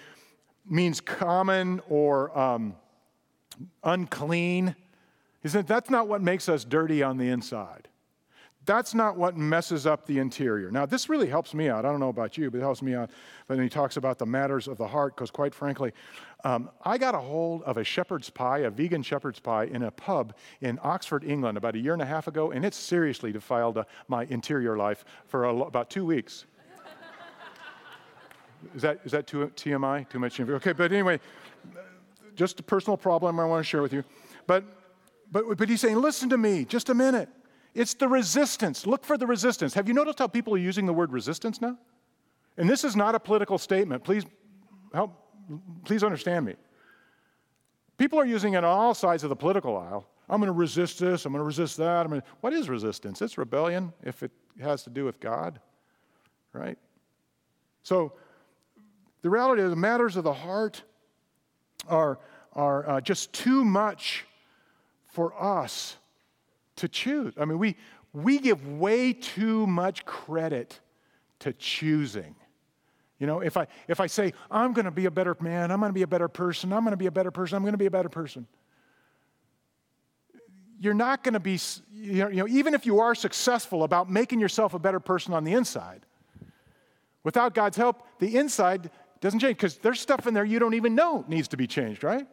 means 0.68 1.02
common 1.02 1.82
or 1.90 2.38
um, 2.38 2.76
unclean. 3.84 4.76
He 5.42 5.50
said, 5.50 5.68
that's 5.68 5.90
not 5.90 6.08
what 6.08 6.22
makes 6.22 6.50
us 6.50 6.66
dirty 6.66 7.04
on 7.04 7.18
the 7.18 7.30
inside. 7.30 7.88
That's 8.66 8.96
not 8.96 9.16
what 9.16 9.38
messes 9.38 9.86
up 9.86 10.08
the 10.08 10.18
interior. 10.18 10.72
Now, 10.72 10.88
this 10.88 11.08
really 11.08 11.28
helps 11.28 11.54
me 11.54 11.70
out. 11.70 11.86
I 11.86 11.92
don't 11.92 12.00
know 12.00 12.10
about 12.10 12.36
you, 12.36 12.50
but 12.50 12.58
it 12.58 12.62
helps 12.62 12.82
me 12.82 12.96
out 12.96 13.12
when 13.46 13.62
he 13.62 13.70
talks 13.70 13.96
about 13.98 14.18
the 14.18 14.26
matters 14.26 14.68
of 14.68 14.78
the 14.78 14.88
heart, 14.88 15.16
because 15.16 15.30
quite 15.30 15.54
frankly, 15.54 15.92
um, 16.44 16.72
I 16.84 16.98
got 16.98 17.14
a 17.14 17.20
hold 17.20 17.62
of 17.64 17.78
a 17.78 17.84
shepherd's 17.84 18.30
pie, 18.30 18.60
a 18.60 18.72
vegan 18.72 19.04
shepherd's 19.04 19.40
pie, 19.40 19.66
in 19.66 19.84
a 19.84 19.92
pub 19.92 20.34
in 20.62 20.80
Oxford, 20.82 21.24
England, 21.24 21.58
about 21.58 21.76
a 21.76 21.80
year 21.80 21.94
and 21.94 22.02
a 22.02 22.06
half 22.06 22.28
ago, 22.28 22.52
and 22.52 22.66
it 22.66 22.74
seriously 22.74 23.32
defiled 23.32 23.78
uh, 23.78 23.84
my 24.08 24.26
interior 24.26 24.78
life 24.78 25.06
for 25.28 25.46
a, 25.46 25.56
about 25.56 25.92
two 25.92 26.06
weeks. 26.06 26.46
is 28.76 28.82
that, 28.82 29.00
is 29.06 29.12
that 29.12 29.28
too 29.28 29.52
TMI? 29.56 30.10
Too 30.10 30.20
much? 30.20 30.40
Okay, 30.40 30.74
but 30.74 30.92
anyway, 30.92 31.20
just 32.36 32.60
a 32.60 32.64
personal 32.64 32.98
problem 32.98 33.40
I 33.40 33.46
want 33.46 33.64
to 33.66 33.70
share 33.70 33.82
with 33.82 33.94
you. 33.94 34.04
But, 34.48 34.64
but, 35.32 35.58
but 35.58 35.70
he's 35.70 35.82
saying, 35.82 35.98
listen 35.98 36.30
to 36.30 36.38
me, 36.38 36.66
just 36.66 36.90
a 36.90 36.94
minute. 36.94 37.30
It's 37.74 37.94
the 37.94 38.08
resistance. 38.08 38.88
Look 38.88 39.04
for 39.04 39.18
the 39.18 39.28
resistance. 39.28 39.74
Have 39.74 39.88
you 39.88 39.94
noticed 39.94 40.20
how 40.20 40.28
people 40.28 40.54
are 40.54 40.58
using 40.58 40.86
the 40.86 40.94
word 40.94 41.12
resistance 41.12 41.62
now? 41.62 41.78
And 42.58 42.70
this 42.70 42.84
is 42.84 42.96
not 42.96 43.16
a 43.16 43.20
political 43.20 43.58
statement. 43.58 44.04
Please 44.04 44.24
help, 44.94 45.12
please 45.84 46.04
understand 46.04 46.46
me. 46.46 46.56
People 47.98 48.20
are 48.20 48.26
using 48.26 48.54
it 48.54 48.58
on 48.58 48.64
all 48.66 48.94
sides 48.94 49.24
of 49.24 49.30
the 49.30 49.36
political 49.36 49.78
aisle. 49.78 50.08
I'm 50.30 50.40
going 50.40 50.48
to 50.48 50.58
resist 50.58 51.00
this. 51.00 51.26
I'm 51.26 51.34
going 51.34 51.42
to 51.42 51.46
resist 51.46 51.78
that. 51.78 52.10
To, 52.10 52.24
what 52.42 52.54
is 52.54 52.70
resistance? 52.70 53.22
It's 53.22 53.38
rebellion 53.38 53.94
if 54.04 54.24
it 54.24 54.32
has 54.62 54.84
to 54.84 54.90
do 54.90 55.06
with 55.06 55.20
God, 55.20 55.60
right? 56.54 56.78
So 57.84 58.14
the 59.22 59.30
reality 59.30 59.62
the 59.64 59.76
matters 59.76 60.16
of 60.16 60.24
the 60.24 60.34
heart 60.34 60.82
are, 61.88 62.20
are 62.54 62.90
uh, 62.90 63.02
just 63.02 63.34
too 63.34 63.64
much 63.64 64.26
for 65.08 65.34
us 65.42 65.98
to 66.78 66.88
choose. 66.88 67.34
I 67.38 67.46
mean, 67.46 67.60
we, 67.60 67.76
we 68.14 68.40
give 68.40 68.68
way 68.68 69.14
too 69.14 69.66
much 69.68 70.06
credit 70.06 70.80
to 71.40 71.54
choosing. 71.54 72.36
You 73.20 73.28
know, 73.28 73.40
if 73.40 73.56
I, 73.56 73.68
if 73.88 74.00
I 74.00 74.08
say, 74.08 74.34
I'm 74.52 74.74
going 74.74 74.86
to 74.86 74.92
be 74.92 75.06
a 75.06 75.12
better 75.12 75.36
man, 75.40 75.72
I'm 75.72 75.80
going 75.80 75.90
to 75.90 75.94
be 75.94 76.02
a 76.02 76.08
better 76.08 76.28
person, 76.28 76.74
I'm 76.74 76.84
going 76.84 76.92
to 76.92 76.98
be 76.98 77.06
a 77.06 77.12
better 77.12 77.32
person, 77.32 77.56
I'm 77.56 77.64
going 77.64 77.74
to 77.74 77.78
be 77.78 77.86
a 77.86 77.92
better 77.92 78.10
person, 78.10 78.46
you're 80.80 80.94
not 80.94 81.24
going 81.24 81.34
to 81.34 81.40
be, 81.40 81.58
you 81.94 82.30
know, 82.30 82.48
even 82.48 82.74
if 82.74 82.86
you 82.86 83.00
are 83.00 83.16
successful 83.16 83.84
about 83.84 84.10
making 84.10 84.42
yourself 84.42 84.74
a 84.74 84.80
better 84.80 85.00
person 85.00 85.34
on 85.34 85.46
the 85.46 85.54
inside, 85.54 86.06
without 87.24 87.54
God's 87.54 87.78
help, 87.78 88.06
the 88.20 88.36
inside 88.38 88.92
doesn't 89.22 89.40
change 89.40 89.58
because 89.58 89.78
there's 89.78 90.00
stuff 90.00 90.28
in 90.28 90.34
there 90.34 90.46
you 90.46 90.60
don't 90.60 90.74
even 90.74 90.96
know 90.96 91.26
needs 91.28 91.48
to 91.50 91.58
be 91.58 91.68
changed, 91.68 92.04
right? 92.04 92.28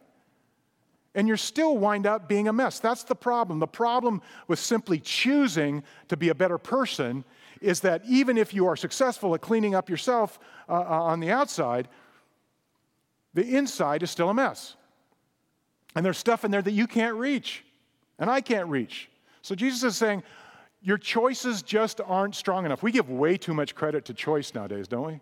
And 1.14 1.29
you're 1.29 1.37
still 1.37 1.77
wind 1.77 2.07
up 2.07 2.29
being 2.29 2.49
a 2.49 2.53
mess. 2.53 2.81
That's 2.81 3.05
the 3.05 3.14
problem. 3.14 3.59
The 3.59 3.66
problem 3.66 4.23
with 4.49 4.59
simply 4.59 4.99
choosing 4.99 5.83
to 6.09 6.16
be 6.16 6.31
a 6.31 6.35
better 6.35 6.59
person 6.59 7.25
is 7.61 7.81
that 7.81 8.03
even 8.07 8.38
if 8.38 8.55
you 8.55 8.66
are 8.66 8.77
successful 8.77 9.35
at 9.35 9.40
cleaning 9.40 9.75
up 9.75 9.88
yourself 9.90 10.38
uh, 10.68 10.73
uh 10.73 11.03
on 11.03 11.21
the 11.21 11.31
outside, 11.31 11.88
the 13.35 13.57
inside 13.57 14.03
is 14.03 14.11
still 14.11 14.31
a 14.31 14.35
mess. 14.35 14.77
And 15.95 16.05
there's 16.05 16.18
stuff 16.18 16.45
in 16.45 16.51
there 16.51 16.62
that 16.62 16.73
you 16.73 16.87
can't 16.87 17.16
reach, 17.16 17.64
and 18.18 18.31
I 18.31 18.40
can't 18.40 18.68
reach. 18.68 19.11
So 19.42 19.55
Jesus 19.55 19.83
is 19.83 19.97
saying, 19.97 20.23
your 20.81 20.99
choices 20.99 21.62
just 21.62 22.01
aren't 22.01 22.35
strong 22.35 22.64
enough. 22.64 22.83
We 22.83 22.90
give 22.90 23.09
way 23.09 23.37
too 23.37 23.55
much 23.55 23.75
credit 23.75 24.05
to 24.07 24.14
choice 24.14 24.55
nowadays, 24.55 24.88
don't 24.88 25.07
we? 25.07 25.21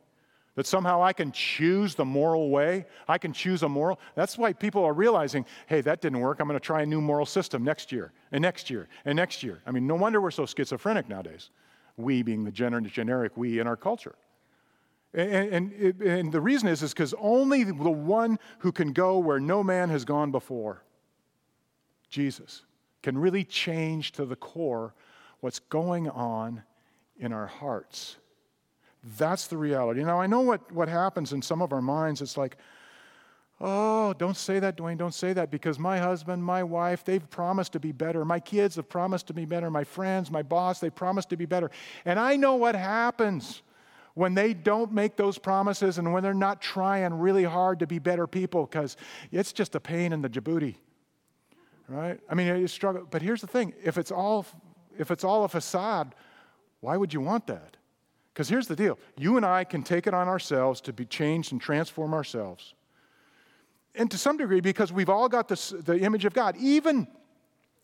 That 0.57 0.67
somehow 0.67 1.03
I 1.03 1.13
can 1.13 1.31
choose 1.33 1.95
the 1.95 2.05
moral 2.05 2.51
way. 2.51 2.85
I 3.07 3.19
can 3.19 3.33
choose 3.33 3.63
a 3.63 3.69
moral. 3.69 4.01
That's 4.17 4.37
why 4.37 4.53
people 4.53 4.85
are 4.85 4.93
realizing, 4.93 5.47
hey, 5.67 5.81
that 5.83 6.01
didn't 6.01 6.21
work. 6.21 6.41
I'm 6.41 6.49
going 6.49 6.59
to 6.59 6.65
try 6.65 6.83
a 6.83 6.87
new 6.87 7.01
moral 7.01 7.25
system 7.25 7.63
next 7.63 7.93
year, 7.93 8.13
and 8.33 8.43
next 8.43 8.69
year, 8.69 8.89
and 9.05 9.17
next 9.17 9.43
year. 9.43 9.63
I 9.65 9.71
mean, 9.71 9.87
no 9.87 9.95
wonder 9.95 10.21
we're 10.21 10.33
so 10.33 10.47
schizophrenic 10.47 11.09
nowadays. 11.09 11.51
We 11.97 12.23
being 12.23 12.45
the 12.45 12.51
generic 12.51 13.37
we 13.37 13.61
in 13.61 13.67
our 13.67 13.77
culture. 13.77 14.17
And, 15.13 15.73
and, 15.73 16.03
and 16.03 16.33
the 16.33 16.41
reason 16.41 16.69
is 16.69 16.81
because 16.81 17.15
only 17.19 17.65
the 17.65 17.73
one 17.73 18.39
who 18.59 18.71
can 18.71 18.93
go 18.93 19.19
where 19.19 19.41
no 19.41 19.63
man 19.65 19.89
has 19.91 20.05
gone 20.05 20.31
before, 20.31 20.85
Jesus, 22.09 22.65
can 23.03 23.19
really 23.19 23.45
change 23.45 24.13
to 24.13 24.25
the 24.25 24.37
core 24.37 24.95
what's 25.41 25.59
going 25.59 26.09
on 26.09 26.63
in 27.19 27.33
our 27.33 27.47
hearts. 27.47 28.17
That's 29.03 29.47
the 29.47 29.57
reality. 29.57 30.03
Now, 30.05 30.21
I 30.21 30.27
know 30.27 30.41
what, 30.41 30.71
what 30.73 30.89
happens 30.89 31.33
in 31.33 31.41
some 31.43 31.63
of 31.63 31.73
our 31.73 31.81
minds. 31.81 32.21
It's 32.21 32.37
like, 32.37 32.57
oh, 33.61 34.13
don't 34.15 34.37
say 34.37 34.59
that, 34.59 34.77
Dwayne, 34.77 34.99
don't 34.99 35.15
say 35.15 35.33
that, 35.33 35.51
because 35.51 35.79
my 35.79 35.99
husband, 35.99 36.45
my 36.45 36.63
wife, 36.63 37.05
they've 37.05 37.29
promised 37.31 37.73
to 37.73 37.81
be 37.81 37.93
better. 37.93 38.25
My 38.25 38.41
kids 38.41 38.77
have 38.77 38.89
promised 38.89 39.27
to 39.29 39.35
be 39.35 39.45
better. 39.45 39.71
My 39.71 39.85
friends, 39.85 40.31
my 40.31 40.43
boss, 40.43 40.81
they 40.81 40.91
promised 40.91 41.31
to 41.31 41.37
be 41.37 41.47
better. 41.47 41.71
And 42.05 42.19
I 42.19 42.37
know 42.37 42.57
what 42.57 42.75
happens 42.75 43.63
when 44.15 44.35
they 44.35 44.53
don't 44.53 44.93
make 44.93 45.17
those 45.17 45.39
promises 45.39 45.99
and 45.99 46.13
when 46.13 46.23
they're 46.23 46.35
not 46.35 46.61
trying 46.61 47.15
really 47.15 47.45
hard 47.45 47.79
to 47.79 47.87
be 47.87 47.99
better 47.99 48.27
people 48.27 48.67
because 48.67 48.97
it's 49.31 49.53
just 49.53 49.75
a 49.75 49.81
pain 49.81 50.13
in 50.13 50.21
the 50.21 50.29
Djibouti. 50.29 50.75
Right? 51.89 52.21
I 52.29 52.35
mean, 52.35 52.47
you 52.61 52.69
struggle. 52.69 53.07
But 53.11 53.23
here's 53.23 53.41
the 53.41 53.47
thing 53.47 53.73
if 53.83 53.99
it's 53.99 54.13
all, 54.13 54.47
if 54.99 55.11
it's 55.11 55.25
all 55.25 55.45
a 55.45 55.49
facade, 55.49 56.15
why 56.81 56.97
would 56.97 57.13
you 57.13 57.21
want 57.21 57.47
that? 57.47 57.77
Because 58.33 58.49
here's 58.49 58.67
the 58.67 58.77
deal 58.77 58.99
you 59.17 59.37
and 59.37 59.45
I 59.45 59.65
can 59.65 59.83
take 59.83 60.07
it 60.07 60.15
on 60.15 60.29
ourselves 60.29 60.81
to 60.83 60.93
be 60.93 61.05
changed 61.05 61.53
and 61.53 61.61
transform 61.61 62.15
ourselves. 62.15 62.75
And 63.95 64.11
to 64.11 64.19
some 64.19 64.37
degree, 64.37 64.61
because 64.61 64.93
we've 64.93 65.09
all 65.09 65.29
got 65.29 65.49
this, 65.49 65.71
the 65.71 65.99
image 65.99 66.25
of 66.25 66.33
God. 66.33 66.57
Even 66.59 67.09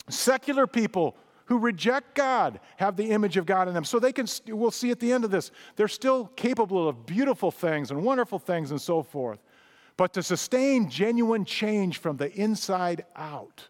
secular 0.09 0.65
people 0.65 1.17
who 1.45 1.57
reject 1.57 2.15
God 2.15 2.59
have 2.77 2.95
the 2.95 3.11
image 3.11 3.37
of 3.37 3.45
God 3.45 3.67
in 3.67 3.73
them. 3.73 3.83
So 3.83 3.99
they 3.99 4.11
can, 4.11 4.25
we'll 4.47 4.71
see 4.71 4.91
at 4.91 4.99
the 4.99 5.11
end 5.11 5.23
of 5.23 5.31
this, 5.31 5.51
they're 5.75 5.87
still 5.87 6.27
capable 6.35 6.87
of 6.87 7.05
beautiful 7.05 7.51
things 7.51 7.91
and 7.91 8.03
wonderful 8.03 8.39
things 8.39 8.71
and 8.71 8.81
so 8.81 9.01
forth. 9.01 9.39
But 9.95 10.13
to 10.13 10.23
sustain 10.23 10.89
genuine 10.89 11.45
change 11.45 11.99
from 11.99 12.17
the 12.17 12.31
inside 12.33 13.05
out, 13.15 13.67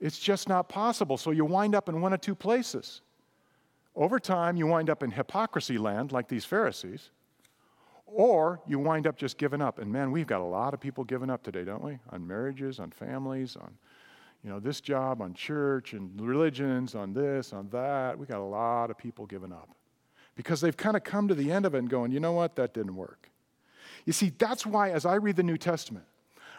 it's 0.00 0.18
just 0.18 0.48
not 0.48 0.68
possible. 0.68 1.16
So 1.16 1.30
you 1.30 1.44
wind 1.44 1.74
up 1.74 1.88
in 1.88 2.00
one 2.00 2.12
of 2.12 2.20
two 2.20 2.34
places. 2.34 3.02
Over 3.94 4.18
time, 4.18 4.56
you 4.56 4.66
wind 4.66 4.88
up 4.88 5.02
in 5.02 5.10
hypocrisy 5.10 5.78
land 5.78 6.12
like 6.12 6.28
these 6.28 6.44
Pharisees, 6.44 7.10
or 8.06 8.60
you 8.66 8.78
wind 8.78 9.06
up 9.06 9.16
just 9.16 9.38
giving 9.38 9.60
up. 9.60 9.78
And 9.78 9.92
man, 9.92 10.10
we've 10.10 10.26
got 10.26 10.40
a 10.40 10.44
lot 10.44 10.74
of 10.74 10.80
people 10.80 11.04
giving 11.04 11.30
up 11.30 11.42
today, 11.42 11.64
don't 11.64 11.82
we? 11.82 11.98
On 12.10 12.26
marriages, 12.26 12.78
on 12.78 12.90
families, 12.90 13.56
on 13.56 13.72
you 14.42 14.50
know, 14.50 14.58
this 14.58 14.80
job, 14.80 15.22
on 15.22 15.34
church 15.34 15.92
and 15.92 16.20
religions, 16.20 16.94
on 16.94 17.12
this, 17.12 17.52
on 17.52 17.68
that. 17.70 18.18
We 18.18 18.26
got 18.26 18.40
a 18.40 18.44
lot 18.44 18.90
of 18.90 18.98
people 18.98 19.26
giving 19.26 19.52
up 19.52 19.68
because 20.34 20.60
they've 20.60 20.76
kind 20.76 20.96
of 20.96 21.04
come 21.04 21.28
to 21.28 21.34
the 21.34 21.52
end 21.52 21.66
of 21.66 21.74
it 21.74 21.78
and 21.78 21.88
going, 21.88 22.10
you 22.10 22.20
know 22.20 22.32
what, 22.32 22.56
that 22.56 22.74
didn't 22.74 22.96
work. 22.96 23.30
You 24.04 24.12
see, 24.12 24.32
that's 24.36 24.66
why 24.66 24.90
as 24.90 25.06
I 25.06 25.14
read 25.16 25.36
the 25.36 25.42
New 25.42 25.58
Testament, 25.58 26.06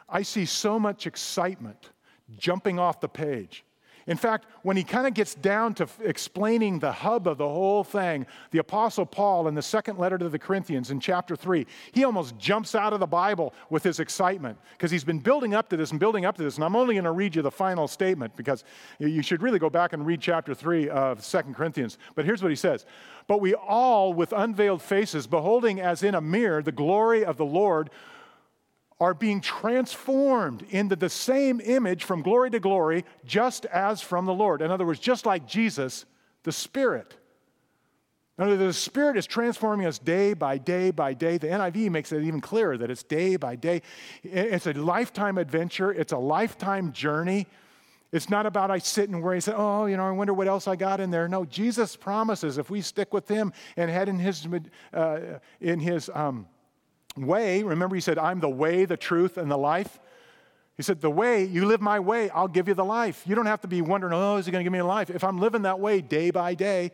I 0.07 0.21
see 0.21 0.45
so 0.45 0.79
much 0.79 1.07
excitement 1.07 1.89
jumping 2.37 2.79
off 2.79 3.01
the 3.01 3.09
page 3.09 3.65
in 4.05 4.17
fact, 4.17 4.47
when 4.63 4.75
he 4.75 4.83
kind 4.83 5.07
of 5.07 5.13
gets 5.13 5.33
down 5.33 5.73
to 5.75 5.83
f- 5.83 5.99
explaining 6.03 6.79
the 6.79 6.91
hub 6.91 7.27
of 7.27 7.37
the 7.37 7.47
whole 7.47 7.83
thing, 7.83 8.25
the 8.51 8.59
Apostle 8.59 9.05
Paul 9.05 9.47
in 9.47 9.55
the 9.55 9.61
second 9.61 9.97
letter 9.97 10.17
to 10.17 10.27
the 10.27 10.39
Corinthians 10.39 10.91
in 10.91 10.99
chapter 10.99 11.35
3, 11.35 11.65
he 11.93 12.03
almost 12.03 12.37
jumps 12.37 12.75
out 12.75 12.91
of 12.91 12.99
the 12.99 13.07
Bible 13.07 13.53
with 13.69 13.83
his 13.83 13.99
excitement 14.01 14.57
because 14.73 14.91
he's 14.91 15.05
been 15.05 15.19
building 15.19 15.53
up 15.53 15.69
to 15.69 15.77
this 15.77 15.91
and 15.91 15.99
building 15.99 16.25
up 16.25 16.35
to 16.35 16.43
this. 16.43 16.55
And 16.55 16.65
I'm 16.65 16.75
only 16.75 16.95
going 16.95 17.05
to 17.05 17.11
read 17.11 17.35
you 17.35 17.41
the 17.41 17.51
final 17.51 17.87
statement 17.87 18.35
because 18.35 18.65
you 18.99 19.21
should 19.21 19.41
really 19.41 19.59
go 19.59 19.69
back 19.69 19.93
and 19.93 20.05
read 20.05 20.19
chapter 20.19 20.53
3 20.53 20.89
of 20.89 21.23
Second 21.23 21.55
Corinthians. 21.55 21.97
But 22.15 22.25
here's 22.25 22.41
what 22.41 22.49
he 22.49 22.57
says 22.57 22.85
But 23.27 23.39
we 23.39 23.53
all, 23.53 24.13
with 24.13 24.33
unveiled 24.33 24.81
faces, 24.81 25.27
beholding 25.27 25.79
as 25.79 26.03
in 26.03 26.15
a 26.15 26.21
mirror 26.21 26.61
the 26.61 26.73
glory 26.73 27.23
of 27.23 27.37
the 27.37 27.45
Lord, 27.45 27.89
are 29.03 29.13
being 29.13 29.41
transformed 29.41 30.65
into 30.69 30.95
the 30.95 31.09
same 31.09 31.59
image 31.59 32.05
from 32.05 32.21
glory 32.21 32.49
to 32.49 32.59
glory, 32.59 33.03
just 33.25 33.65
as 33.65 34.01
from 34.01 34.25
the 34.25 34.33
Lord. 34.33 34.61
In 34.61 34.71
other 34.71 34.85
words, 34.85 35.01
just 35.01 35.25
like 35.25 35.45
Jesus, 35.45 36.05
the 36.43 36.53
Spirit. 36.53 37.13
Now, 38.37 38.55
the 38.55 38.71
Spirit 38.71 39.17
is 39.17 39.27
transforming 39.27 39.85
us 39.87 39.99
day 39.99 40.33
by 40.33 40.57
day 40.57 40.89
by 40.89 41.13
day. 41.13 41.37
The 41.37 41.47
NIV 41.47 41.91
makes 41.91 42.13
it 42.13 42.23
even 42.23 42.39
clearer 42.39 42.77
that 42.77 42.89
it's 42.89 43.03
day 43.03 43.35
by 43.35 43.57
day. 43.57 43.81
It's 44.23 44.67
a 44.67 44.73
lifetime 44.73 45.37
adventure, 45.37 45.91
it's 45.91 46.13
a 46.13 46.17
lifetime 46.17 46.93
journey. 46.93 47.47
It's 48.13 48.29
not 48.29 48.45
about 48.45 48.71
I 48.71 48.77
sit 48.77 49.09
and 49.09 49.21
worry 49.21 49.37
and 49.37 49.43
say, 49.43 49.53
oh, 49.53 49.85
you 49.85 49.97
know, 49.97 50.07
I 50.07 50.11
wonder 50.11 50.33
what 50.33 50.47
else 50.47 50.67
I 50.67 50.75
got 50.77 51.01
in 51.01 51.09
there. 51.09 51.27
No, 51.27 51.43
Jesus 51.45 51.95
promises 51.95 52.57
if 52.57 52.69
we 52.69 52.79
stick 52.79 53.11
with 53.11 53.27
Him 53.27 53.51
and 53.75 53.89
head 53.89 54.07
in 54.07 54.19
His, 54.19 54.47
uh, 54.93 55.39
in 55.59 55.79
his 55.79 56.11
um, 56.13 56.47
way, 57.17 57.63
remember 57.63 57.95
he 57.95 58.01
said, 58.01 58.17
I'm 58.17 58.39
the 58.39 58.49
way, 58.49 58.85
the 58.85 58.97
truth, 58.97 59.37
and 59.37 59.49
the 59.49 59.57
life. 59.57 59.99
He 60.77 60.83
said, 60.83 61.01
The 61.01 61.09
way, 61.09 61.45
you 61.45 61.65
live 61.65 61.81
my 61.81 61.99
way, 61.99 62.29
I'll 62.29 62.47
give 62.47 62.67
you 62.67 62.73
the 62.73 62.85
life. 62.85 63.23
You 63.25 63.35
don't 63.35 63.45
have 63.45 63.61
to 63.61 63.67
be 63.67 63.81
wondering, 63.81 64.13
oh, 64.13 64.37
is 64.37 64.45
he 64.45 64.51
going 64.51 64.61
to 64.61 64.65
give 64.65 64.73
me 64.73 64.79
a 64.79 64.85
life? 64.85 65.09
If 65.09 65.23
I'm 65.23 65.39
living 65.39 65.63
that 65.63 65.79
way 65.79 66.01
day 66.01 66.31
by 66.31 66.55
day, 66.55 66.91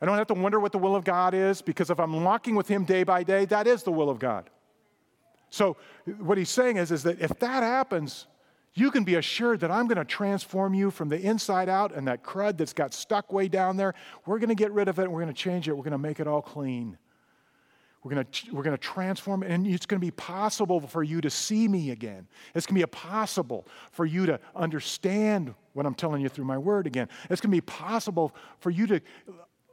I 0.00 0.06
don't 0.06 0.18
have 0.18 0.26
to 0.28 0.34
wonder 0.34 0.60
what 0.60 0.72
the 0.72 0.78
will 0.78 0.94
of 0.94 1.04
God 1.04 1.32
is 1.32 1.62
because 1.62 1.90
if 1.90 1.98
I'm 1.98 2.22
walking 2.22 2.54
with 2.54 2.68
him 2.68 2.84
day 2.84 3.02
by 3.02 3.22
day, 3.22 3.44
that 3.46 3.66
is 3.66 3.82
the 3.82 3.92
will 3.92 4.10
of 4.10 4.18
God. 4.18 4.50
So 5.48 5.76
what 6.18 6.36
he's 6.36 6.50
saying 6.50 6.76
is, 6.76 6.90
is 6.90 7.02
that 7.04 7.20
if 7.20 7.38
that 7.38 7.62
happens, 7.62 8.26
you 8.74 8.90
can 8.90 9.04
be 9.04 9.14
assured 9.14 9.60
that 9.60 9.70
I'm 9.70 9.86
going 9.86 9.96
to 9.96 10.04
transform 10.04 10.74
you 10.74 10.90
from 10.90 11.08
the 11.08 11.18
inside 11.18 11.70
out 11.70 11.94
and 11.94 12.06
that 12.08 12.22
crud 12.22 12.58
that's 12.58 12.74
got 12.74 12.92
stuck 12.92 13.32
way 13.32 13.48
down 13.48 13.78
there, 13.78 13.94
we're 14.26 14.38
going 14.38 14.50
to 14.50 14.54
get 14.54 14.70
rid 14.72 14.88
of 14.88 14.98
it 14.98 15.04
and 15.04 15.12
we're 15.12 15.22
going 15.22 15.32
to 15.32 15.40
change 15.40 15.66
it. 15.66 15.72
We're 15.72 15.84
going 15.84 15.92
to 15.92 15.98
make 15.98 16.20
it 16.20 16.26
all 16.26 16.42
clean. 16.42 16.98
We're 18.06 18.14
going 18.14 18.26
we're 18.52 18.62
to 18.62 18.78
transform 18.78 19.42
and 19.42 19.66
it's 19.66 19.84
going 19.84 20.00
to 20.00 20.06
be 20.06 20.12
possible 20.12 20.80
for 20.80 21.02
you 21.02 21.20
to 21.22 21.28
see 21.28 21.66
me 21.66 21.90
again. 21.90 22.28
It's 22.54 22.64
going 22.64 22.80
to 22.80 22.86
be 22.86 22.90
possible 22.90 23.66
for 23.90 24.06
you 24.06 24.26
to 24.26 24.38
understand 24.54 25.52
what 25.72 25.86
I'm 25.86 25.94
telling 25.94 26.22
you 26.22 26.28
through 26.28 26.44
my 26.44 26.56
word 26.56 26.86
again. 26.86 27.08
It's 27.28 27.40
going 27.40 27.50
to 27.50 27.56
be 27.56 27.60
possible 27.62 28.32
for 28.60 28.70
you 28.70 28.86
to 28.86 29.00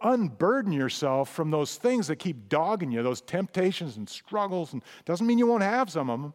unburden 0.02 0.72
yourself 0.72 1.30
from 1.32 1.52
those 1.52 1.76
things 1.76 2.08
that 2.08 2.16
keep 2.16 2.50
dogging 2.50 2.92
you, 2.92 3.04
those 3.04 3.22
temptations 3.22 3.98
and 3.98 4.10
struggles. 4.10 4.74
And 4.74 4.82
doesn't 5.06 5.28
mean 5.28 5.38
you 5.38 5.46
won't 5.46 5.62
have 5.62 5.92
some 5.92 6.10
of 6.10 6.20
them. 6.20 6.34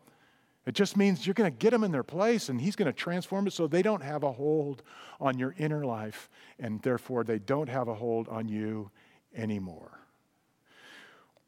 It 0.67 0.77
just 0.77 0.97
means 0.97 1.27
you're 1.27 1.35
going 1.35 1.51
to 1.51 1.59
get 1.59 1.71
them 1.71 1.83
in 1.83 1.91
their 1.91 2.05
place, 2.05 2.49
and 2.49 2.61
He's 2.61 2.77
going 2.77 2.87
to 2.87 2.93
transform 2.93 3.49
it 3.49 3.55
so 3.55 3.67
they 3.67 3.83
don't 3.83 4.03
have 4.05 4.23
a 4.23 4.31
hold 4.31 4.85
on 5.19 5.37
your 5.37 5.55
inner 5.59 5.85
life, 5.85 6.31
and 6.61 6.81
therefore 6.83 7.25
they 7.25 7.41
don't 7.41 7.69
have 7.69 7.89
a 7.89 7.95
hold 7.95 8.29
on 8.29 8.47
you 8.49 8.91
anymore 9.35 9.99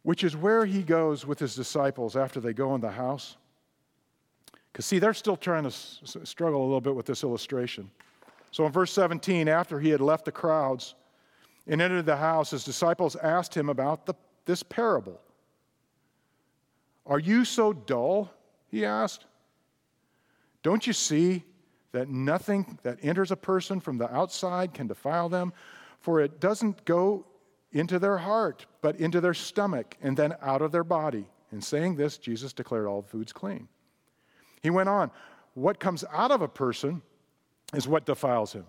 which 0.02 0.24
is 0.24 0.36
where 0.36 0.64
he 0.64 0.82
goes 0.82 1.26
with 1.26 1.38
his 1.38 1.54
disciples 1.54 2.16
after 2.16 2.40
they 2.40 2.52
go 2.52 2.74
in 2.74 2.80
the 2.80 2.90
house. 2.90 3.36
Because, 4.72 4.86
see, 4.86 4.98
they're 4.98 5.14
still 5.14 5.36
trying 5.36 5.64
to 5.64 5.68
s- 5.68 6.16
struggle 6.24 6.62
a 6.62 6.64
little 6.64 6.80
bit 6.80 6.94
with 6.94 7.06
this 7.06 7.22
illustration. 7.22 7.90
So, 8.50 8.66
in 8.66 8.72
verse 8.72 8.92
17, 8.92 9.48
after 9.48 9.78
he 9.78 9.90
had 9.90 10.00
left 10.00 10.24
the 10.24 10.32
crowds 10.32 10.94
and 11.66 11.80
entered 11.82 12.06
the 12.06 12.16
house, 12.16 12.50
his 12.50 12.64
disciples 12.64 13.16
asked 13.16 13.54
him 13.54 13.68
about 13.68 14.06
the, 14.06 14.14
this 14.46 14.62
parable. 14.62 15.20
Are 17.06 17.18
you 17.18 17.44
so 17.44 17.72
dull? 17.72 18.30
He 18.68 18.84
asked. 18.84 19.26
Don't 20.62 20.86
you 20.86 20.92
see 20.92 21.44
that 21.92 22.08
nothing 22.08 22.78
that 22.82 22.98
enters 23.02 23.30
a 23.30 23.36
person 23.36 23.80
from 23.80 23.98
the 23.98 24.12
outside 24.14 24.74
can 24.74 24.86
defile 24.86 25.28
them? 25.28 25.52
For 25.98 26.20
it 26.20 26.40
doesn't 26.40 26.84
go 26.84 27.26
into 27.72 27.98
their 27.98 28.18
heart, 28.18 28.66
but 28.80 28.96
into 28.96 29.20
their 29.20 29.34
stomach, 29.34 29.96
and 30.02 30.16
then 30.16 30.34
out 30.42 30.62
of 30.62 30.72
their 30.72 30.84
body. 30.84 31.26
In 31.52 31.60
saying 31.60 31.96
this, 31.96 32.18
Jesus 32.18 32.52
declared 32.52 32.86
all 32.86 33.02
foods 33.02 33.32
clean. 33.32 33.68
He 34.62 34.70
went 34.70 34.88
on, 34.88 35.10
What 35.54 35.80
comes 35.80 36.04
out 36.12 36.30
of 36.30 36.42
a 36.42 36.48
person 36.48 37.02
is 37.74 37.88
what 37.88 38.06
defiles 38.06 38.52
him. 38.52 38.66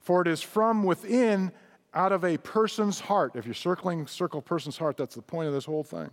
For 0.00 0.22
it 0.22 0.28
is 0.28 0.42
from 0.42 0.84
within, 0.84 1.52
out 1.94 2.12
of 2.12 2.24
a 2.24 2.36
person's 2.38 3.00
heart. 3.00 3.32
If 3.34 3.46
you're 3.46 3.54
circling, 3.54 4.06
circle 4.06 4.42
person's 4.42 4.76
heart, 4.76 4.96
that's 4.96 5.14
the 5.14 5.22
point 5.22 5.48
of 5.48 5.54
this 5.54 5.64
whole 5.64 5.84
thing. 5.84 6.10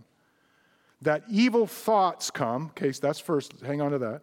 that 1.01 1.23
evil 1.29 1.67
thoughts 1.67 2.31
come. 2.31 2.67
Okay, 2.69 2.91
that's 2.91 3.19
first, 3.19 3.53
hang 3.65 3.81
on 3.81 3.91
to 3.91 3.97
that. 3.99 4.21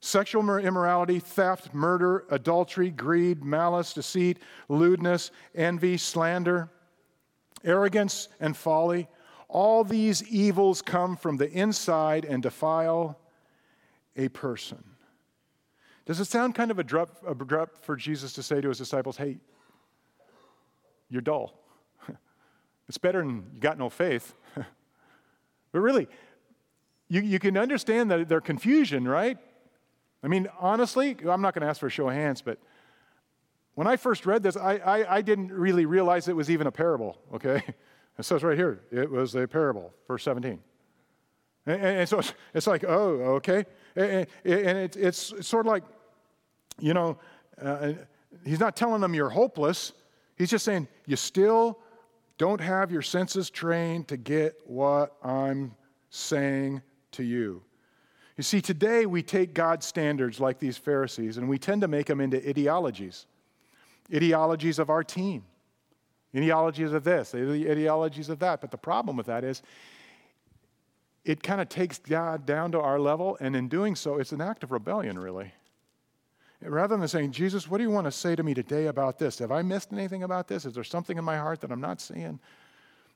Sexual 0.00 0.58
immorality, 0.58 1.18
theft, 1.18 1.74
murder, 1.74 2.24
adultery, 2.30 2.90
greed, 2.90 3.44
malice, 3.44 3.92
deceit, 3.92 4.38
lewdness, 4.70 5.30
envy, 5.54 5.98
slander, 5.98 6.70
arrogance, 7.64 8.28
and 8.40 8.56
folly. 8.56 9.08
All 9.48 9.84
these 9.84 10.22
evils 10.28 10.80
come 10.82 11.16
from 11.16 11.36
the 11.36 11.50
inside 11.50 12.24
and 12.24 12.42
defile 12.42 13.18
a 14.16 14.28
person. 14.28 14.84
Does 16.06 16.20
it 16.20 16.26
sound 16.26 16.54
kind 16.54 16.70
of 16.70 16.78
abrupt 16.78 17.84
for 17.84 17.96
Jesus 17.96 18.32
to 18.34 18.42
say 18.42 18.60
to 18.60 18.68
his 18.68 18.78
disciples, 18.78 19.16
hey, 19.16 19.38
you're 21.08 21.22
dull? 21.22 21.54
It's 22.88 22.98
better 22.98 23.20
than 23.20 23.48
you 23.54 23.60
got 23.60 23.78
no 23.78 23.88
faith. 23.88 24.34
but 24.56 25.78
really, 25.78 26.08
you, 27.08 27.20
you 27.20 27.38
can 27.38 27.56
understand 27.56 28.10
that 28.10 28.28
their 28.28 28.40
confusion, 28.40 29.06
right? 29.06 29.38
I 30.22 30.28
mean, 30.28 30.48
honestly, 30.58 31.16
I'm 31.28 31.40
not 31.40 31.54
going 31.54 31.62
to 31.62 31.68
ask 31.68 31.80
for 31.80 31.86
a 31.86 31.90
show 31.90 32.08
of 32.08 32.14
hands, 32.14 32.42
but 32.42 32.58
when 33.74 33.86
I 33.86 33.96
first 33.96 34.26
read 34.26 34.42
this, 34.42 34.56
I, 34.56 34.76
I, 34.76 35.16
I 35.16 35.22
didn't 35.22 35.52
really 35.52 35.86
realize 35.86 36.28
it 36.28 36.36
was 36.36 36.50
even 36.50 36.66
a 36.66 36.72
parable, 36.72 37.18
okay? 37.34 37.62
It 38.18 38.24
says 38.24 38.42
right 38.42 38.58
here, 38.58 38.82
it 38.92 39.10
was 39.10 39.34
a 39.34 39.48
parable, 39.48 39.94
verse 40.06 40.24
17. 40.24 40.58
And, 41.64 41.82
and 41.82 42.08
so 42.08 42.18
it's, 42.18 42.34
it's, 42.52 42.66
like, 42.66 42.84
oh, 42.84 43.36
okay. 43.36 43.64
And, 43.96 44.26
and 44.44 44.78
it, 44.78 44.94
it's, 44.94 45.32
it's 45.32 45.48
sort 45.48 45.64
of 45.64 45.72
like, 45.72 45.84
you 46.78 46.92
know, 46.92 47.16
uh, 47.62 47.92
he's 48.44 48.60
not 48.60 48.76
telling 48.76 49.00
them 49.00 49.14
you're 49.14 49.30
hopeless. 49.30 49.94
He's 50.36 50.50
just 50.50 50.66
saying, 50.66 50.86
you 51.06 51.16
still 51.16 51.78
don't 52.36 52.60
have 52.60 52.90
your 52.90 53.00
senses 53.00 53.48
trained 53.48 54.08
to 54.08 54.18
get 54.18 54.54
what 54.66 55.16
I'm 55.22 55.74
saying 56.10 56.82
to 57.12 57.22
you. 57.22 57.62
You 58.36 58.42
see, 58.42 58.60
today 58.60 59.06
we 59.06 59.22
take 59.22 59.54
God's 59.54 59.86
standards 59.86 60.40
like 60.40 60.58
these 60.58 60.76
Pharisees 60.76 61.38
and 61.38 61.48
we 61.48 61.58
tend 61.58 61.80
to 61.80 61.88
make 61.88 62.06
them 62.06 62.20
into 62.20 62.46
ideologies 62.46 63.26
ideologies 64.14 64.78
of 64.78 64.90
our 64.90 65.04
team, 65.04 65.44
ideologies 66.34 66.92
of 66.92 67.04
this, 67.04 67.34
ideologies 67.34 68.28
of 68.28 68.38
that. 68.40 68.60
But 68.60 68.70
the 68.70 68.78
problem 68.78 69.16
with 69.16 69.26
that 69.26 69.44
is 69.44 69.62
it 71.24 71.42
kind 71.42 71.60
of 71.60 71.68
takes 71.68 71.98
God 71.98 72.46
down 72.46 72.72
to 72.72 72.80
our 72.80 72.98
level, 72.98 73.36
and 73.40 73.54
in 73.54 73.68
doing 73.68 73.94
so, 73.94 74.18
it's 74.18 74.32
an 74.32 74.40
act 74.40 74.64
of 74.64 74.72
rebellion, 74.72 75.18
really. 75.18 75.52
Rather 76.62 76.96
than 76.96 77.08
saying, 77.08 77.32
Jesus, 77.32 77.68
what 77.68 77.78
do 77.78 77.84
you 77.84 77.90
want 77.90 78.06
to 78.06 78.10
say 78.10 78.36
to 78.36 78.42
me 78.42 78.52
today 78.52 78.86
about 78.86 79.18
this? 79.18 79.38
Have 79.38 79.50
I 79.52 79.62
missed 79.62 79.92
anything 79.92 80.22
about 80.22 80.46
this? 80.46 80.66
Is 80.66 80.74
there 80.74 80.84
something 80.84 81.16
in 81.16 81.24
my 81.24 81.38
heart 81.38 81.60
that 81.62 81.70
I'm 81.70 81.80
not 81.80 82.00
seeing? 82.00 82.38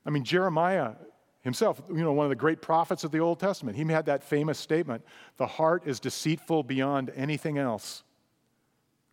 I 0.05 0.09
mean, 0.09 0.23
Jeremiah 0.23 0.93
himself, 1.41 1.79
you 1.89 2.03
know, 2.03 2.11
one 2.11 2.25
of 2.25 2.31
the 2.31 2.35
great 2.35 2.59
prophets 2.59 3.03
of 3.03 3.11
the 3.11 3.19
Old 3.19 3.39
Testament, 3.39 3.77
he 3.77 3.83
had 3.85 4.07
that 4.07 4.23
famous 4.23 4.57
statement 4.57 5.05
the 5.37 5.45
heart 5.45 5.83
is 5.85 5.99
deceitful 5.99 6.63
beyond 6.63 7.11
anything 7.15 7.59
else. 7.59 8.03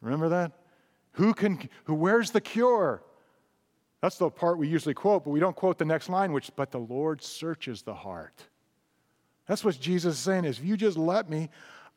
Remember 0.01 0.31
that? 0.31 0.53
Who 1.13 1.35
can, 1.35 1.69
who, 1.85 1.95
where's 1.95 2.31
the 2.31 2.41
cure? 2.41 3.03
That's 4.01 4.19
the 4.19 4.31
part 4.31 4.59
we 4.59 4.67
usually 4.67 4.95
quote, 4.95 5.25
but 5.25 5.31
we 5.31 5.41
don't 5.41 5.55
quote 5.55 5.79
the 5.79 5.85
next 5.85 6.09
line, 6.09 6.33
which, 6.33 6.51
but 6.57 6.71
the 6.71 6.81
Lord 6.81 7.23
searches 7.23 7.83
the 7.83 7.95
heart. 7.95 8.43
That's 9.47 9.65
what 9.65 9.79
Jesus 9.79 10.15
is 10.15 10.21
saying 10.21 10.45
is, 10.45 10.59
if 10.59 10.65
you 10.65 10.77
just 10.77 10.97
let 10.97 11.29
me, 11.29 11.51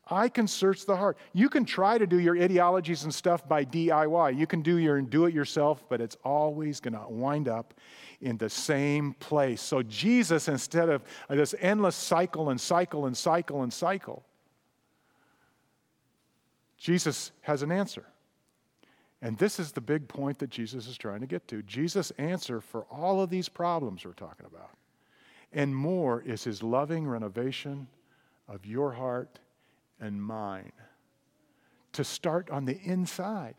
I 0.08 0.28
can 0.28 0.46
search 0.46 0.86
the 0.86 0.96
heart. 0.96 1.18
You 1.32 1.48
can 1.48 1.64
try 1.64 1.98
to 1.98 2.06
do 2.06 2.20
your 2.20 2.40
ideologies 2.40 3.02
and 3.02 3.12
stuff 3.12 3.48
by 3.48 3.64
DIY. 3.64 4.38
You 4.38 4.46
can 4.46 4.62
do 4.62 4.76
your 4.76 5.00
do 5.00 5.26
it 5.26 5.34
yourself, 5.34 5.88
but 5.88 6.00
it's 6.00 6.16
always 6.24 6.78
going 6.78 6.94
to 6.94 7.04
wind 7.08 7.48
up 7.48 7.74
in 8.20 8.36
the 8.36 8.48
same 8.48 9.14
place. 9.14 9.60
So 9.60 9.82
Jesus, 9.82 10.46
instead 10.46 10.88
of 10.88 11.02
uh, 11.28 11.34
this 11.34 11.56
endless 11.60 11.96
cycle 11.96 12.50
and 12.50 12.60
cycle 12.60 13.06
and 13.06 13.16
cycle 13.16 13.62
and 13.62 13.72
cycle, 13.72 14.24
Jesus 16.78 17.32
has 17.40 17.62
an 17.62 17.72
answer. 17.72 18.06
And 19.22 19.38
this 19.38 19.58
is 19.58 19.72
the 19.72 19.80
big 19.80 20.08
point 20.08 20.38
that 20.40 20.50
Jesus 20.50 20.86
is 20.86 20.98
trying 20.98 21.20
to 21.20 21.26
get 21.26 21.48
to. 21.48 21.62
Jesus' 21.62 22.10
answer 22.12 22.60
for 22.60 22.84
all 22.90 23.22
of 23.22 23.30
these 23.30 23.48
problems 23.48 24.04
we're 24.04 24.12
talking 24.12 24.46
about 24.46 24.70
and 25.52 25.74
more 25.74 26.20
is 26.22 26.44
his 26.44 26.62
loving 26.62 27.06
renovation 27.06 27.88
of 28.48 28.66
your 28.66 28.92
heart 28.92 29.38
and 30.00 30.22
mine 30.22 30.72
to 31.92 32.04
start 32.04 32.50
on 32.50 32.66
the 32.66 32.78
inside. 32.82 33.54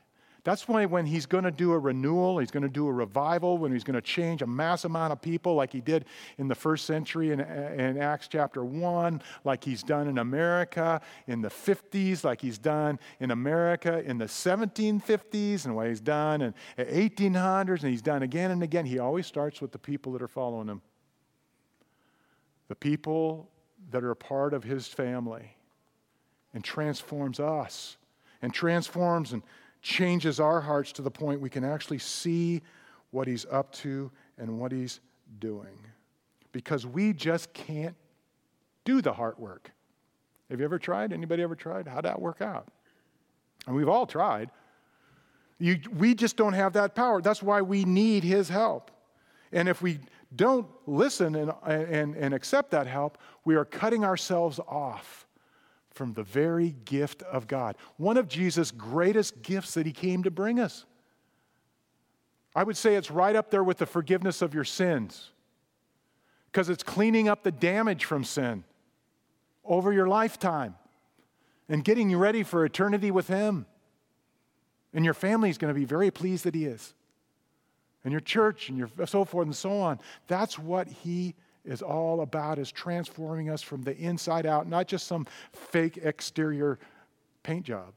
That's 0.47 0.65
why 0.65 0.85
when 0.85 1.05
he's 1.05 1.25
going 1.25 1.43
to 1.43 1.51
do 1.51 1.73
a 1.73 1.77
renewal, 1.77 2.37
he's 2.37 2.51
going 2.51 2.63
to 2.63 2.69
do 2.69 2.87
a 2.87 2.93
revival, 2.93 3.57
when 3.57 3.73
he's 3.73 3.83
going 3.83 3.95
to 3.95 4.01
change 4.01 4.41
a 4.41 4.47
mass 4.47 4.85
amount 4.85 5.11
of 5.11 5.21
people 5.21 5.55
like 5.55 5.73
he 5.73 5.81
did 5.81 6.05
in 6.37 6.47
the 6.47 6.55
first 6.55 6.85
century 6.85 7.33
in, 7.33 7.41
in 7.41 7.97
Acts 7.97 8.29
chapter 8.29 8.63
1, 8.63 9.21
like 9.43 9.61
he's 9.61 9.83
done 9.83 10.07
in 10.07 10.19
America 10.19 11.01
in 11.27 11.41
the 11.41 11.49
50s, 11.49 12.23
like 12.23 12.39
he's 12.39 12.57
done 12.57 12.97
in 13.19 13.31
America 13.31 14.01
in 14.05 14.19
the 14.19 14.25
1750s, 14.27 15.65
and 15.65 15.75
what 15.75 15.87
he's 15.87 15.99
done 15.99 16.41
in 16.41 16.53
1800s, 16.77 17.81
and 17.81 17.91
he's 17.91 18.01
done 18.01 18.23
again 18.23 18.51
and 18.51 18.63
again. 18.63 18.85
He 18.85 18.99
always 18.99 19.27
starts 19.27 19.59
with 19.59 19.73
the 19.73 19.79
people 19.79 20.13
that 20.13 20.21
are 20.21 20.29
following 20.29 20.69
him, 20.69 20.81
the 22.69 22.75
people 22.75 23.49
that 23.91 24.01
are 24.01 24.11
a 24.11 24.15
part 24.15 24.53
of 24.53 24.63
his 24.63 24.87
family, 24.87 25.57
and 26.53 26.63
transforms 26.63 27.41
us, 27.41 27.97
and 28.41 28.53
transforms 28.53 29.33
and 29.33 29.43
changes 29.87 30.41
our 30.41 30.59
hearts 30.59 30.91
to 30.91 31.01
the 31.01 31.09
point 31.09 31.39
we 31.39 31.49
can 31.49 31.63
actually 31.63 31.97
see 31.97 32.61
what 33.11 33.25
he's 33.25 33.45
up 33.49 33.71
to 33.71 34.11
and 34.37 34.59
what 34.59 34.71
he's 34.71 34.99
doing. 35.39 35.79
Because 36.51 36.85
we 36.85 37.13
just 37.13 37.53
can't 37.53 37.95
do 38.83 39.01
the 39.01 39.13
heart 39.13 39.39
work. 39.39 39.71
Have 40.49 40.59
you 40.59 40.65
ever 40.65 40.77
tried? 40.77 41.13
Anybody 41.13 41.41
ever 41.41 41.55
tried? 41.55 41.87
How'd 41.87 42.03
that 42.03 42.21
work 42.21 42.41
out? 42.41 42.67
And 43.65 43.75
we've 43.75 43.87
all 43.87 44.05
tried. 44.05 44.49
You, 45.57 45.79
we 45.97 46.13
just 46.13 46.35
don't 46.35 46.53
have 46.53 46.73
that 46.73 46.93
power. 46.93 47.21
That's 47.21 47.41
why 47.41 47.61
we 47.61 47.85
need 47.85 48.25
his 48.25 48.49
help. 48.49 48.91
And 49.53 49.69
if 49.69 49.81
we 49.81 49.99
don't 50.35 50.67
listen 50.85 51.33
and, 51.35 51.53
and, 51.65 52.13
and 52.15 52.33
accept 52.33 52.71
that 52.71 52.87
help, 52.87 53.17
we 53.45 53.55
are 53.55 53.65
cutting 53.65 54.03
ourselves 54.03 54.59
off 54.67 55.26
from 55.97 56.13
the 56.13 56.23
very 56.23 56.75
gift 56.85 57.23
of 57.23 57.47
God. 57.47 57.75
One 57.97 58.15
of 58.15 58.29
Jesus' 58.29 58.71
greatest 58.71 59.41
gifts 59.41 59.73
that 59.73 59.85
he 59.85 59.91
came 59.91 60.23
to 60.23 60.31
bring 60.31 60.59
us. 60.59 60.85
I 62.55 62.63
would 62.63 62.77
say 62.77 62.95
it's 62.95 63.11
right 63.11 63.35
up 63.35 63.51
there 63.51 63.63
with 63.63 63.79
the 63.79 63.85
forgiveness 63.85 64.41
of 64.41 64.53
your 64.53 64.63
sins 64.63 65.31
because 66.51 66.69
it's 66.69 66.83
cleaning 66.83 67.27
up 67.27 67.43
the 67.43 67.51
damage 67.51 68.05
from 68.05 68.23
sin 68.23 68.63
over 69.65 69.91
your 69.91 70.07
lifetime 70.07 70.75
and 71.67 71.83
getting 71.83 72.09
you 72.09 72.17
ready 72.17 72.43
for 72.43 72.63
eternity 72.63 73.11
with 73.11 73.27
Him. 73.27 73.65
And 74.93 75.03
your 75.03 75.13
family 75.13 75.49
is 75.49 75.57
going 75.57 75.73
to 75.73 75.79
be 75.79 75.85
very 75.85 76.11
pleased 76.11 76.45
that 76.45 76.55
He 76.55 76.65
is. 76.65 76.93
And 78.03 78.11
your 78.11 78.21
church 78.21 78.69
and 78.69 78.77
your 78.77 78.89
so 79.05 79.25
forth 79.25 79.45
and 79.45 79.55
so 79.55 79.79
on. 79.79 79.99
That's 80.27 80.57
what 80.57 80.87
He 80.87 81.35
is 81.67 81.81
all 81.81 82.21
about 82.21 82.57
is 82.57 82.71
transforming 82.71 83.49
us 83.49 83.61
from 83.61 83.83
the 83.83 83.95
inside 83.97 84.45
out, 84.45 84.67
not 84.67 84.87
just 84.87 85.07
some 85.07 85.27
fake 85.53 85.97
exterior 85.97 86.79
paint 87.43 87.65
job, 87.65 87.93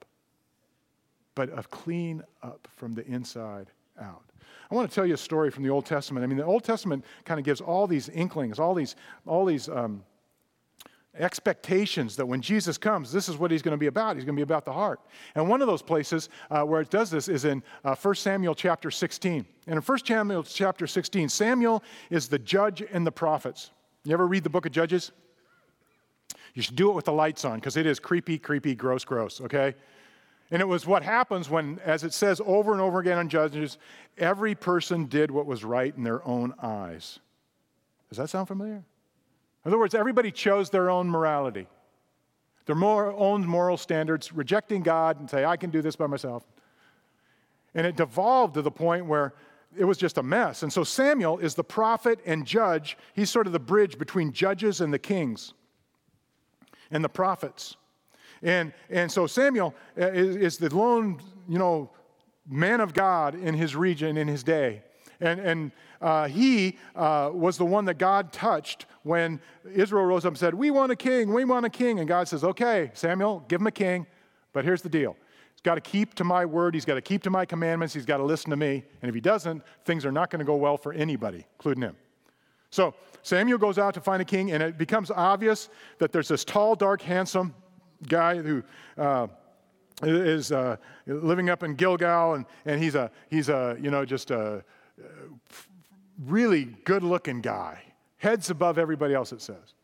but 1.34 1.48
a 1.56 1.62
clean 1.62 2.22
up 2.42 2.68
from 2.76 2.94
the 2.94 3.06
inside 3.06 3.70
out. 4.00 4.24
I 4.70 4.74
want 4.74 4.88
to 4.88 4.94
tell 4.94 5.06
you 5.06 5.14
a 5.14 5.18
story 5.18 5.50
from 5.50 5.62
the 5.62 5.70
Old 5.70 5.86
Testament. 5.86 6.22
I 6.24 6.26
mean, 6.26 6.38
the 6.38 6.44
Old 6.44 6.64
Testament 6.64 7.04
kind 7.24 7.40
of 7.40 7.44
gives 7.44 7.60
all 7.60 7.86
these 7.86 8.08
inklings, 8.08 8.58
all 8.58 8.74
these, 8.74 8.94
all 9.26 9.44
these 9.44 9.68
um, 9.68 10.04
expectations 11.18 12.16
that 12.16 12.26
when 12.26 12.40
Jesus 12.40 12.78
comes, 12.78 13.12
this 13.12 13.28
is 13.28 13.36
what 13.36 13.50
he's 13.50 13.62
going 13.62 13.72
to 13.72 13.78
be 13.78 13.88
about. 13.88 14.16
He's 14.16 14.24
going 14.24 14.36
to 14.36 14.38
be 14.38 14.42
about 14.44 14.64
the 14.64 14.72
heart. 14.72 15.00
And 15.34 15.48
one 15.48 15.61
of 15.61 15.66
those 15.66 15.82
places 15.82 16.28
uh, 16.50 16.62
where 16.62 16.80
it 16.80 16.90
does 16.90 17.11
this 17.11 17.28
is 17.28 17.44
in 17.44 17.62
uh, 17.84 17.96
1 17.96 18.14
Samuel 18.14 18.54
chapter 18.54 18.90
16. 18.90 19.44
And 19.66 19.76
in 19.76 19.82
1 19.82 19.98
Samuel 20.06 20.42
chapter 20.44 20.86
16, 20.86 21.28
Samuel 21.28 21.82
is 22.11 22.28
the 22.28 22.38
judge 22.38 22.82
and 22.92 23.06
the 23.06 23.12
prophets. 23.12 23.70
You 24.04 24.12
ever 24.12 24.26
read 24.26 24.44
the 24.44 24.50
book 24.50 24.66
of 24.66 24.72
Judges? 24.72 25.12
You 26.54 26.62
should 26.62 26.76
do 26.76 26.90
it 26.90 26.94
with 26.94 27.04
the 27.04 27.12
lights 27.12 27.44
on 27.44 27.56
because 27.56 27.76
it 27.76 27.86
is 27.86 27.98
creepy, 27.98 28.38
creepy, 28.38 28.74
gross, 28.74 29.04
gross, 29.04 29.40
okay? 29.40 29.74
And 30.50 30.61
it 30.61 30.66
was 30.66 30.86
what 30.86 31.02
happens 31.02 31.48
when, 31.48 31.78
as 31.84 32.02
it 32.02 32.12
says 32.12 32.40
over 32.44 32.72
and 32.72 32.80
over 32.80 32.98
again 32.98 33.18
in 33.18 33.28
Judges, 33.28 33.78
every 34.18 34.54
person 34.54 35.06
did 35.06 35.30
what 35.30 35.46
was 35.46 35.64
right 35.64 35.94
in 35.96 36.02
their 36.02 36.26
own 36.26 36.54
eyes. 36.62 37.18
Does 38.08 38.18
that 38.18 38.30
sound 38.30 38.48
familiar? 38.48 38.82
In 39.64 39.70
other 39.70 39.78
words, 39.78 39.94
everybody 39.94 40.30
chose 40.30 40.70
their 40.70 40.88
own 40.88 41.08
morality, 41.08 41.66
their 42.66 42.76
more, 42.76 43.12
own 43.12 43.46
moral 43.46 43.76
standards, 43.76 44.32
rejecting 44.32 44.82
God 44.82 45.20
and 45.20 45.28
say, 45.28 45.44
I 45.44 45.56
can 45.56 45.70
do 45.70 45.82
this 45.82 45.96
by 45.96 46.06
myself. 46.06 46.44
And 47.74 47.86
it 47.86 47.96
devolved 47.96 48.54
to 48.54 48.62
the 48.62 48.70
point 48.70 49.06
where 49.06 49.34
it 49.76 49.84
was 49.84 49.98
just 49.98 50.18
a 50.18 50.22
mess. 50.22 50.62
And 50.62 50.72
so 50.72 50.82
Samuel 50.82 51.38
is 51.38 51.54
the 51.54 51.62
prophet 51.62 52.18
and 52.26 52.46
judge. 52.46 52.96
He's 53.14 53.30
sort 53.30 53.46
of 53.46 53.52
the 53.52 53.61
bridge 53.61 53.98
between 53.98 54.32
judges 54.32 54.80
and 54.80 54.92
the 54.92 54.98
kings 54.98 55.52
and 56.90 57.04
the 57.04 57.08
prophets. 57.08 57.76
And, 58.42 58.72
and 58.88 59.12
so 59.12 59.26
Samuel 59.26 59.74
uh, 60.00 60.06
is, 60.06 60.36
is 60.36 60.58
the 60.58 60.74
lone, 60.74 61.20
you 61.48 61.58
know, 61.58 61.90
man 62.48 62.80
of 62.80 62.94
God 62.94 63.34
in 63.34 63.54
his 63.54 63.76
region, 63.76 64.16
in 64.16 64.26
his 64.26 64.42
day. 64.42 64.82
And, 65.20 65.40
and 65.40 65.72
uh, 66.00 66.28
he 66.28 66.78
uh, 66.96 67.30
was 67.32 67.58
the 67.58 67.64
one 67.64 67.84
that 67.86 67.98
God 67.98 68.32
touched 68.32 68.86
when 69.02 69.40
Israel 69.70 70.04
rose 70.04 70.24
up 70.24 70.30
and 70.30 70.38
said, 70.38 70.54
We 70.54 70.70
want 70.70 70.92
a 70.92 70.96
king, 70.96 71.32
we 71.32 71.44
want 71.44 71.66
a 71.66 71.70
king. 71.70 71.98
And 71.98 72.08
God 72.08 72.28
says, 72.28 72.42
Okay, 72.42 72.90
Samuel, 72.94 73.44
give 73.48 73.60
him 73.60 73.66
a 73.66 73.72
king, 73.72 74.06
but 74.52 74.64
here's 74.64 74.82
the 74.82 74.88
deal. 74.88 75.16
He's 75.52 75.60
got 75.62 75.74
to 75.74 75.80
keep 75.82 76.14
to 76.14 76.24
my 76.24 76.46
word, 76.46 76.74
he's 76.74 76.86
got 76.86 76.94
to 76.94 77.02
keep 77.02 77.22
to 77.24 77.30
my 77.30 77.44
commandments, 77.44 77.92
he's 77.92 78.06
got 78.06 78.16
to 78.16 78.24
listen 78.24 78.50
to 78.50 78.56
me. 78.56 78.82
And 79.02 79.08
if 79.08 79.14
he 79.14 79.20
doesn't, 79.20 79.62
things 79.84 80.06
are 80.06 80.12
not 80.12 80.30
going 80.30 80.40
to 80.40 80.46
go 80.46 80.56
well 80.56 80.78
for 80.78 80.92
anybody, 80.92 81.46
including 81.58 81.82
him. 81.82 81.96
So 82.70 82.94
Samuel 83.22 83.58
goes 83.58 83.78
out 83.78 83.94
to 83.94 84.00
find 84.00 84.22
a 84.22 84.24
king, 84.24 84.52
and 84.52 84.62
it 84.62 84.78
becomes 84.78 85.10
obvious 85.10 85.68
that 85.98 86.12
there's 86.12 86.28
this 86.28 86.44
tall, 86.44 86.74
dark, 86.74 87.02
handsome 87.02 87.54
guy 88.08 88.36
who. 88.36 88.62
Uh, 88.96 89.26
is 90.02 90.52
uh, 90.52 90.76
living 91.06 91.50
up 91.50 91.62
in 91.62 91.74
Gilgal, 91.74 92.34
and, 92.34 92.46
and 92.64 92.82
he's 92.82 92.94
a 92.94 93.10
he's 93.28 93.48
a 93.48 93.76
you 93.80 93.90
know 93.90 94.04
just 94.04 94.30
a 94.30 94.64
really 96.26 96.64
good 96.84 97.02
looking 97.02 97.40
guy, 97.40 97.82
heads 98.18 98.50
above 98.50 98.78
everybody 98.78 99.14
else, 99.14 99.32
it 99.32 99.40
says, 99.40 99.74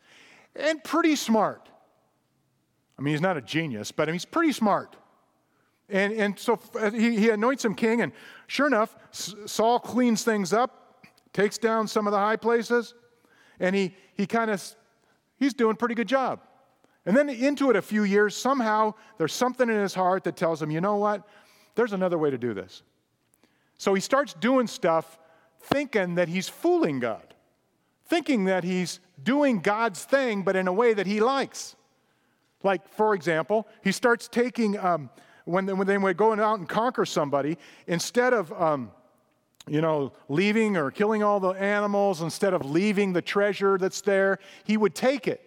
and 0.55 0.83
pretty 0.85 1.17
smart. 1.17 1.69
I 2.99 3.03
mean, 3.03 3.13
he's 3.13 3.21
not 3.21 3.37
a 3.37 3.43
genius, 3.43 3.93
but 3.93 4.09
he's 4.09 4.25
pretty 4.25 4.53
smart. 4.53 4.97
And, 5.89 6.13
and 6.15 6.39
so 6.39 6.59
uh, 6.79 6.91
he, 6.91 7.17
he 7.17 7.31
anoints 7.31 7.65
him 7.65 7.75
king, 7.75 8.03
and 8.03 8.13
sure 8.47 8.67
enough, 8.67 8.97
Saul 9.11 9.79
cleans 9.79 10.25
things 10.25 10.53
up, 10.53 11.07
takes 11.33 11.59
down 11.59 11.87
some 11.87 12.07
of 12.07 12.13
the 12.13 12.19
high 12.19 12.37
places, 12.37 12.95
and 13.61 13.75
he, 13.75 13.95
he 14.15 14.27
kind 14.27 14.51
of, 14.51 14.63
he's 15.39 15.55
doing 15.55 15.73
a 15.73 15.77
pretty 15.77 15.95
good 15.95 16.09
job. 16.09 16.41
And 17.05 17.17
then 17.17 17.29
into 17.29 17.71
it 17.71 17.77
a 17.77 17.83
few 17.83 18.03
years, 18.03 18.35
somehow 18.35 18.95
there's 19.17 19.33
something 19.33 19.69
in 19.69 19.77
his 19.77 19.95
heart 19.95 20.25
that 20.25 20.37
tells 20.37 20.61
him, 20.61 20.73
you 20.73 20.81
know 20.81 20.97
what? 20.97 21.23
There's 21.77 21.93
another 21.93 22.19
way 22.19 22.31
to 22.31 22.39
do 22.39 22.53
this. 22.53 22.83
So 23.79 23.95
he 23.95 24.01
starts 24.01 24.35
doing 24.35 24.67
stuff 24.67 25.19
thinking 25.67 26.15
that 26.15 26.29
he's 26.29 26.49
fooling 26.49 27.01
God, 27.01 27.35
thinking 28.07 28.45
that 28.45 28.65
he's 28.65 29.01
doing 29.23 29.61
God's 29.61 30.05
thing, 30.05 30.43
but 30.43 30.57
in 30.57 30.69
a 30.69 30.73
way 30.73 30.95
that 30.95 31.07
he 31.07 31.21
likes. 31.21 31.77
Like, 32.63 32.89
for 32.89 33.15
example, 33.15 33.67
he 33.83 33.93
starts 33.93 34.29
taking, 34.29 34.79
um, 34.79 35.11
when, 35.45 35.67
when 35.77 35.87
they 35.87 35.99
were 35.99 36.15
going 36.15 36.41
out 36.41 36.59
and 36.59 36.69
conquer 36.69 37.05
somebody, 37.05 37.59
instead 37.87 38.33
of, 38.33 38.53
um, 38.53 38.91
you 39.69 39.81
know, 39.81 40.13
leaving 40.29 40.77
or 40.77 40.91
killing 40.91 41.23
all 41.23 41.41
the 41.41 41.51
animals, 41.51 42.23
instead 42.23 42.55
of 42.55 42.65
leaving 42.65 43.13
the 43.13 43.23
treasure 43.23 43.79
that's 43.79 44.01
there, 44.01 44.39
he 44.65 44.77
would 44.77 44.95
take 44.95 45.27
it. 45.27 45.43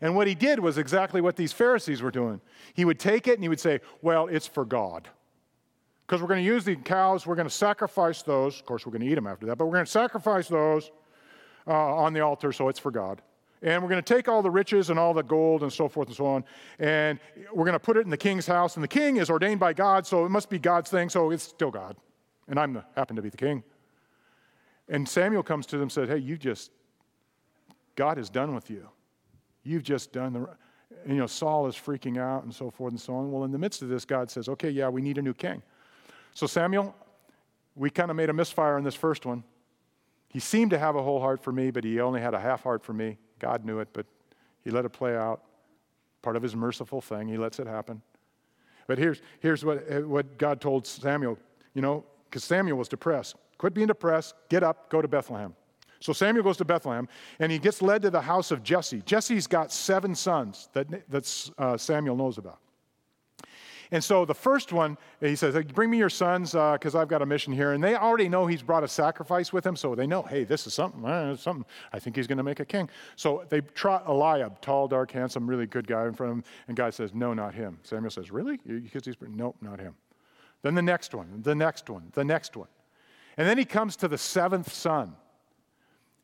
And 0.00 0.14
what 0.14 0.26
he 0.26 0.34
did 0.34 0.60
was 0.60 0.78
exactly 0.78 1.20
what 1.20 1.36
these 1.36 1.52
Pharisees 1.52 2.02
were 2.02 2.10
doing. 2.10 2.40
He 2.74 2.84
would 2.84 2.98
take 2.98 3.26
it 3.26 3.34
and 3.34 3.42
he 3.42 3.48
would 3.48 3.60
say, 3.60 3.80
Well, 4.02 4.26
it's 4.26 4.46
for 4.46 4.64
God 4.64 5.08
because 6.06 6.20
we're 6.20 6.28
going 6.28 6.42
to 6.42 6.46
use 6.46 6.64
the 6.64 6.76
cows, 6.76 7.26
we're 7.26 7.34
going 7.34 7.48
to 7.48 7.54
sacrifice 7.54 8.22
those. 8.22 8.58
Of 8.58 8.66
course, 8.66 8.84
we're 8.84 8.92
going 8.92 9.02
to 9.02 9.08
eat 9.08 9.14
them 9.14 9.26
after 9.26 9.46
that, 9.46 9.56
but 9.56 9.66
we're 9.66 9.74
going 9.74 9.86
to 9.86 9.90
sacrifice 9.90 10.48
those 10.48 10.90
uh, 11.66 11.72
on 11.72 12.12
the 12.12 12.20
altar 12.20 12.52
so 12.52 12.68
it's 12.68 12.78
for 12.78 12.90
God. 12.90 13.22
And 13.62 13.82
we're 13.82 13.88
going 13.88 14.02
to 14.02 14.14
take 14.14 14.28
all 14.28 14.42
the 14.42 14.50
riches 14.50 14.90
and 14.90 14.98
all 14.98 15.14
the 15.14 15.22
gold 15.22 15.62
and 15.62 15.72
so 15.72 15.88
forth 15.88 16.08
and 16.08 16.16
so 16.16 16.26
on, 16.26 16.44
and 16.78 17.18
we're 17.52 17.64
going 17.64 17.72
to 17.72 17.78
put 17.78 17.96
it 17.96 18.00
in 18.00 18.10
the 18.10 18.16
king's 18.16 18.46
house. 18.46 18.76
And 18.76 18.84
the 18.84 18.88
king 18.88 19.16
is 19.16 19.30
ordained 19.30 19.60
by 19.60 19.72
God, 19.72 20.06
so 20.06 20.26
it 20.26 20.28
must 20.28 20.50
be 20.50 20.58
God's 20.58 20.90
thing, 20.90 21.08
so 21.08 21.30
it's 21.30 21.44
still 21.44 21.70
God. 21.70 21.96
And 22.48 22.58
I 22.58 22.68
happen 22.94 23.16
to 23.16 23.22
be 23.22 23.30
the 23.30 23.38
king. 23.38 23.62
And 24.88 25.08
Samuel 25.08 25.42
comes 25.42 25.64
to 25.66 25.76
them 25.76 25.84
and 25.84 25.92
said, 25.92 26.08
Hey, 26.10 26.18
you 26.18 26.36
just, 26.36 26.70
God 27.96 28.18
is 28.18 28.28
done 28.28 28.54
with 28.54 28.68
you. 28.68 28.86
You've 29.62 29.82
just 29.82 30.12
done 30.12 30.34
the, 30.34 30.48
you 31.06 31.14
know, 31.14 31.26
Saul 31.26 31.66
is 31.66 31.74
freaking 31.74 32.18
out 32.18 32.44
and 32.44 32.54
so 32.54 32.70
forth 32.70 32.92
and 32.92 33.00
so 33.00 33.14
on. 33.14 33.32
Well, 33.32 33.44
in 33.44 33.50
the 33.52 33.58
midst 33.58 33.80
of 33.80 33.88
this, 33.88 34.04
God 34.04 34.30
says, 34.30 34.50
Okay, 34.50 34.68
yeah, 34.68 34.90
we 34.90 35.00
need 35.00 35.16
a 35.16 35.22
new 35.22 35.32
king. 35.32 35.62
So, 36.34 36.46
Samuel, 36.46 36.94
we 37.74 37.90
kind 37.90 38.10
of 38.10 38.16
made 38.16 38.28
a 38.28 38.32
misfire 38.32 38.76
in 38.76 38.84
this 38.84 38.94
first 38.94 39.24
one. 39.24 39.44
He 40.28 40.40
seemed 40.40 40.72
to 40.72 40.78
have 40.78 40.96
a 40.96 41.02
whole 41.02 41.20
heart 41.20 41.42
for 41.42 41.52
me, 41.52 41.70
but 41.70 41.84
he 41.84 42.00
only 42.00 42.20
had 42.20 42.34
a 42.34 42.40
half 42.40 42.64
heart 42.64 42.84
for 42.84 42.92
me. 42.92 43.18
God 43.38 43.64
knew 43.64 43.78
it, 43.78 43.88
but 43.92 44.06
he 44.64 44.70
let 44.70 44.84
it 44.84 44.90
play 44.90 45.16
out. 45.16 45.42
Part 46.22 46.36
of 46.36 46.42
his 46.42 46.56
merciful 46.56 47.00
thing, 47.00 47.28
he 47.28 47.36
lets 47.36 47.58
it 47.58 47.66
happen. 47.66 48.02
But 48.86 48.98
here's, 48.98 49.22
here's 49.40 49.64
what, 49.64 49.88
what 50.06 50.36
God 50.38 50.60
told 50.60 50.86
Samuel, 50.86 51.38
you 51.74 51.82
know, 51.82 52.04
because 52.24 52.44
Samuel 52.44 52.78
was 52.78 52.88
depressed. 52.88 53.36
Quit 53.58 53.74
being 53.74 53.86
depressed, 53.86 54.34
get 54.48 54.62
up, 54.62 54.90
go 54.90 55.00
to 55.00 55.08
Bethlehem. 55.08 55.54
So 56.00 56.12
Samuel 56.12 56.42
goes 56.42 56.56
to 56.58 56.64
Bethlehem 56.64 57.08
and 57.38 57.50
he 57.50 57.58
gets 57.58 57.80
led 57.80 58.02
to 58.02 58.10
the 58.10 58.20
house 58.20 58.50
of 58.50 58.62
Jesse. 58.62 59.02
Jesse's 59.06 59.46
got 59.46 59.72
seven 59.72 60.14
sons 60.14 60.68
that, 60.72 60.86
that 61.10 61.50
uh, 61.56 61.76
Samuel 61.76 62.16
knows 62.16 62.36
about. 62.38 62.58
And 63.90 64.02
so 64.02 64.24
the 64.24 64.34
first 64.34 64.72
one, 64.72 64.96
he 65.20 65.36
says, 65.36 65.54
Bring 65.72 65.90
me 65.90 65.98
your 65.98 66.10
sons 66.10 66.52
because 66.52 66.94
uh, 66.94 67.00
I've 67.00 67.08
got 67.08 67.22
a 67.22 67.26
mission 67.26 67.52
here. 67.52 67.72
And 67.72 67.82
they 67.82 67.94
already 67.94 68.28
know 68.28 68.46
he's 68.46 68.62
brought 68.62 68.84
a 68.84 68.88
sacrifice 68.88 69.52
with 69.52 69.66
him, 69.66 69.76
so 69.76 69.94
they 69.94 70.06
know, 70.06 70.22
hey, 70.22 70.44
this 70.44 70.66
is 70.66 70.74
something. 70.74 71.04
Uh, 71.04 71.36
something. 71.36 71.64
I 71.92 71.98
think 71.98 72.16
he's 72.16 72.26
going 72.26 72.38
to 72.38 72.44
make 72.44 72.60
a 72.60 72.64
king. 72.64 72.88
So 73.16 73.44
they 73.48 73.60
trot 73.60 74.04
Eliab, 74.08 74.60
tall, 74.60 74.88
dark, 74.88 75.10
handsome, 75.10 75.48
really 75.48 75.66
good 75.66 75.86
guy 75.86 76.06
in 76.06 76.14
front 76.14 76.32
of 76.32 76.38
him. 76.38 76.44
And 76.68 76.76
God 76.76 76.94
says, 76.94 77.14
No, 77.14 77.34
not 77.34 77.54
him. 77.54 77.78
Samuel 77.82 78.10
says, 78.10 78.30
Really? 78.30 78.58
Because 78.58 79.04
he's, 79.04 79.16
nope, 79.20 79.56
not 79.60 79.80
him. 79.80 79.94
Then 80.62 80.74
the 80.74 80.82
next 80.82 81.14
one, 81.14 81.42
the 81.42 81.54
next 81.54 81.90
one, 81.90 82.10
the 82.12 82.24
next 82.24 82.56
one. 82.56 82.68
And 83.36 83.48
then 83.48 83.58
he 83.58 83.64
comes 83.64 83.96
to 83.96 84.08
the 84.08 84.18
seventh 84.18 84.72
son. 84.72 85.14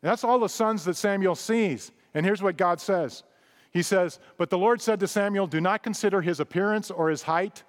And 0.03 0.11
that's 0.11 0.25
all 0.25 0.39
the 0.39 0.49
sons 0.49 0.85
that 0.85 0.97
Samuel 0.97 1.35
sees. 1.35 1.93
And 2.15 2.25
here's 2.25 2.43
what 2.43 2.57
God 2.57 2.81
says 2.81 3.23
he 3.71 3.83
says, 3.83 4.19
But 4.37 4.51
the 4.51 4.59
Lord 4.59 4.81
said 4.81 5.01
to 5.01 5.09
Samuel, 5.09 5.47
Do 5.47 5.61
not 5.61 5.83
consider 5.83 6.21
his 6.21 6.41
appearance 6.41 6.91
or 6.91 7.09
his 7.09 7.23
height, 7.23 7.63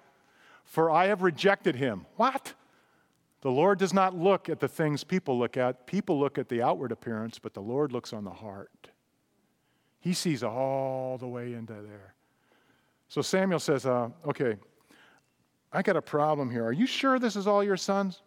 for 0.64 0.90
I 0.90 1.06
have 1.06 1.22
rejected 1.22 1.76
him. 1.76 2.06
What? 2.16 2.54
The 3.42 3.50
Lord 3.50 3.78
does 3.78 3.92
not 3.92 4.16
look 4.16 4.48
at 4.48 4.60
the 4.60 4.68
things 4.68 5.02
people 5.02 5.38
look 5.38 5.56
at. 5.56 5.86
People 5.86 6.18
look 6.18 6.38
at 6.38 6.48
the 6.48 6.62
outward 6.62 6.92
appearance, 6.92 7.38
but 7.38 7.54
the 7.54 7.60
Lord 7.60 7.92
looks 7.92 8.12
on 8.12 8.24
the 8.24 8.30
heart. 8.30 8.90
He 10.00 10.12
sees 10.12 10.42
all 10.42 11.18
the 11.18 11.28
way 11.28 11.54
into 11.54 11.74
there. 11.74 12.14
So 13.08 13.22
Samuel 13.22 13.60
says, 13.60 13.86
uh, 13.86 14.10
Okay, 14.26 14.56
I 15.72 15.82
got 15.82 15.96
a 15.96 16.02
problem 16.02 16.50
here. 16.50 16.64
Are 16.64 16.72
you 16.72 16.86
sure 16.86 17.18
this 17.18 17.36
is 17.36 17.46
all 17.46 17.62
your 17.62 17.76
sons? 17.76 18.22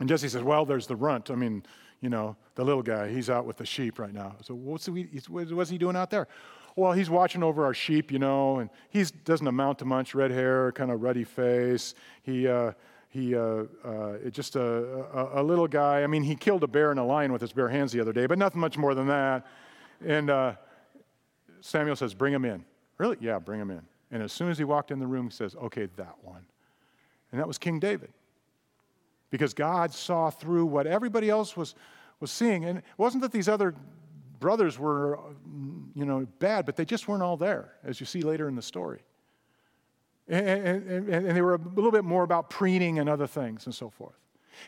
And 0.00 0.08
Jesse 0.08 0.28
says, 0.28 0.42
Well, 0.42 0.64
there's 0.64 0.86
the 0.86 0.96
runt. 0.96 1.30
I 1.30 1.34
mean, 1.34 1.62
you 2.02 2.10
know, 2.10 2.36
the 2.56 2.64
little 2.64 2.82
guy, 2.82 3.08
he's 3.08 3.30
out 3.30 3.46
with 3.46 3.56
the 3.56 3.64
sheep 3.64 3.98
right 3.98 4.12
now. 4.12 4.34
So 4.42 4.54
what's, 4.54 4.86
he, 4.86 5.08
what's 5.28 5.70
he 5.70 5.78
doing 5.78 5.96
out 5.96 6.10
there? 6.10 6.28
Well, 6.74 6.92
he's 6.92 7.08
watching 7.08 7.42
over 7.42 7.64
our 7.64 7.74
sheep, 7.74 8.10
you 8.10 8.18
know, 8.18 8.58
and 8.58 8.68
he 8.90 9.04
doesn't 9.24 9.46
amount 9.46 9.78
to 9.78 9.84
much. 9.84 10.14
Red 10.14 10.30
hair, 10.32 10.72
kind 10.72 10.90
of 10.90 11.02
ruddy 11.02 11.24
face. 11.24 11.94
He, 12.22 12.48
uh, 12.48 12.72
he, 13.08 13.36
uh, 13.36 13.64
uh, 13.84 14.16
just 14.30 14.56
a, 14.56 14.62
a, 14.62 15.40
a, 15.40 15.42
little 15.42 15.68
guy. 15.68 16.02
I 16.02 16.06
mean, 16.06 16.22
he 16.22 16.34
killed 16.34 16.64
a 16.64 16.66
bear 16.66 16.90
and 16.90 16.98
a 16.98 17.04
lion 17.04 17.32
with 17.32 17.40
his 17.40 17.52
bare 17.52 17.68
hands 17.68 17.92
the 17.92 18.00
other 18.00 18.12
day, 18.12 18.26
but 18.26 18.38
nothing 18.38 18.60
much 18.60 18.76
more 18.76 18.94
than 18.94 19.06
that. 19.06 19.46
And 20.04 20.30
uh, 20.30 20.54
Samuel 21.60 21.94
says, 21.94 22.14
"Bring 22.14 22.32
him 22.32 22.46
in." 22.46 22.64
Really? 22.96 23.18
Yeah, 23.20 23.38
bring 23.38 23.60
him 23.60 23.70
in. 23.70 23.82
And 24.10 24.22
as 24.22 24.32
soon 24.32 24.50
as 24.50 24.56
he 24.56 24.64
walked 24.64 24.90
in 24.90 24.98
the 24.98 25.06
room, 25.06 25.26
he 25.26 25.30
says, 25.32 25.54
"Okay, 25.54 25.88
that 25.96 26.16
one." 26.22 26.46
And 27.30 27.40
that 27.40 27.46
was 27.46 27.58
King 27.58 27.78
David 27.78 28.10
because 29.32 29.54
God 29.54 29.92
saw 29.94 30.28
through 30.28 30.66
what 30.66 30.86
everybody 30.86 31.30
else 31.30 31.56
was, 31.56 31.74
was 32.20 32.30
seeing. 32.30 32.66
And 32.66 32.78
it 32.78 32.84
wasn't 32.98 33.22
that 33.22 33.32
these 33.32 33.48
other 33.48 33.74
brothers 34.38 34.78
were, 34.78 35.18
you 35.96 36.04
know, 36.04 36.26
bad, 36.38 36.66
but 36.66 36.76
they 36.76 36.84
just 36.84 37.08
weren't 37.08 37.22
all 37.22 37.38
there, 37.38 37.72
as 37.82 37.98
you 37.98 38.04
see 38.04 38.20
later 38.20 38.46
in 38.46 38.54
the 38.54 38.62
story. 38.62 39.00
And, 40.28 40.46
and, 40.46 41.08
and, 41.08 41.36
they 41.36 41.40
were 41.40 41.54
a 41.54 41.58
little 41.74 41.90
bit 41.90 42.04
more 42.04 42.22
about 42.22 42.50
preening 42.50 42.98
and 42.98 43.08
other 43.08 43.26
things 43.26 43.64
and 43.64 43.74
so 43.74 43.88
forth. 43.90 44.14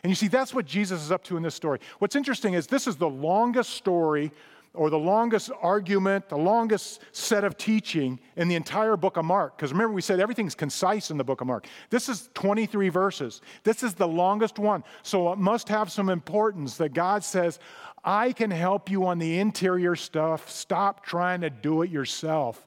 And 0.03 0.09
you 0.09 0.15
see, 0.15 0.27
that's 0.27 0.53
what 0.53 0.65
Jesus 0.65 1.01
is 1.01 1.11
up 1.11 1.23
to 1.25 1.37
in 1.37 1.43
this 1.43 1.55
story. 1.55 1.79
What's 1.99 2.15
interesting 2.15 2.55
is 2.55 2.65
this 2.67 2.87
is 2.87 2.95
the 2.97 3.09
longest 3.09 3.69
story 3.69 4.31
or 4.75 4.89
the 4.89 4.99
longest 4.99 5.51
argument, 5.61 6.29
the 6.29 6.37
longest 6.37 7.01
set 7.11 7.43
of 7.43 7.57
teaching 7.57 8.19
in 8.35 8.47
the 8.47 8.55
entire 8.55 8.97
book 8.97 9.17
of 9.17 9.25
Mark. 9.25 9.57
Because 9.57 9.71
remember, 9.71 9.93
we 9.93 10.01
said 10.01 10.19
everything's 10.19 10.55
concise 10.55 11.11
in 11.11 11.17
the 11.17 11.23
book 11.23 11.41
of 11.41 11.47
Mark. 11.47 11.67
This 11.89 12.09
is 12.09 12.29
23 12.33 12.89
verses. 12.89 13.41
This 13.63 13.83
is 13.83 13.93
the 13.93 14.07
longest 14.07 14.59
one. 14.59 14.83
So 15.03 15.31
it 15.31 15.39
must 15.39 15.69
have 15.69 15.91
some 15.91 16.09
importance 16.09 16.77
that 16.77 16.93
God 16.93 17.23
says, 17.23 17.59
I 18.03 18.33
can 18.33 18.51
help 18.51 18.89
you 18.91 19.05
on 19.07 19.17
the 19.17 19.39
interior 19.39 19.95
stuff. 19.95 20.49
Stop 20.49 21.05
trying 21.05 21.41
to 21.41 21.49
do 21.49 21.81
it 21.81 21.89
yourself. 21.89 22.65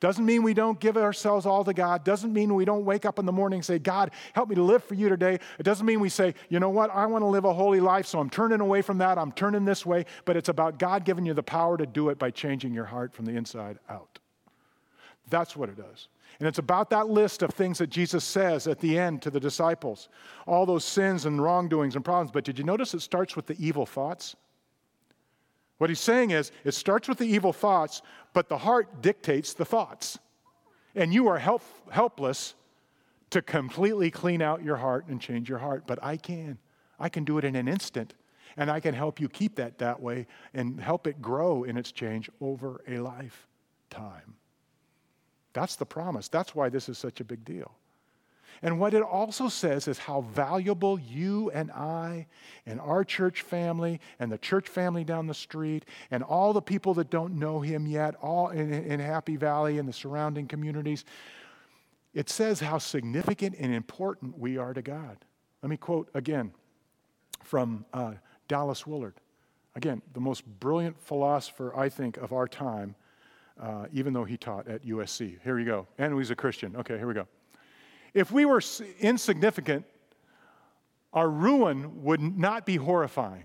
Doesn't 0.00 0.24
mean 0.24 0.42
we 0.42 0.54
don't 0.54 0.80
give 0.80 0.96
ourselves 0.96 1.44
all 1.44 1.62
to 1.62 1.74
God. 1.74 2.04
Doesn't 2.04 2.32
mean 2.32 2.54
we 2.54 2.64
don't 2.64 2.86
wake 2.86 3.04
up 3.04 3.18
in 3.18 3.26
the 3.26 3.32
morning 3.32 3.58
and 3.58 3.64
say, 3.64 3.78
God, 3.78 4.10
help 4.32 4.48
me 4.48 4.54
to 4.54 4.62
live 4.62 4.82
for 4.82 4.94
you 4.94 5.10
today. 5.10 5.38
It 5.58 5.62
doesn't 5.62 5.84
mean 5.84 6.00
we 6.00 6.08
say, 6.08 6.34
you 6.48 6.58
know 6.58 6.70
what, 6.70 6.90
I 6.90 7.04
want 7.04 7.22
to 7.22 7.26
live 7.26 7.44
a 7.44 7.52
holy 7.52 7.80
life, 7.80 8.06
so 8.06 8.18
I'm 8.18 8.30
turning 8.30 8.60
away 8.60 8.80
from 8.80 8.96
that. 8.98 9.18
I'm 9.18 9.32
turning 9.32 9.66
this 9.66 9.84
way. 9.84 10.06
But 10.24 10.38
it's 10.38 10.48
about 10.48 10.78
God 10.78 11.04
giving 11.04 11.26
you 11.26 11.34
the 11.34 11.42
power 11.42 11.76
to 11.76 11.84
do 11.84 12.08
it 12.08 12.18
by 12.18 12.30
changing 12.30 12.72
your 12.72 12.86
heart 12.86 13.12
from 13.12 13.26
the 13.26 13.32
inside 13.32 13.78
out. 13.90 14.18
That's 15.28 15.54
what 15.54 15.68
it 15.68 15.76
does. 15.76 16.08
And 16.38 16.48
it's 16.48 16.58
about 16.58 16.88
that 16.90 17.08
list 17.08 17.42
of 17.42 17.50
things 17.50 17.76
that 17.78 17.90
Jesus 17.90 18.24
says 18.24 18.66
at 18.66 18.80
the 18.80 18.98
end 18.98 19.20
to 19.22 19.30
the 19.30 19.40
disciples 19.40 20.08
all 20.46 20.64
those 20.64 20.84
sins 20.84 21.26
and 21.26 21.42
wrongdoings 21.42 21.94
and 21.94 22.04
problems. 22.04 22.30
But 22.30 22.44
did 22.44 22.58
you 22.58 22.64
notice 22.64 22.94
it 22.94 23.00
starts 23.00 23.36
with 23.36 23.46
the 23.46 23.56
evil 23.58 23.84
thoughts? 23.84 24.34
What 25.80 25.88
he's 25.88 25.98
saying 25.98 26.30
is, 26.30 26.52
it 26.62 26.72
starts 26.72 27.08
with 27.08 27.16
the 27.16 27.24
evil 27.24 27.54
thoughts, 27.54 28.02
but 28.34 28.50
the 28.50 28.58
heart 28.58 29.00
dictates 29.00 29.54
the 29.54 29.64
thoughts. 29.64 30.18
And 30.94 31.14
you 31.14 31.28
are 31.28 31.38
help, 31.38 31.62
helpless 31.90 32.54
to 33.30 33.40
completely 33.40 34.10
clean 34.10 34.42
out 34.42 34.62
your 34.62 34.76
heart 34.76 35.06
and 35.06 35.18
change 35.18 35.48
your 35.48 35.56
heart. 35.56 35.84
But 35.86 35.98
I 36.02 36.18
can. 36.18 36.58
I 36.98 37.08
can 37.08 37.24
do 37.24 37.38
it 37.38 37.46
in 37.46 37.56
an 37.56 37.66
instant. 37.66 38.12
And 38.58 38.70
I 38.70 38.78
can 38.78 38.92
help 38.92 39.18
you 39.18 39.30
keep 39.30 39.56
that 39.56 39.78
that 39.78 40.02
way 40.02 40.26
and 40.52 40.78
help 40.78 41.06
it 41.06 41.22
grow 41.22 41.64
in 41.64 41.78
its 41.78 41.92
change 41.92 42.28
over 42.42 42.82
a 42.86 42.98
lifetime. 42.98 44.34
That's 45.54 45.76
the 45.76 45.86
promise. 45.86 46.28
That's 46.28 46.54
why 46.54 46.68
this 46.68 46.90
is 46.90 46.98
such 46.98 47.20
a 47.20 47.24
big 47.24 47.42
deal. 47.42 47.72
And 48.62 48.78
what 48.78 48.92
it 48.92 49.02
also 49.02 49.48
says 49.48 49.88
is 49.88 49.98
how 49.98 50.20
valuable 50.20 50.98
you 50.98 51.50
and 51.50 51.70
I 51.70 52.26
and 52.66 52.78
our 52.80 53.04
church 53.04 53.40
family 53.40 54.00
and 54.18 54.30
the 54.30 54.36
church 54.36 54.68
family 54.68 55.02
down 55.02 55.26
the 55.26 55.34
street 55.34 55.86
and 56.10 56.22
all 56.22 56.52
the 56.52 56.60
people 56.60 56.92
that 56.94 57.08
don't 57.08 57.38
know 57.38 57.60
him 57.60 57.86
yet, 57.86 58.16
all 58.16 58.50
in, 58.50 58.72
in 58.72 59.00
Happy 59.00 59.36
Valley 59.36 59.78
and 59.78 59.88
the 59.88 59.92
surrounding 59.92 60.46
communities, 60.46 61.06
it 62.12 62.28
says 62.28 62.60
how 62.60 62.76
significant 62.76 63.56
and 63.58 63.72
important 63.72 64.38
we 64.38 64.58
are 64.58 64.74
to 64.74 64.82
God. 64.82 65.16
Let 65.62 65.70
me 65.70 65.78
quote 65.78 66.10
again 66.12 66.52
from 67.42 67.86
uh, 67.94 68.14
Dallas 68.46 68.86
Willard. 68.86 69.14
Again, 69.74 70.02
the 70.12 70.20
most 70.20 70.44
brilliant 70.44 71.00
philosopher, 71.00 71.74
I 71.74 71.88
think, 71.88 72.18
of 72.18 72.32
our 72.32 72.48
time, 72.48 72.94
uh, 73.58 73.86
even 73.92 74.12
though 74.12 74.24
he 74.24 74.36
taught 74.36 74.68
at 74.68 74.84
USC. 74.84 75.38
Here 75.42 75.56
we 75.56 75.64
go. 75.64 75.86
And 75.96 76.16
he's 76.18 76.30
a 76.30 76.36
Christian. 76.36 76.76
Okay, 76.76 76.98
here 76.98 77.06
we 77.06 77.14
go. 77.14 77.26
If 78.14 78.30
we 78.30 78.44
were 78.44 78.62
insignificant, 78.98 79.84
our 81.12 81.28
ruin 81.28 82.02
would 82.04 82.20
not 82.20 82.66
be 82.66 82.76
horrifying. 82.76 83.44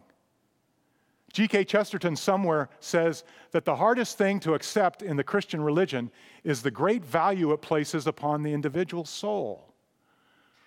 G.K. 1.34 1.66
Chesterton 1.66 2.16
somewhere 2.16 2.70
says 2.80 3.26
that 3.52 3.66
the 3.66 3.76
hardest 3.76 4.18
thing 4.18 4.40
to 4.40 4.54
accept 4.54 5.02
in 5.02 5.18
the 5.18 5.24
Christian 5.24 5.62
religion 5.62 6.10
is 6.46 6.62
the 6.62 6.72
great 6.72 7.04
value 7.04 7.52
it 7.52 7.62
places 7.62 8.08
upon 8.08 8.42
the 8.42 8.54
individual 8.54 9.04
soul. 9.04 9.74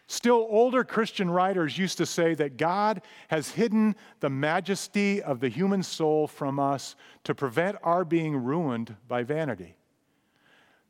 Still, 0.09 0.47
older 0.51 0.85
Christian 0.85 1.31
writers 1.31 1.79
used 1.79 1.99
to 1.99 2.07
say 2.07 2.35
that 2.35 2.57
God 2.57 3.03
has 3.29 3.51
hidden 3.51 3.97
the 4.21 4.31
majesty 4.31 5.23
of 5.23 5.41
the 5.41 5.49
human 5.49 5.83
soul 5.83 6.27
from 6.27 6.59
us 6.59 6.97
to 7.25 7.35
prevent 7.35 7.77
our 7.83 8.05
being 8.05 8.37
ruined 8.37 8.97
by 9.07 9.23
vanity. 9.23 9.77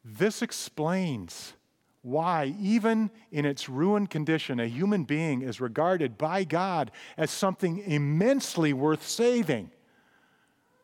This 0.04 0.40
explains 0.40 1.54
why, 2.02 2.54
even 2.60 3.10
in 3.32 3.44
its 3.44 3.68
ruined 3.68 4.10
condition, 4.10 4.60
a 4.60 4.66
human 4.66 5.04
being 5.04 5.42
is 5.42 5.60
regarded 5.60 6.16
by 6.16 6.44
God 6.44 6.90
as 7.16 7.30
something 7.30 7.78
immensely 7.78 8.72
worth 8.72 9.06
saving. 9.06 9.70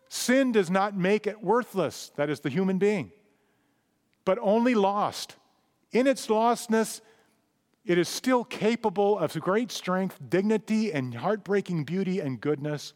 Sin 0.09 0.53
does 0.53 0.71
not 0.71 0.97
make 0.97 1.27
it 1.27 1.43
worthless, 1.43 2.11
that 2.17 2.31
is, 2.31 2.41
the 2.41 2.49
human 2.49 2.79
being, 2.79 3.12
but 4.25 4.39
only 4.41 4.75
lost. 4.75 5.37
In 5.93 6.07
its 6.07 6.27
lostness, 6.27 7.01
it 7.85 7.99
is 7.99 8.09
still 8.09 8.45
capable 8.45 9.19
of 9.19 9.33
great 9.41 9.71
strength, 9.71 10.19
dignity, 10.29 10.93
and 10.93 11.15
heartbreaking 11.15 11.85
beauty 11.85 12.21
and 12.21 12.41
goodness, 12.41 12.93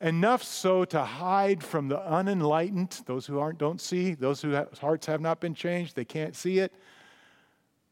enough 0.00 0.44
so 0.44 0.84
to 0.84 1.00
hide 1.00 1.62
from 1.62 1.88
the 1.88 1.98
unenlightened, 1.98 3.02
those 3.06 3.26
who 3.26 3.40
aren't, 3.40 3.58
don't 3.58 3.80
see, 3.80 4.14
those 4.14 4.42
whose 4.42 4.78
hearts 4.78 5.06
have 5.06 5.20
not 5.20 5.40
been 5.40 5.54
changed, 5.54 5.96
they 5.96 6.04
can't 6.04 6.36
see 6.36 6.60
it 6.60 6.72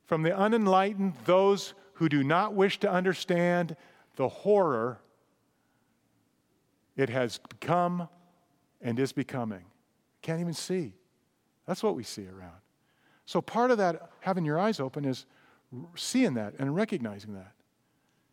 from 0.07 0.23
the 0.23 0.37
unenlightened, 0.37 1.15
those 1.25 1.75
who 1.95 2.09
do 2.09 2.23
not 2.23 2.55
wish 2.55 2.79
to 2.81 2.91
understand 2.91 3.77
the 4.17 4.29
horror 4.29 5.01
it 6.97 7.11
has 7.11 7.39
become 7.49 8.09
and 8.81 8.99
is 8.99 9.13
becoming. 9.13 9.65
Can't 10.23 10.41
even 10.41 10.55
see. 10.55 10.95
That's 11.67 11.83
what 11.83 11.97
we 11.97 12.03
see 12.03 12.27
around. 12.27 12.61
So, 13.27 13.41
part 13.43 13.71
of 13.71 13.79
that, 13.79 14.11
having 14.21 14.45
your 14.45 14.59
eyes 14.59 14.81
open, 14.81 15.05
is 15.05 15.27
seeing 15.97 16.35
that 16.35 16.55
and 16.59 16.75
recognizing 16.75 17.35
that. 17.35 17.53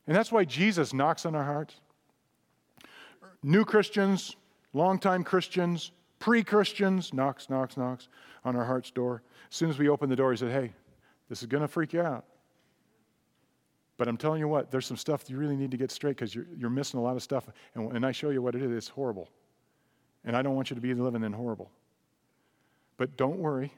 And 0.06 0.16
that's 0.16 0.32
why 0.32 0.46
Jesus 0.46 0.94
knocks 0.94 1.26
on 1.26 1.36
our 1.36 1.44
hearts. 1.44 1.76
New 3.42 3.66
Christians, 3.66 4.36
longtime 4.74 5.24
Christians, 5.24 5.92
pre 6.20 6.44
Christians, 6.44 7.14
knocks, 7.14 7.50
knocks, 7.50 7.76
knocks 7.76 8.08
on 8.46 8.56
our 8.56 8.66
heart's 8.66 8.92
door. 8.92 9.24
As 9.50 9.56
soon 9.56 9.70
as 9.70 9.80
we 9.80 9.90
open 9.90 10.10
the 10.10 10.16
door, 10.16 10.32
he 10.32 10.38
said, 10.38 10.52
Hey, 10.52 10.74
this 11.30 11.42
is 11.42 11.48
going 11.48 11.62
to 11.62 11.68
freak 11.68 11.94
you 11.94 12.02
out. 12.02 12.26
But 13.98 14.08
I'm 14.08 14.18
telling 14.18 14.40
you 14.40 14.48
what, 14.48 14.72
there's 14.72 14.86
some 14.86 14.98
stuff 14.98 15.30
you 15.30 15.38
really 15.38 15.56
need 15.56 15.72
to 15.72 15.78
get 15.78 15.92
straight 15.92 16.18
because 16.18 16.34
you're, 16.34 16.48
you're 16.58 16.70
missing 16.70 17.00
a 17.00 17.04
lot 17.04 17.16
of 17.16 17.24
stuff. 17.24 17.48
And, 17.76 17.92
and 17.96 18.06
I 18.06 18.12
show 18.12 18.32
you 18.32 18.42
what 18.42 18.56
it 18.56 18.62
is, 18.62 18.72
it's 18.72 18.88
horrible. 18.88 19.30
And 20.26 20.36
I 20.36 20.42
don't 20.42 20.56
want 20.56 20.70
you 20.70 20.76
to 20.76 20.82
be 20.82 20.94
living 20.94 21.24
in 21.24 21.34
horrible. 21.34 21.72
But 22.98 23.18
don't 23.18 23.38
worry, 23.38 23.74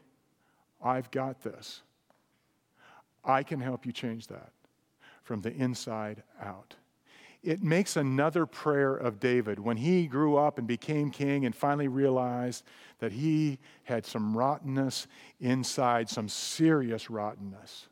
I've 0.84 1.12
got 1.12 1.42
this. 1.42 1.82
I 3.24 3.44
can 3.44 3.60
help 3.60 3.86
you 3.86 3.92
change 3.92 4.28
that 4.28 4.52
from 5.24 5.42
the 5.42 5.52
inside 5.54 6.24
out. 6.42 6.76
It 7.46 7.62
makes 7.62 7.96
another 7.96 8.48
prayer 8.48 8.96
of 8.96 9.20
David 9.20 9.60
when 9.60 9.78
he 9.78 10.08
grew 10.08 10.36
up 10.36 10.58
and 10.58 10.68
became 10.68 11.12
king 11.12 11.46
and 11.46 11.56
finally 11.56 11.88
realized 11.88 12.64
that 12.98 13.12
he 13.12 13.60
had 13.84 14.04
some 14.04 14.36
rottenness 14.36 15.06
inside, 15.40 16.10
some 16.10 16.28
serious 16.28 17.08
rottenness. 17.08 17.88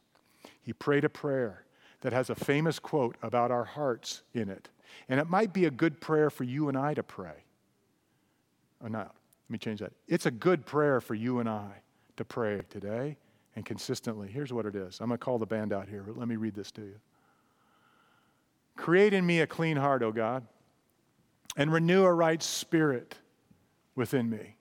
He 0.64 0.74
prayed 0.74 1.04
a 1.04 1.10
prayer 1.10 1.66
that 2.01 2.14
has 2.14 2.32
a 2.32 2.36
famous 2.36 2.80
quote 2.80 3.16
about 3.22 3.51
our 3.51 3.64
hearts 3.64 4.24
in 4.34 4.49
it. 4.49 4.70
And 5.08 5.20
it 5.20 5.30
might 5.30 5.54
be 5.54 5.66
a 5.66 5.72
good 5.72 6.01
prayer 6.01 6.32
for 6.32 6.45
you 6.45 6.68
and 6.68 6.76
I 6.76 6.95
to 6.95 7.04
pray. 7.04 7.45
Oh, 8.82 8.88
or 8.88 8.89
not. 8.89 9.16
Let 9.45 9.49
me 9.51 9.60
change 9.60 9.82
that. 9.82 9.91
It's 10.08 10.26
a 10.26 10.32
good 10.32 10.66
prayer 10.66 10.99
for 10.99 11.14
you 11.14 11.39
and 11.39 11.47
I 11.47 11.70
to 12.18 12.26
pray 12.26 12.62
today 12.72 13.18
and 13.56 13.64
consistently. 13.64 14.30
Here's 14.30 14.51
what 14.51 14.66
it 14.66 14.76
is. 14.76 14.99
I'm 14.99 15.10
going 15.10 15.20
to 15.20 15.24
call 15.24 15.38
the 15.38 15.45
band 15.45 15.74
out 15.74 15.88
here, 15.88 16.04
let 16.08 16.28
me 16.28 16.38
read 16.38 16.56
this 16.56 16.72
to 16.72 16.82
you. 16.82 16.95
Create 18.76 19.13
in 19.13 19.26
me 19.26 19.39
a 19.39 19.47
clean 19.47 19.78
heart, 19.78 20.01
O 20.01 20.11
God, 20.11 20.47
and 21.55 21.71
renew 21.71 22.03
a 22.03 22.13
right 22.13 22.41
spirit 22.41 23.15
within 23.95 24.30
me. 24.30 24.55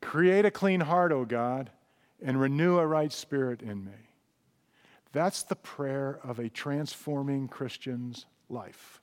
Create 0.00 0.44
a 0.44 0.50
clean 0.50 0.80
heart, 0.80 1.12
O 1.12 1.24
God, 1.24 1.70
and 2.22 2.40
renew 2.40 2.78
a 2.78 2.86
right 2.86 3.12
spirit 3.12 3.62
in 3.62 3.84
me. 3.84 3.92
That's 5.12 5.42
the 5.42 5.56
prayer 5.56 6.20
of 6.22 6.38
a 6.38 6.48
transforming 6.48 7.48
Christian's 7.48 8.26
life. 8.48 9.00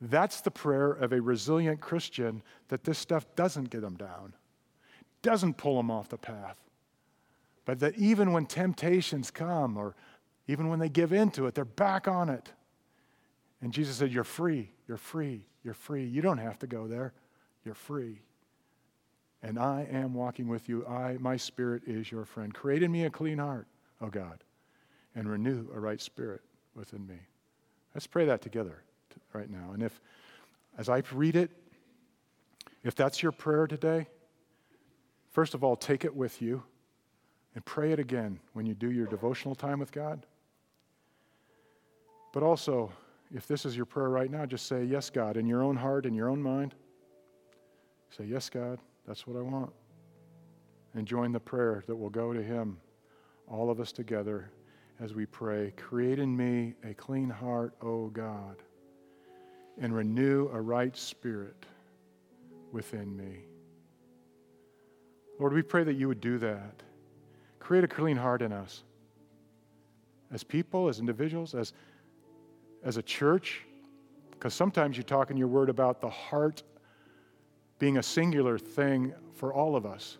That's 0.00 0.40
the 0.40 0.50
prayer 0.50 0.90
of 0.90 1.12
a 1.12 1.20
resilient 1.20 1.80
Christian 1.80 2.42
that 2.68 2.84
this 2.84 2.98
stuff 2.98 3.26
doesn't 3.36 3.70
get 3.70 3.82
them 3.82 3.96
down, 3.96 4.34
doesn't 5.22 5.56
pull 5.56 5.76
them 5.76 5.90
off 5.90 6.08
the 6.08 6.18
path. 6.18 6.58
But 7.64 7.80
that 7.80 7.96
even 7.96 8.32
when 8.32 8.46
temptations 8.46 9.30
come 9.30 9.76
or 9.76 9.94
even 10.46 10.68
when 10.68 10.78
they 10.78 10.88
give 10.88 11.12
into 11.12 11.46
it, 11.46 11.54
they're 11.54 11.64
back 11.64 12.06
on 12.06 12.28
it. 12.28 12.50
And 13.60 13.72
Jesus 13.72 13.96
said, 13.96 14.12
You're 14.12 14.24
free, 14.24 14.70
you're 14.86 14.96
free, 14.96 15.46
you're 15.64 15.74
free. 15.74 16.04
You 16.04 16.20
don't 16.20 16.38
have 16.38 16.58
to 16.60 16.66
go 16.66 16.86
there. 16.86 17.14
You're 17.64 17.74
free. 17.74 18.20
And 19.42 19.58
I 19.58 19.86
am 19.90 20.14
walking 20.14 20.48
with 20.48 20.68
you. 20.68 20.86
I, 20.86 21.16
my 21.18 21.36
spirit 21.36 21.82
is 21.86 22.10
your 22.10 22.24
friend. 22.24 22.52
Create 22.52 22.82
in 22.82 22.92
me 22.92 23.04
a 23.04 23.10
clean 23.10 23.38
heart, 23.38 23.66
O 24.00 24.08
God, 24.08 24.44
and 25.14 25.28
renew 25.28 25.66
a 25.74 25.80
right 25.80 26.00
spirit 26.00 26.42
within 26.74 27.06
me. 27.06 27.18
Let's 27.94 28.06
pray 28.06 28.26
that 28.26 28.42
together 28.42 28.82
right 29.32 29.48
now. 29.50 29.72
And 29.72 29.82
if, 29.82 30.00
as 30.76 30.88
I 30.88 31.02
read 31.12 31.36
it, 31.36 31.50
if 32.82 32.94
that's 32.94 33.22
your 33.22 33.32
prayer 33.32 33.66
today, 33.66 34.08
first 35.30 35.54
of 35.54 35.64
all, 35.64 35.76
take 35.76 36.04
it 36.04 36.14
with 36.14 36.42
you 36.42 36.62
and 37.54 37.64
pray 37.64 37.92
it 37.92 37.98
again 37.98 38.40
when 38.52 38.66
you 38.66 38.74
do 38.74 38.90
your 38.90 39.06
devotional 39.06 39.54
time 39.54 39.78
with 39.78 39.92
God. 39.92 40.26
But 42.34 42.42
also, 42.42 42.90
if 43.32 43.46
this 43.46 43.64
is 43.64 43.76
your 43.76 43.86
prayer 43.86 44.08
right 44.08 44.28
now, 44.28 44.44
just 44.44 44.66
say, 44.66 44.82
Yes, 44.82 45.08
God, 45.08 45.36
in 45.36 45.46
your 45.46 45.62
own 45.62 45.76
heart, 45.76 46.04
in 46.04 46.14
your 46.14 46.28
own 46.28 46.42
mind. 46.42 46.74
Say, 48.10 48.24
Yes, 48.24 48.50
God, 48.50 48.80
that's 49.06 49.24
what 49.24 49.36
I 49.36 49.40
want. 49.40 49.72
And 50.94 51.06
join 51.06 51.30
the 51.30 51.38
prayer 51.38 51.84
that 51.86 51.94
will 51.94 52.10
go 52.10 52.32
to 52.32 52.42
Him, 52.42 52.76
all 53.46 53.70
of 53.70 53.78
us 53.78 53.92
together, 53.92 54.50
as 54.98 55.14
we 55.14 55.26
pray 55.26 55.72
Create 55.76 56.18
in 56.18 56.36
me 56.36 56.74
a 56.82 56.92
clean 56.92 57.30
heart, 57.30 57.72
O 57.80 58.08
God, 58.08 58.56
and 59.80 59.94
renew 59.94 60.48
a 60.52 60.60
right 60.60 60.96
spirit 60.96 61.66
within 62.72 63.16
me. 63.16 63.44
Lord, 65.38 65.52
we 65.52 65.62
pray 65.62 65.84
that 65.84 65.94
you 65.94 66.08
would 66.08 66.20
do 66.20 66.38
that. 66.38 66.82
Create 67.60 67.84
a 67.84 67.88
clean 67.88 68.16
heart 68.16 68.42
in 68.42 68.52
us. 68.52 68.82
As 70.32 70.42
people, 70.42 70.88
as 70.88 70.98
individuals, 70.98 71.54
as 71.54 71.72
as 72.84 72.98
a 72.98 73.02
church, 73.02 73.62
because 74.30 74.54
sometimes 74.54 74.96
you 74.96 75.02
talk 75.02 75.30
in 75.30 75.36
your 75.36 75.48
word 75.48 75.70
about 75.70 76.00
the 76.00 76.10
heart 76.10 76.62
being 77.78 77.96
a 77.96 78.02
singular 78.02 78.58
thing 78.58 79.12
for 79.32 79.52
all 79.52 79.74
of 79.74 79.86
us. 79.86 80.18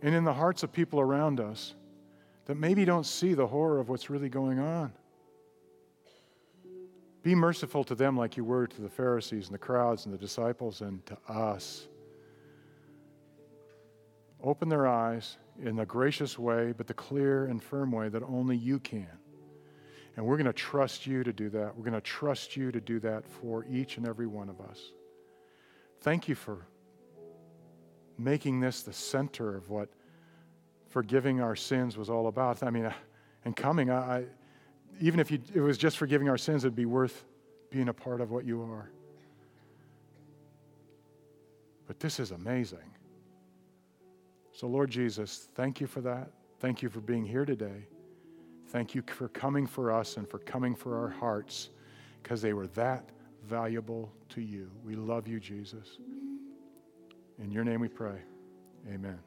And 0.00 0.14
in 0.14 0.24
the 0.24 0.32
hearts 0.32 0.62
of 0.62 0.72
people 0.72 1.00
around 1.00 1.40
us 1.40 1.74
that 2.46 2.56
maybe 2.56 2.84
don't 2.84 3.04
see 3.04 3.34
the 3.34 3.46
horror 3.46 3.80
of 3.80 3.88
what's 3.88 4.08
really 4.08 4.28
going 4.28 4.60
on. 4.60 4.92
Be 7.24 7.34
merciful 7.34 7.82
to 7.84 7.96
them 7.96 8.16
like 8.16 8.36
you 8.36 8.44
were 8.44 8.68
to 8.68 8.80
the 8.80 8.88
Pharisees 8.88 9.46
and 9.46 9.54
the 9.54 9.58
crowds 9.58 10.06
and 10.06 10.14
the 10.14 10.18
disciples 10.18 10.80
and 10.80 11.04
to 11.06 11.18
us. 11.28 11.88
Open 14.42 14.68
their 14.68 14.86
eyes 14.86 15.36
in 15.60 15.74
the 15.74 15.84
gracious 15.84 16.38
way, 16.38 16.72
but 16.72 16.86
the 16.86 16.94
clear 16.94 17.46
and 17.46 17.60
firm 17.60 17.90
way 17.90 18.08
that 18.08 18.22
only 18.22 18.56
you 18.56 18.78
can 18.78 19.08
And 20.18 20.26
we're 20.26 20.36
going 20.36 20.46
to 20.46 20.52
trust 20.52 21.06
you 21.06 21.22
to 21.22 21.32
do 21.32 21.48
that. 21.50 21.76
We're 21.76 21.84
going 21.84 21.92
to 21.92 22.00
trust 22.00 22.56
you 22.56 22.72
to 22.72 22.80
do 22.80 22.98
that 22.98 23.24
for 23.24 23.64
each 23.70 23.98
and 23.98 24.04
every 24.04 24.26
one 24.26 24.48
of 24.48 24.60
us. 24.60 24.80
Thank 26.00 26.26
you 26.26 26.34
for 26.34 26.66
making 28.18 28.58
this 28.58 28.82
the 28.82 28.92
center 28.92 29.54
of 29.54 29.70
what 29.70 29.88
forgiving 30.88 31.40
our 31.40 31.54
sins 31.54 31.96
was 31.96 32.10
all 32.10 32.26
about. 32.26 32.64
I 32.64 32.70
mean, 32.70 32.86
uh, 32.86 32.92
and 33.44 33.54
coming, 33.54 33.90
I, 33.90 34.16
I 34.16 34.24
even 35.00 35.20
if 35.20 35.30
you, 35.30 35.38
it 35.54 35.60
was 35.60 35.78
just 35.78 35.96
forgiving 35.96 36.28
our 36.28 36.36
sins, 36.36 36.64
it'd 36.64 36.74
be 36.74 36.84
worth 36.84 37.24
being 37.70 37.88
a 37.88 37.94
part 37.94 38.20
of 38.20 38.32
what 38.32 38.44
you 38.44 38.60
are. 38.60 38.90
But 41.86 42.00
this 42.00 42.18
is 42.18 42.32
amazing. 42.32 42.90
So, 44.50 44.66
Lord 44.66 44.90
Jesus, 44.90 45.48
thank 45.54 45.80
you 45.80 45.86
for 45.86 46.00
that. 46.00 46.32
Thank 46.58 46.82
you 46.82 46.88
for 46.88 46.98
being 46.98 47.24
here 47.24 47.44
today. 47.44 47.86
Thank 48.68 48.94
you 48.94 49.02
for 49.06 49.28
coming 49.28 49.66
for 49.66 49.90
us 49.90 50.18
and 50.18 50.28
for 50.28 50.38
coming 50.38 50.74
for 50.74 50.98
our 50.98 51.08
hearts 51.08 51.70
because 52.22 52.42
they 52.42 52.52
were 52.52 52.66
that 52.68 53.08
valuable 53.46 54.12
to 54.30 54.42
you. 54.42 54.70
We 54.84 54.94
love 54.94 55.26
you, 55.26 55.40
Jesus. 55.40 55.98
In 57.42 57.50
your 57.50 57.64
name 57.64 57.80
we 57.80 57.88
pray. 57.88 58.20
Amen. 58.92 59.18